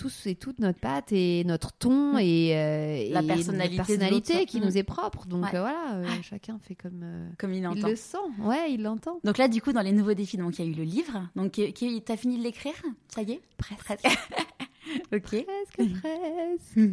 [0.03, 2.19] tous et toute notre patte et notre ton Mm.
[2.21, 5.27] et, euh, La et personnalité qui nous est propre.
[5.27, 5.55] Donc Ouais.
[5.55, 7.05] euh, voilà, euh, chacun fait comme
[7.39, 8.17] Comme il le sent.
[8.41, 9.21] Ouais, il l'entend.
[9.25, 11.29] Donc là, du coup, dans les nouveaux défis, donc il y a eu le livre.
[11.37, 12.75] Donc, qui, qui- t'as fini de l'écrire
[13.15, 13.41] Ça y est?
[13.57, 14.03] Presque.
[15.13, 15.23] Ok.
[15.23, 15.45] Presque,
[16.03, 16.91] presque.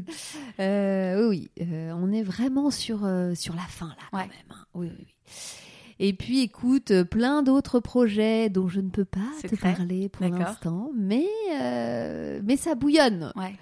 [0.59, 1.65] Euh, oui, oui.
[1.93, 2.99] On est vraiment sur,
[3.35, 4.29] sur la fin, là, quand même.
[4.51, 4.65] hein.
[4.73, 5.07] Oui, oui, oui.
[5.99, 10.25] Et puis, écoute, euh, plein d'autres projets dont je ne peux pas te parler pour
[10.27, 11.27] l'instant, mais,
[11.59, 13.33] euh, mais ça bouillonne.
[13.35, 13.55] Ouais.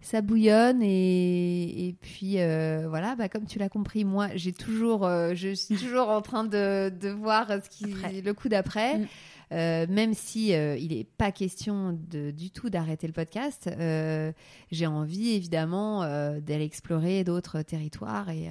[0.00, 5.06] Ça bouillonne et, et puis euh, voilà, bah, comme tu l'as compris, moi, j'ai toujours,
[5.06, 8.20] euh, je suis toujours en train de, de voir ce qui, Après.
[8.20, 8.98] le coup d'après.
[8.98, 9.06] Mm.
[9.52, 14.32] Euh, même si euh, il n'est pas question de, du tout d'arrêter le podcast, euh,
[14.70, 16.00] j'ai envie évidemment
[16.40, 18.48] d'aller explorer d'autres territoires et,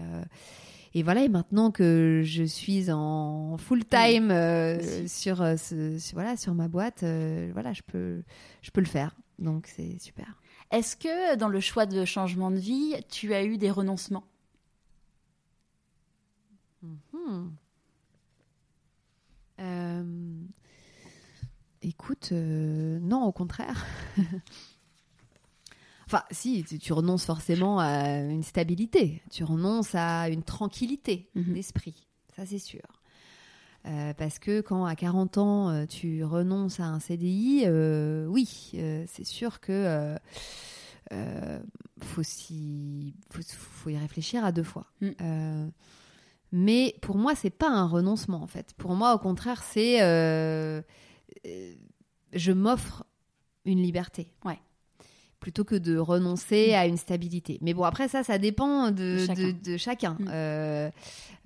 [0.93, 1.23] et voilà.
[1.23, 6.53] Et maintenant que je suis en full time euh, sur, euh, ce, sur- voilà sur
[6.53, 8.23] ma boîte, euh, voilà, je peux
[8.61, 9.15] je peux le faire.
[9.39, 10.39] Donc c'est super.
[10.71, 14.23] Est-ce que dans le choix de changement de vie, tu as eu des renoncements?
[16.81, 17.49] Hmm.
[19.59, 20.03] Euh,
[21.81, 23.85] écoute, non, au contraire.
[26.13, 31.53] enfin, si, tu, tu renonces forcément à une stabilité, tu renonces à une tranquillité Mhm.
[31.53, 32.81] d'esprit, ça c'est sûr.
[33.87, 38.71] Euh, parce que quand à 40 ans, euh, tu renonces à un CDI, euh, oui,
[38.75, 40.15] euh, c'est sûr que
[42.01, 44.85] faut, s'y- faut, faut y réfléchir à deux fois.
[45.01, 45.69] Mm.
[46.53, 48.73] Mais pour moi, c'est pas un renoncement en fait.
[48.77, 49.97] Pour moi, au contraire, c'est
[52.33, 53.03] je m'offre
[53.65, 54.31] une liberté.
[54.45, 54.59] Ouais.
[55.41, 56.75] Plutôt que de renoncer Mm.
[56.75, 57.57] à une stabilité.
[57.61, 59.41] Mais bon, après ça, ça dépend de, De chacun.
[59.41, 60.13] de- de chacun.
[60.19, 60.27] Mm.
[60.29, 60.91] Euh,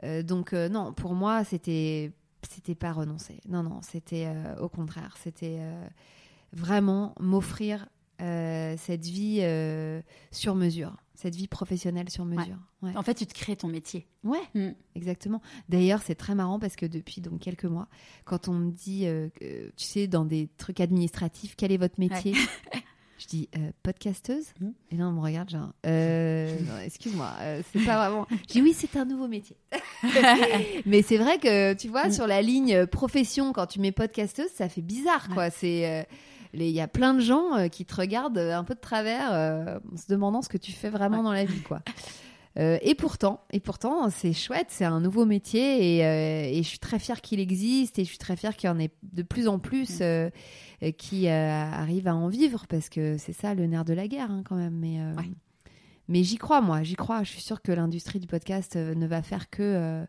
[0.03, 2.11] euh, donc euh, non, pour moi, c'était
[2.47, 3.39] c'était pas renoncer.
[3.49, 4.27] Non, non, c'était
[4.61, 5.57] au contraire, c'était
[6.53, 7.87] vraiment m'offrir
[8.19, 9.41] cette vie
[10.31, 12.57] sur mesure, cette vie professionnelle sur mesure.
[12.83, 12.95] Ouais.
[12.95, 14.05] En fait, tu te crées ton métier.
[14.23, 14.69] Ouais, Mm.
[14.95, 15.41] exactement.
[15.69, 17.87] D'ailleurs, c'est très marrant parce que depuis donc quelques mois,
[18.25, 19.07] quand on me dit,
[19.75, 22.33] tu sais, dans des trucs administratifs, quel est votre métier?
[23.17, 24.47] Je dis euh, podcasteuse.
[24.59, 24.73] Mhm.
[24.91, 28.27] Et là, on me regarde genre, euh, non, excuse-moi, euh, c'est pas vraiment.
[28.49, 29.55] Je dis oui, c'est un nouveau métier.
[30.85, 32.11] Mais c'est vrai que tu vois, Mhm.
[32.11, 35.49] sur la ligne profession, quand tu mets podcasteuse, ça fait bizarre, quoi.
[35.49, 36.03] C'est euh,
[36.53, 39.29] il y a plein de gens euh, qui te regardent euh, un peu de travers,
[39.33, 41.23] euh, en se demandant ce que tu fais vraiment Ouais.
[41.23, 41.81] dans la vie, quoi.
[42.57, 46.67] Euh, et pourtant, et pourtant, c'est chouette, c'est un nouveau métier et, euh, et je
[46.69, 49.23] suis très fière qu'il existe et je suis très fière qu'il y en ait de
[49.23, 50.03] plus en plus Mm.
[50.03, 50.29] euh, euh,
[50.93, 51.31] qui euh,
[51.71, 54.55] arrivent à en vivre parce que c'est ça le nerf de la guerre hein, quand
[54.55, 54.75] même.
[54.75, 55.29] Mais, euh, Ouais.
[56.07, 57.23] mais j'y crois, moi, j'y crois.
[57.23, 60.05] Je suis sûre que l'industrie du podcast euh, ne va faire que, euh,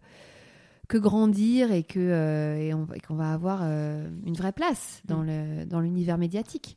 [0.88, 5.02] que grandir et que euh, et on- et qu'on va avoir euh, une vraie place
[5.04, 5.26] dans Mm.
[5.26, 6.76] le dans l'univers médiatique.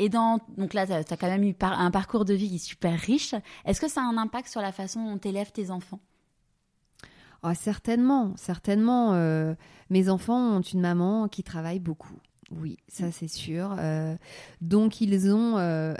[0.00, 2.58] Et dans, donc là, tu as, quand même eu un parcours de vie qui est
[2.58, 3.34] super riche.
[3.64, 5.98] Est-ce que ça a un impact sur la façon dont tu élèves tes enfants?
[7.42, 9.14] Oh, Certainement, certainement.
[9.14, 9.54] Euh,
[9.90, 12.14] mes enfants ont une maman qui travaille beaucoup.
[12.50, 13.76] Oui, ça c'est sûr.
[13.78, 14.16] Euh,
[14.60, 15.94] donc ils ont euh,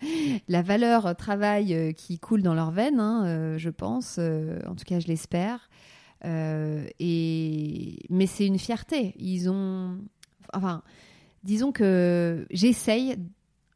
[0.48, 4.18] la valeur travail qui coule dans leurs veines, hein, je pense.
[4.18, 5.68] en tout cas, je l'espère.
[6.24, 9.14] et mais c'est une fierté.
[9.18, 9.98] Ils ont,
[10.52, 10.82] enfin,
[11.42, 13.16] disons que j'essaye,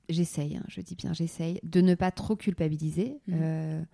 [0.09, 3.19] j'essaye, hein, je dis bien j'essaye, de ne pas trop culpabiliser.
[3.27, 3.85] Mmh.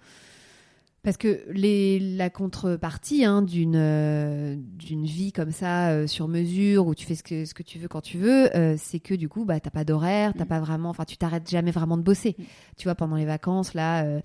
[0.99, 6.29] Euh, parce que les, la contrepartie hein, d'une euh, d'une vie comme ça euh, sur
[6.29, 9.15] mesure où tu fais ce que, ce que tu veux quand tu veux, c'est que
[9.15, 10.49] du coup bah t'as pas d'horaire, t'as mmh.
[10.49, 12.37] pas vraiment, enfin tu t'arrêtes jamais vraiment de bosser.
[12.39, 12.43] Mmh.
[12.77, 14.21] Tu vois pendant les vacances là,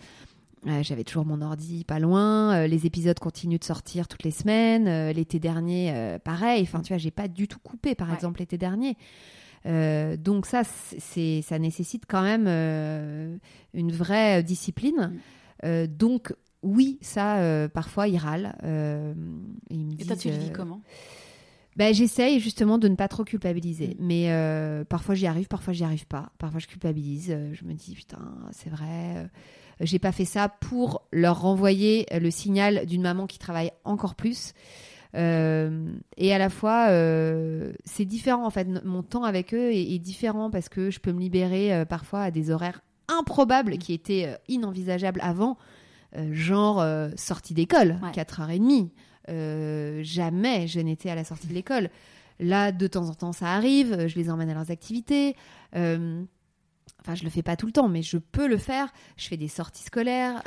[0.81, 2.67] j'avais toujours mon ordi pas loin.
[2.67, 5.11] les épisodes continuent de sortir toutes les semaines.
[5.11, 6.63] l'été dernier, pareil.
[6.63, 8.97] Enfin, tu vois, j'ai pas du tout coupé, par exemple, l'été dernier.
[9.65, 13.37] Euh, donc ça, c'est, ça nécessite quand même euh,
[13.73, 15.11] une vraie discipline.
[15.13, 15.19] Mm.
[15.65, 16.33] Euh, donc
[16.63, 18.55] oui, ça, parfois, il râle.
[19.69, 20.81] Et toi, tu le vis comment
[21.75, 23.97] ben, j'essaye justement de ne pas trop culpabiliser.
[23.97, 24.05] Mm.
[24.05, 26.31] Mais parfois j'y arrive, parfois j'y arrive pas.
[26.37, 27.35] Parfois je culpabilise.
[27.51, 28.19] je me dis, putain,
[28.51, 29.27] c'est vrai.
[29.79, 34.53] j'ai pas fait ça pour leur renvoyer le signal d'une maman qui travaille encore plus.
[35.15, 38.67] Euh, et à la fois, euh, c'est différent en fait.
[38.83, 42.31] Mon temps avec eux est, différent parce que je peux me libérer euh, parfois à
[42.31, 45.57] des horaires improbables qui étaient inenvisageables avant,
[46.31, 46.85] genre
[47.15, 48.89] sortie d'école, 4h30.
[50.03, 51.89] jamais je n'étais à la sortie de l'école.
[52.39, 54.07] Là, de temps en temps, ça arrive.
[54.07, 55.35] Je les emmène à leurs activités.
[55.73, 58.91] Enfin, je le fais pas tout le temps, mais je peux le faire.
[59.17, 60.41] Je fais des sorties scolaires.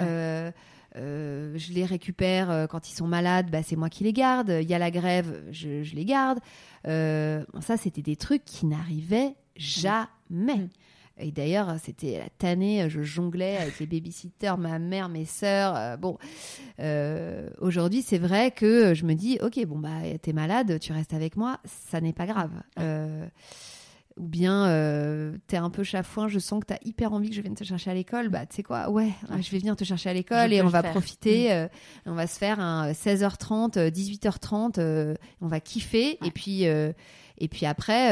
[0.97, 4.59] Euh, je les récupère euh, quand ils sont malades, bah, c'est moi qui les garde.
[4.63, 6.39] Il y a la grève, je, les garde.
[6.87, 10.09] Euh, ça, c'était des trucs qui n'arrivaient jamais.
[10.31, 10.69] Mm.
[11.19, 15.97] Et d'ailleurs, c'était la tannée, je jonglais avec les babysitters, ma mère, mes sœurs.
[15.99, 16.19] bon,
[17.61, 21.37] aujourd'hui, c'est vrai que je me dis, ok, bon, bah, t'es malade, tu restes avec
[21.37, 22.51] moi, ça n'est pas grave.
[24.19, 27.43] Ou bien euh, t'es un peu chafouin, je sens que t'as hyper envie que je
[27.43, 29.11] vienne te chercher à l'école, bah tu sais quoi, ouais,
[29.43, 31.53] je vais venir te chercher à l'école et on va profiter, mm.
[31.53, 31.69] euh,
[32.07, 36.19] on va se faire un 16h30, 18h30, euh, on va kiffer.
[36.25, 36.65] Et puis
[37.39, 38.11] et puis après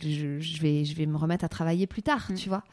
[0.00, 2.34] je, vais je vais me remettre à travailler plus tard, mm.
[2.34, 2.64] tu vois.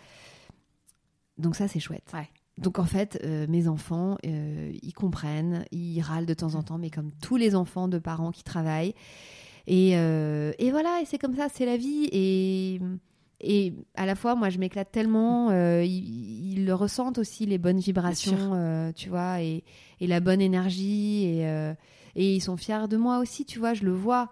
[1.38, 2.11] Donc ça c'est chouette.
[2.57, 6.66] Donc en fait, mes enfants, ils comprennent, ils râlent de temps en mm.
[6.66, 8.94] temps, mais comme tous les enfants de parents qui travaillent.
[9.70, 12.10] Euh, et, voilà, et c'est comme ça, c'est la vie.
[12.11, 12.80] Et,
[13.41, 15.49] et à la fois, moi, je m'éclate tellement.
[15.52, 19.64] Euh, ils, le ressentent aussi, les bonnes vibrations, euh, tu vois, et,
[20.02, 21.26] la bonne énergie.
[21.26, 21.74] Et,
[22.16, 24.30] et ils sont fiers de moi aussi, tu vois, je le vois.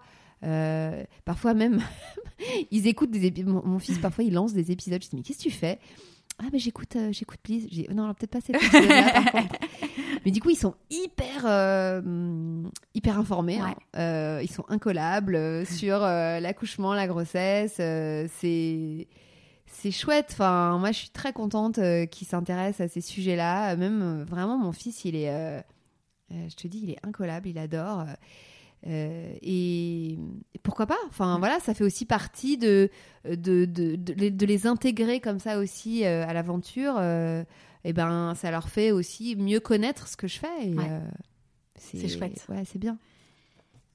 [1.24, 1.82] Parfois même,
[2.70, 3.62] ils écoutent des épisodes.
[3.64, 5.02] Mon, fils, parfois, il lance des épisodes.
[5.02, 5.78] Je dis, mais qu'est-ce que tu fais?
[6.40, 8.54] Ah mais j'écoute j'écoute please non peut-être pas cette
[10.24, 12.62] mais du coup, ils sont hyper, euh,
[12.94, 13.60] hyper informés.
[13.60, 13.74] Hein.
[13.96, 17.74] Euh, ils sont incollables euh, sur l'accouchement, la grossesse.
[17.76, 19.08] c'est
[19.70, 20.30] c'est chouette.
[20.32, 21.78] Enfin, moi, je suis très contente
[22.10, 23.76] qu'ils s'intéressent à ces sujets-là.
[23.76, 25.62] Même vraiment, mon fils, il est,
[26.30, 27.48] je te dis, il est incollable.
[27.48, 28.04] Il adore.
[28.86, 30.18] Et,
[30.62, 30.98] pourquoi pas?
[31.08, 32.90] Enfin voilà, ça fait aussi partie de
[33.24, 36.98] de, de, de, les intégrer comme ça aussi à l'aventure
[37.84, 40.74] et eh ben ça leur fait aussi mieux connaître ce que je fais.
[40.78, 41.00] Euh,
[41.76, 42.44] c'est chouette.
[42.48, 42.98] Ouais, c'est bien.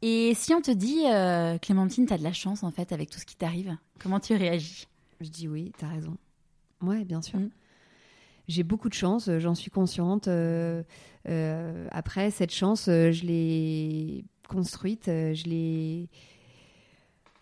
[0.01, 3.09] Et si on te dit, euh, Clémentine, tu as de la chance en fait avec
[3.09, 4.87] tout ce qui t'arrive, comment tu réagis?
[5.19, 6.17] Je dis oui, tu as raison.
[6.81, 7.39] Ouais, bien sûr.
[7.39, 7.49] Mm.
[8.47, 10.29] J'ai beaucoup de chance, euh, j'en suis consciente.
[11.91, 14.23] après, cette chance, je l'ai
[14.53, 16.09] construite, je l'ai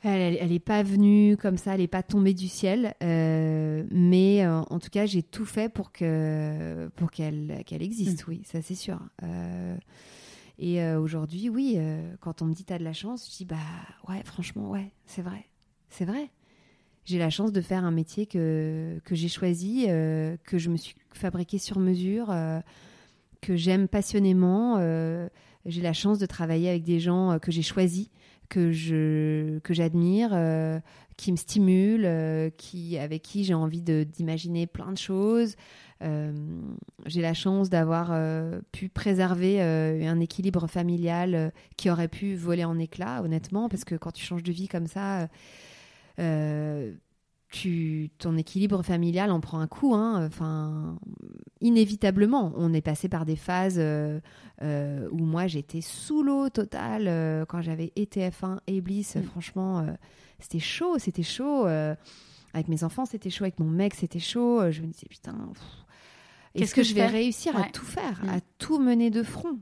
[0.04, 2.96] elle n'est pas venue comme ça, elle n'est pas tombée du ciel.
[3.04, 8.26] Euh, mais euh, en tout cas, j'ai tout fait pour que pour qu'elle qu'elle existe.
[8.26, 8.30] Mm.
[8.30, 9.00] Oui, ça c'est sûr.
[9.24, 9.78] Euh,
[10.58, 11.80] et aujourd'hui, oui,
[12.20, 13.56] quand on me dit t'as de la chance, je dis bah
[14.08, 15.46] ouais, franchement, ouais, c'est vrai,
[15.90, 16.30] c'est vrai.
[17.04, 20.94] J'ai la chance de faire un métier que que j'ai choisi, que je me suis
[21.14, 22.32] fabriqué sur mesure,
[23.42, 24.78] que j'aime passionnément.
[25.66, 28.10] J'ai la chance de travailler avec des gens que j'ai choisis
[28.52, 30.80] que je que j'admire, euh,
[31.18, 35.56] qui me stimule, euh, qui avec qui j'ai envie d'imaginer plein de choses.
[36.04, 36.34] Euh,
[37.06, 38.14] j'ai la chance d'avoir
[38.72, 44.12] pu préserver un équilibre familial qui aurait pu voler en éclats, honnêtement, parce que quand
[44.12, 45.30] tu changes de vie comme ça,
[47.52, 49.94] tu, ton équilibre familial en prend un coup.
[49.94, 50.26] Hein.
[50.26, 50.98] Enfin,
[51.60, 54.20] inévitablement, on est passé par des phases euh,
[54.62, 59.18] euh, où moi j'étais sous l'eau totale euh, quand j'avais etf 1 et Bliss.
[59.18, 59.24] Mm.
[59.24, 59.86] Franchement,
[60.40, 61.66] c'était chaud, c'était chaud.
[61.66, 63.44] avec mes enfants, c'était chaud.
[63.44, 64.72] Avec mon mec, c'était chaud.
[64.72, 65.38] Je me disais, putain,
[66.56, 68.30] est-ce que, que je vais réussir à tout faire, Mm.
[68.30, 69.60] à tout mener de front?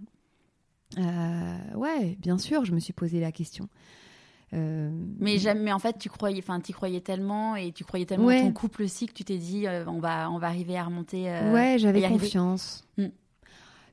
[0.95, 3.67] Ouais, bien sûr, je me suis posé la question.
[4.53, 4.89] Euh,
[5.19, 8.41] Mais jamais, en fait, tu croyais, enfin, tu croyais tellement et tu croyais tellement Ouais.
[8.41, 11.29] ton couple aussi que tu t'es dit, euh, on va, on va arriver à remonter.
[11.31, 12.83] euh, ouais, j'avais confiance.
[12.97, 13.05] Mm.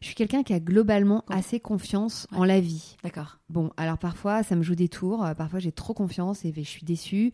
[0.00, 2.38] Je suis quelqu'un qui a globalement Con- assez confiance Ouais.
[2.38, 2.96] en la vie.
[3.02, 3.38] D'accord.
[3.50, 5.26] Bon, alors parfois, ça me joue des tours.
[5.36, 7.32] Parfois, j'ai trop confiance et je suis déçue.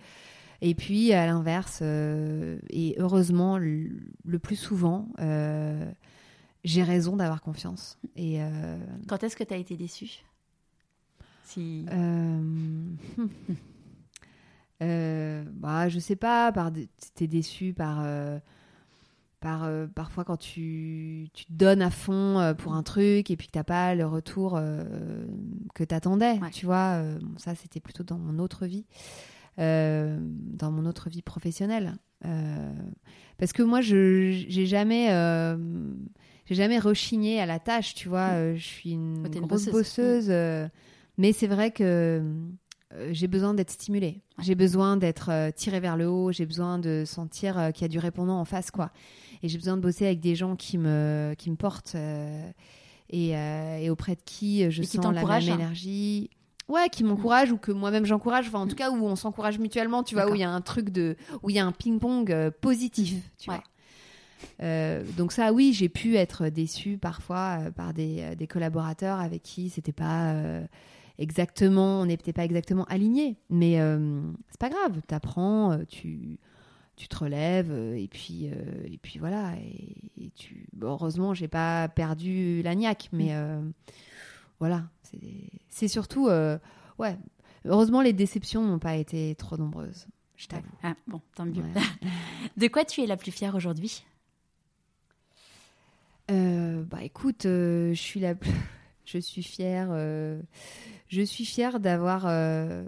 [0.60, 3.90] Et puis, à l'inverse, euh, et heureusement, le,
[4.24, 5.90] le plus souvent, euh,
[6.62, 7.98] j'ai raison d'avoir confiance.
[8.14, 8.78] Et euh,
[9.08, 10.22] Quand est-ce que tu as été déçue?
[11.44, 11.84] Si.
[11.90, 12.40] euh.
[14.82, 16.72] Euh, bah, je sais pas, par
[17.14, 18.40] t'es déçu par, euh,
[19.38, 23.46] par euh, parfois quand tu, tu te donnes à fond pour un truc et puis
[23.46, 24.60] que t'as pas le retour
[25.74, 26.50] que t'attendais, Ouais.
[26.50, 27.00] tu vois.
[27.20, 28.84] bon, ça, c'était plutôt dans mon autre vie,
[29.56, 31.94] dans mon autre vie professionnelle.
[33.38, 35.10] Parce que moi, je j'ai jamais,
[36.46, 38.30] j'ai jamais rechigné à la tâche, tu vois.
[38.32, 40.26] euh, je suis une Ouais, une grosse bosseuse.
[40.26, 40.70] bosseuse,
[41.18, 42.22] mais c'est vrai que
[42.94, 44.20] euh, j'ai besoin d'être stimulée.
[44.38, 46.30] J'ai besoin d'être euh, tirée vers le haut.
[46.32, 48.90] J'ai besoin de sentir euh, qu'il y a du répondant en face, quoi.
[49.42, 52.50] Et j'ai besoin de bosser avec des gens qui me, qui me portent euh,
[53.10, 56.30] et, et auprès de qui je Et qui sens la même énergie.
[56.68, 58.46] Ouais, qui m'encouragent ou que moi-même j'encourage.
[58.46, 60.60] Enfin, en tout cas, où on s'encourage mutuellement, tu vois, où il y a un
[60.60, 63.56] truc de, où il y a un ping-pong positif, tu Ouais.
[63.56, 63.64] vois.
[64.62, 69.42] Euh, donc ça, oui, j'ai pu être déçue parfois euh, par des, des collaborateurs avec
[69.42, 70.64] qui c'était pas euh,
[71.22, 73.36] exactement, on n'était pas exactement alignés.
[73.50, 74.20] Mais euh,
[74.50, 76.38] c'est pas grave, t'apprends, euh, tu,
[76.96, 79.54] tu te relèves euh, et puis euh, et puis voilà.
[79.56, 79.96] Et,
[80.26, 83.60] et tu, bon, heureusement, j'ai pas perdu la niaque, mais euh,
[84.60, 84.84] voilà,
[85.70, 86.28] c'est- surtout,
[86.98, 87.16] ouais.
[87.64, 90.06] Heureusement, les déceptions n'ont pas été trop nombreuses.
[90.36, 90.66] Je t'avoue.
[90.82, 91.62] Ah, bon, tant mieux.
[91.62, 92.08] Ouais.
[92.56, 94.04] De quoi tu es la plus fière aujourd'hui?
[96.28, 98.50] Bah écoute, je suis la plus-
[99.04, 100.40] je suis fière euh,
[101.08, 102.84] je suis fière d'avoir euh,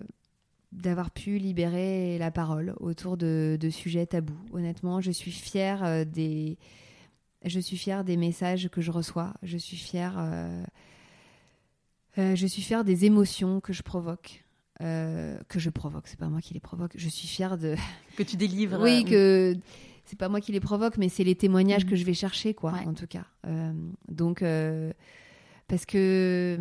[0.73, 4.35] d'avoir pu libérer la parole autour de, de sujets tabous.
[4.53, 6.59] Honnêtement, je suis fière euh, des
[7.45, 9.35] je suis fière des messages que je reçois.
[9.43, 10.62] Je suis fière euh,
[12.19, 14.45] euh, je suis fière des émotions que je provoque.
[14.81, 16.93] Euh, que je provoque, c'est pas moi qui les provoque.
[16.97, 17.77] Je suis fière de
[18.16, 19.55] Que tu délivres oui, que
[20.07, 21.91] c'est pas moi qui les provoque, mais c'est les témoignages Mhm.
[21.91, 22.86] que je vais chercher, quoi, Ouais.
[22.86, 23.24] en tout cas.
[24.09, 24.43] Donc,
[25.69, 26.59] parce que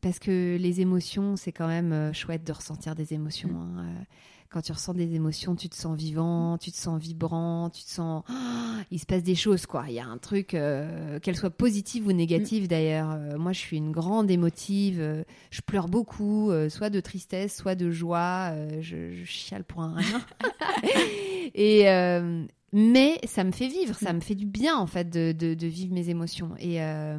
[0.00, 3.48] parce que les émotions, c'est quand même euh, chouette de ressentir des émotions.
[3.48, 3.56] Mhm.
[3.78, 3.84] hein.
[4.00, 4.02] Euh,
[4.50, 7.90] Quand tu ressens des émotions, tu te sens vivant, tu te sens vibrant, tu te
[7.90, 8.22] sens.
[8.90, 9.84] Il se passe des choses, quoi.
[9.88, 13.10] Il y a un truc, euh, qu'elle soit positive ou négative d'ailleurs.
[13.10, 15.24] Euh, moi, je suis une grande émotive.
[15.50, 18.52] je pleure beaucoup, soit de tristesse, soit de joie.
[18.80, 20.20] je, je chiale pour un rien.
[21.54, 25.32] Et euh, mais ça me fait vivre, ça me fait du bien en fait de,
[25.32, 26.50] de, de vivre mes émotions.
[26.58, 27.18] Et, euh,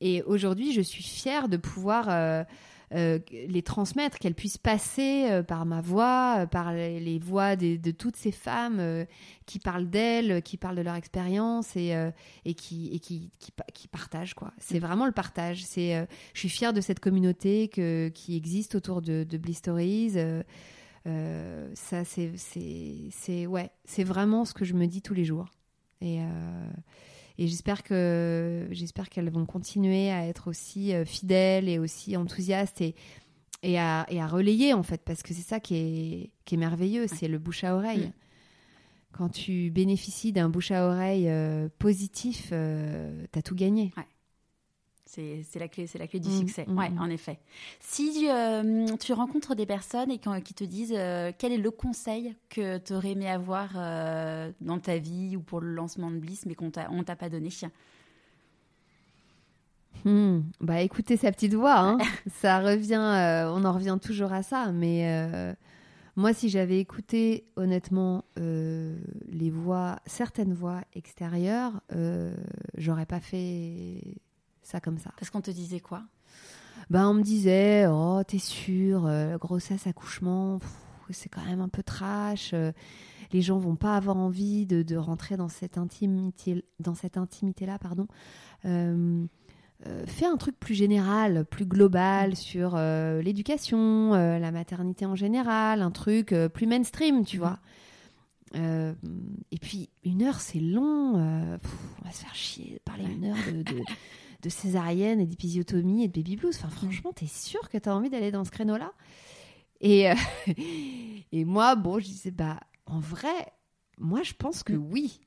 [0.00, 2.44] et aujourd'hui, je suis fière de pouvoir euh,
[2.94, 3.18] euh,
[3.48, 8.32] les transmettre, qu'elles puissent passer euh, par ma voix, par les, voix de toutes ces
[8.32, 9.06] femmes
[9.46, 11.94] qui parlent d'elles, qui parlent de leur expérience et,
[12.54, 13.30] qui,
[13.90, 14.34] partagent.
[14.58, 15.64] C'est vraiment le partage.
[15.74, 20.14] Je suis fière de cette communauté qui existe autour de, de Bliss Stories.
[21.06, 22.32] euh, ça, c'est,
[24.04, 25.46] vraiment ce que je me dis tous les jours.
[27.38, 32.80] Et j'espère que, j'espère qu'elles vont continuer à être aussi euh, fidèles et aussi enthousiastes
[32.80, 32.94] et,
[33.62, 36.58] et, à, et à relayer en fait, parce que c'est ça qui est, qui est
[36.58, 38.06] merveilleux, c'est le bouche à oreille.
[38.06, 38.12] Mm.
[39.12, 43.92] Quand tu bénéficies d'un bouche à oreille euh, positif, euh, t'as tout gagné.
[45.06, 46.64] C'est la clé, c'est la clé du Mm, succès.
[46.66, 47.00] mm, ouais, mm.
[47.00, 47.38] en effet.
[47.80, 52.34] Si euh, tu rencontres des personnes et qui, te disent euh, quel est le conseil
[52.50, 56.44] que tu aurais aimé avoir euh, dans ta vie ou pour le lancement de Bliss,
[56.46, 57.50] mais qu'on t'a on t'a pas donné.
[60.04, 61.98] Hmm, Bah écoutez sa petite voix, hein.
[62.40, 62.96] ça revient,
[63.54, 64.72] on en revient toujours à ça.
[64.72, 65.54] Mais
[66.16, 71.80] moi, si j'avais écouté honnêtement les voix, certaines voix extérieures,
[72.76, 74.02] j'aurais pas fait
[74.66, 75.10] ça comme ça.
[75.18, 76.02] Parce qu'on te disait quoi?
[76.90, 80.58] Bah on me disait, oh t'es sûre, euh, grossesse, accouchement,
[81.10, 82.50] c'est quand même un peu trash.
[82.52, 82.72] euh,
[83.32, 87.66] les gens vont pas avoir envie de, de rentrer dans cette intimité, dans cette intimité
[87.66, 88.06] là, pardon.
[88.64, 89.24] Euh,
[90.06, 95.90] fais un truc plus général, plus global sur euh, l'éducation, la maternité en général, un
[95.90, 97.42] truc plus mainstream, tu Mhm.
[97.42, 97.58] vois.
[98.54, 98.94] Euh,
[99.50, 103.04] et puis une heure c'est long, euh, pff, on va se faire chier de parler
[103.04, 103.82] une heure de, de,
[104.46, 106.56] de césarienne et d'épisiotomie et de baby blues.
[106.56, 108.92] Enfin franchement, t'es sûr que t'as envie d'aller dans ce créneau-là?
[109.80, 110.14] Et, euh,
[111.32, 113.52] et moi, bon, je disais, bah en vrai,
[113.98, 115.20] moi, je pense que oui.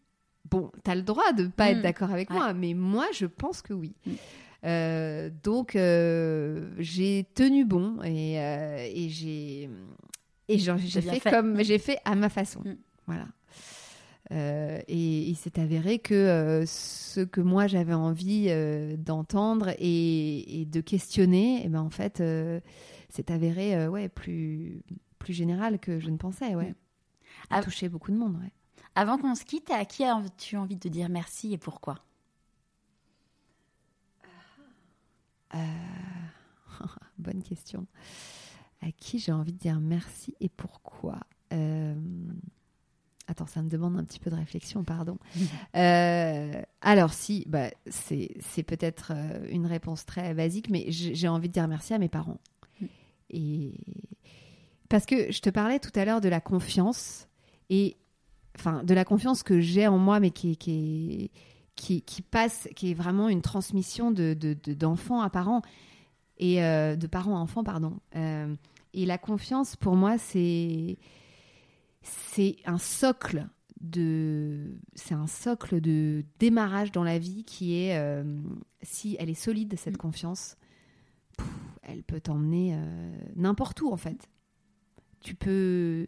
[0.50, 1.82] Bon, tu as le droit de pas être Mm.
[1.82, 2.36] d'accord avec Ouais.
[2.38, 3.94] moi, mais moi, je pense que oui.
[4.06, 4.12] Mm.
[4.66, 9.70] Euh, donc, euh, j'ai tenu bon et, et j'ai
[10.48, 11.30] et j'ai fait.
[11.30, 12.62] comme j'ai fait à ma façon.
[12.66, 12.76] Mm.
[13.06, 13.28] Voilà.
[14.32, 20.62] Euh, et il s'est avéré que euh, ce que moi j'avais envie euh, d'entendre et,
[20.62, 22.24] et de questionner, et ben en fait,
[23.10, 24.84] c'est avéré ouais plus
[25.18, 26.56] plus général que je ne pensais.
[26.56, 26.76] Ouais,
[27.50, 28.36] a touché beaucoup de monde.
[28.36, 28.54] Ouais.
[28.96, 31.96] Avant qu'on se quitte, à qui as-tu envie de dire merci et pourquoi?
[37.18, 37.88] Bonne question.
[38.82, 41.20] À qui j'ai envie de dire merci et pourquoi?
[43.30, 45.18] Attends, ça me demande un petit peu de réflexion, pardon.
[45.76, 51.54] Euh, alors si, bah, c'est peut-être euh, une réponse très basique, mais j'ai envie de
[51.54, 52.40] dire merci à mes parents.
[53.30, 53.74] Et
[54.90, 57.28] parce que je te parlais tout à l'heure de la confiance
[57.70, 57.96] et
[58.58, 61.30] enfin de la confiance que j'ai en moi, mais qui, est- qui,
[61.76, 65.62] qui, qui passe, qui est vraiment une transmission de de- de- d'enfants à parents
[66.40, 68.00] et euh, de parents à enfants, pardon.
[68.16, 68.54] Euh,
[68.96, 70.98] et la confiance, pour moi, c'est
[72.02, 73.48] c'est un socle
[73.82, 78.24] de c'est un socle de démarrage dans la vie qui est euh,
[78.82, 79.98] si elle est solide cette Mm.
[79.98, 80.58] confiance
[81.38, 81.48] pff,
[81.84, 84.30] elle peut t'emmener euh, n'importe où en fait
[85.22, 86.08] tu peux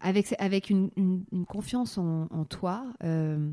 [0.00, 3.50] avec avec une, une- une confiance en, en toi euh,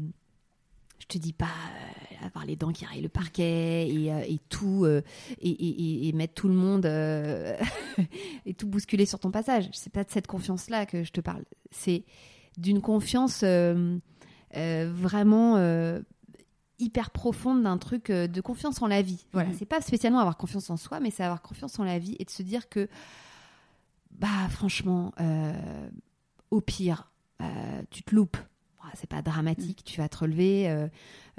[1.00, 4.40] je te dis pas euh, avoir les dents qui rayent le parquet et, euh, et
[4.50, 5.02] tout euh,
[5.40, 6.86] et, et- et- et mettre tout le monde
[8.46, 9.70] et tout bousculer sur ton passage.
[9.74, 11.44] C'est pas de cette confiance-là que je te parle.
[11.72, 12.04] C'est
[12.58, 13.44] d'une confiance
[14.54, 15.58] vraiment
[16.80, 19.26] hyper profonde d'un truc de confiance en la vie.
[19.34, 19.56] Voilà, Mhm.
[19.60, 22.26] c'est pas spécialement avoir confiance en soi, mais c'est avoir confiance en la vie et
[22.26, 22.88] de se dire que
[24.12, 25.14] bah franchement,
[26.52, 27.12] au pire,
[27.92, 28.38] tu te loupes.
[28.86, 30.70] Voilà, C'est pas dramatique, tu vas te relever.
[30.70, 30.88] euh,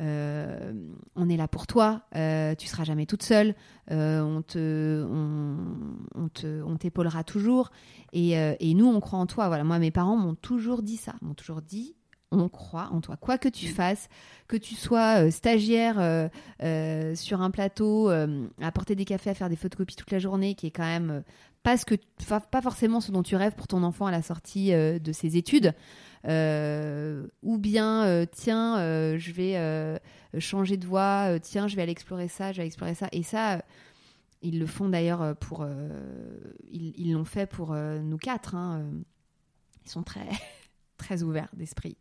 [0.01, 0.73] euh,
[1.15, 2.03] on est là pour toi.
[2.17, 3.55] euh, tu seras jamais toute seule.
[3.89, 6.29] on te, on,
[6.67, 7.71] on t'épaulera toujours.
[8.13, 9.47] Et, et nous, on croit en toi.
[9.47, 11.15] Voilà, moi, mes parents m'ont toujours dit ça.
[11.23, 11.95] M'ont toujours dit,
[12.33, 13.17] on croit en toi.
[13.17, 14.09] Quoi que tu fasses,
[14.49, 16.29] que tu sois stagiaire
[17.15, 20.67] sur un plateau, à porter des cafés, à faire des photocopies toute la journée, qui
[20.67, 21.23] est quand même
[21.67, 21.97] pas, ce que,
[22.53, 25.37] pas forcément ce dont tu rêves pour ton enfant à la sortie euh, de ses
[25.37, 25.75] études.
[26.29, 28.77] Euh, ou bien, euh, tiens,
[29.19, 30.01] je vais
[30.39, 33.09] changer de voie, tiens, je vais aller explorer ça, je vais explorer ça.
[33.11, 33.65] Et ça,
[34.43, 35.67] ils le font d'ailleurs pour.
[36.71, 38.55] ils l'ont fait pour nous quatre.
[38.55, 38.87] hein,
[39.85, 40.29] ils sont très,
[40.99, 41.97] très ouverts d'esprit.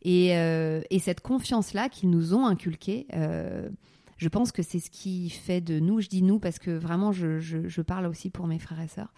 [0.00, 3.06] Et, et cette confiance-là qu'ils nous ont inculquée,
[4.16, 7.12] je pense que c'est ce qui fait de nous, je dis nous parce que vraiment
[7.12, 9.12] je, parle aussi pour mes frères et sœurs,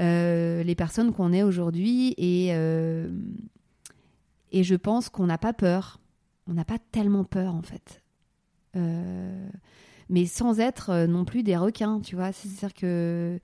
[0.00, 2.14] euh, les personnes qu'on est aujourd'hui.
[2.16, 3.08] Et, euh,
[4.50, 6.00] et je pense qu'on n'a pas peur.
[6.46, 8.02] On n'a pas tellement peur en fait.
[8.76, 9.48] Euh,
[10.08, 12.32] mais sans être non plus des requins, tu vois.
[12.32, 13.38] C'est-à-dire que.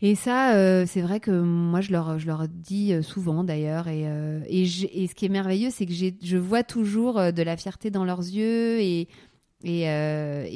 [0.00, 3.88] Et ça, c'est vrai que moi, je leur, dis souvent d'ailleurs.
[3.88, 4.04] Et,
[4.66, 8.80] ce qui est merveilleux, c'est que je vois toujours de la fierté dans leurs yeux.
[8.80, 9.08] Et,
[9.64, 10.46] et, euh,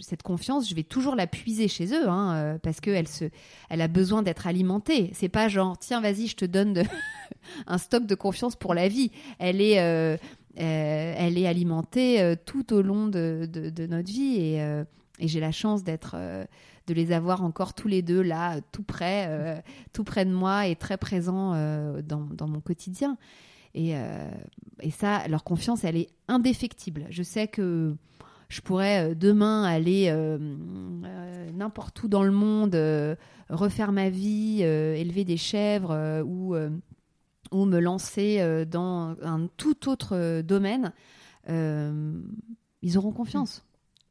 [0.00, 2.08] cette confiance, je vais toujours la puiser chez eux.
[2.08, 3.06] Hein, euh, parce qu'elle
[3.68, 5.10] elle a besoin d'être alimentée.
[5.14, 6.84] C'est pas genre, tiens, vas-y, je te donne
[7.66, 9.10] un stock de confiance pour la vie.
[9.38, 9.80] Elle est.
[9.80, 10.16] euh,
[10.58, 13.46] elle est alimentée tout au long de,
[13.90, 14.84] notre vie et,
[15.20, 16.16] j'ai la chance d'être
[16.86, 19.62] de les avoir encore tous les deux là tout près
[19.92, 21.52] tout près de moi et très présents
[22.02, 23.18] dans mon quotidien
[23.76, 24.28] et, euh,
[24.80, 27.94] et ça leur confiance elle est indéfectible je sais que
[28.48, 30.38] je pourrais euh, demain aller euh,
[31.04, 33.16] euh, n'importe où dans le monde euh,
[33.48, 36.56] refaire ma vie élever des chèvres ou
[37.52, 40.92] ou me lancer dans un tout autre domaine,
[41.46, 43.64] ils auront confiance,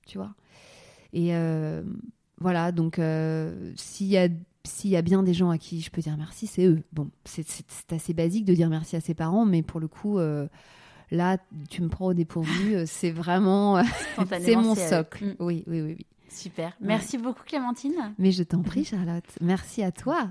[0.07, 0.33] tu vois.
[1.11, 1.33] Et
[2.39, 3.01] voilà, donc
[3.75, 4.29] s'il y a
[4.65, 6.81] s'il y a bien des gens à qui je peux dire merci, c'est eux.
[6.93, 7.45] Bon, c'est-
[7.91, 10.47] assez basique de dire merci à ses parents, mais pour le coup, euh,
[11.11, 11.37] là,
[11.69, 12.75] tu me prends au dépourvu.
[12.75, 13.81] euh, c'est vraiment,
[14.41, 15.35] c'est mon c'est, euh, socle.
[15.39, 16.05] Oui, oui, oui, oui.
[16.29, 16.73] Super.
[16.81, 18.13] Merci beaucoup, Clémentine.
[18.17, 19.23] Mais je t'en prie, Charlotte.
[19.39, 20.27] Merci à toi.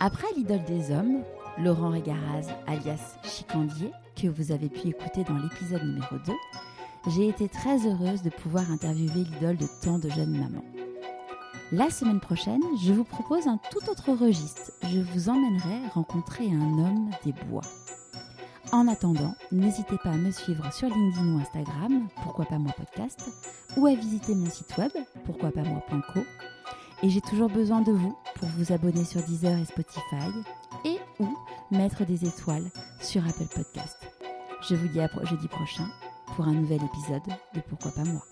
[0.00, 1.22] Après l'idole des hommes,
[1.58, 3.90] Laurent Régaraz, alias Chicandier,
[4.20, 6.32] que vous avez pu écouter dans l'épisode numéro 2,
[7.06, 10.64] j'ai été très heureuse de pouvoir interviewer l'idole de tant de jeunes mamans.
[11.72, 14.72] La semaine prochaine, je vous propose un tout autre registre.
[14.82, 17.62] Je vous emmènerai rencontrer un homme des bois.
[18.72, 23.20] En attendant, n'hésitez pas à me suivre sur LinkedIn ou Instagram, pourquoi pas moi podcast,
[23.76, 24.90] ou à visiter mon site web,
[25.24, 26.20] pourquoi pas moi.co,
[27.02, 30.30] Et j'ai toujours besoin de vous pour vous abonner sur Deezer et Spotify
[30.84, 31.28] et ou
[31.70, 32.70] mettre des étoiles
[33.00, 33.96] sur Apple Podcast.
[34.68, 35.88] Je vous dis à jeudi prochain
[36.36, 37.22] pour un nouvel épisode
[37.54, 38.22] de Pourquoi pas moi.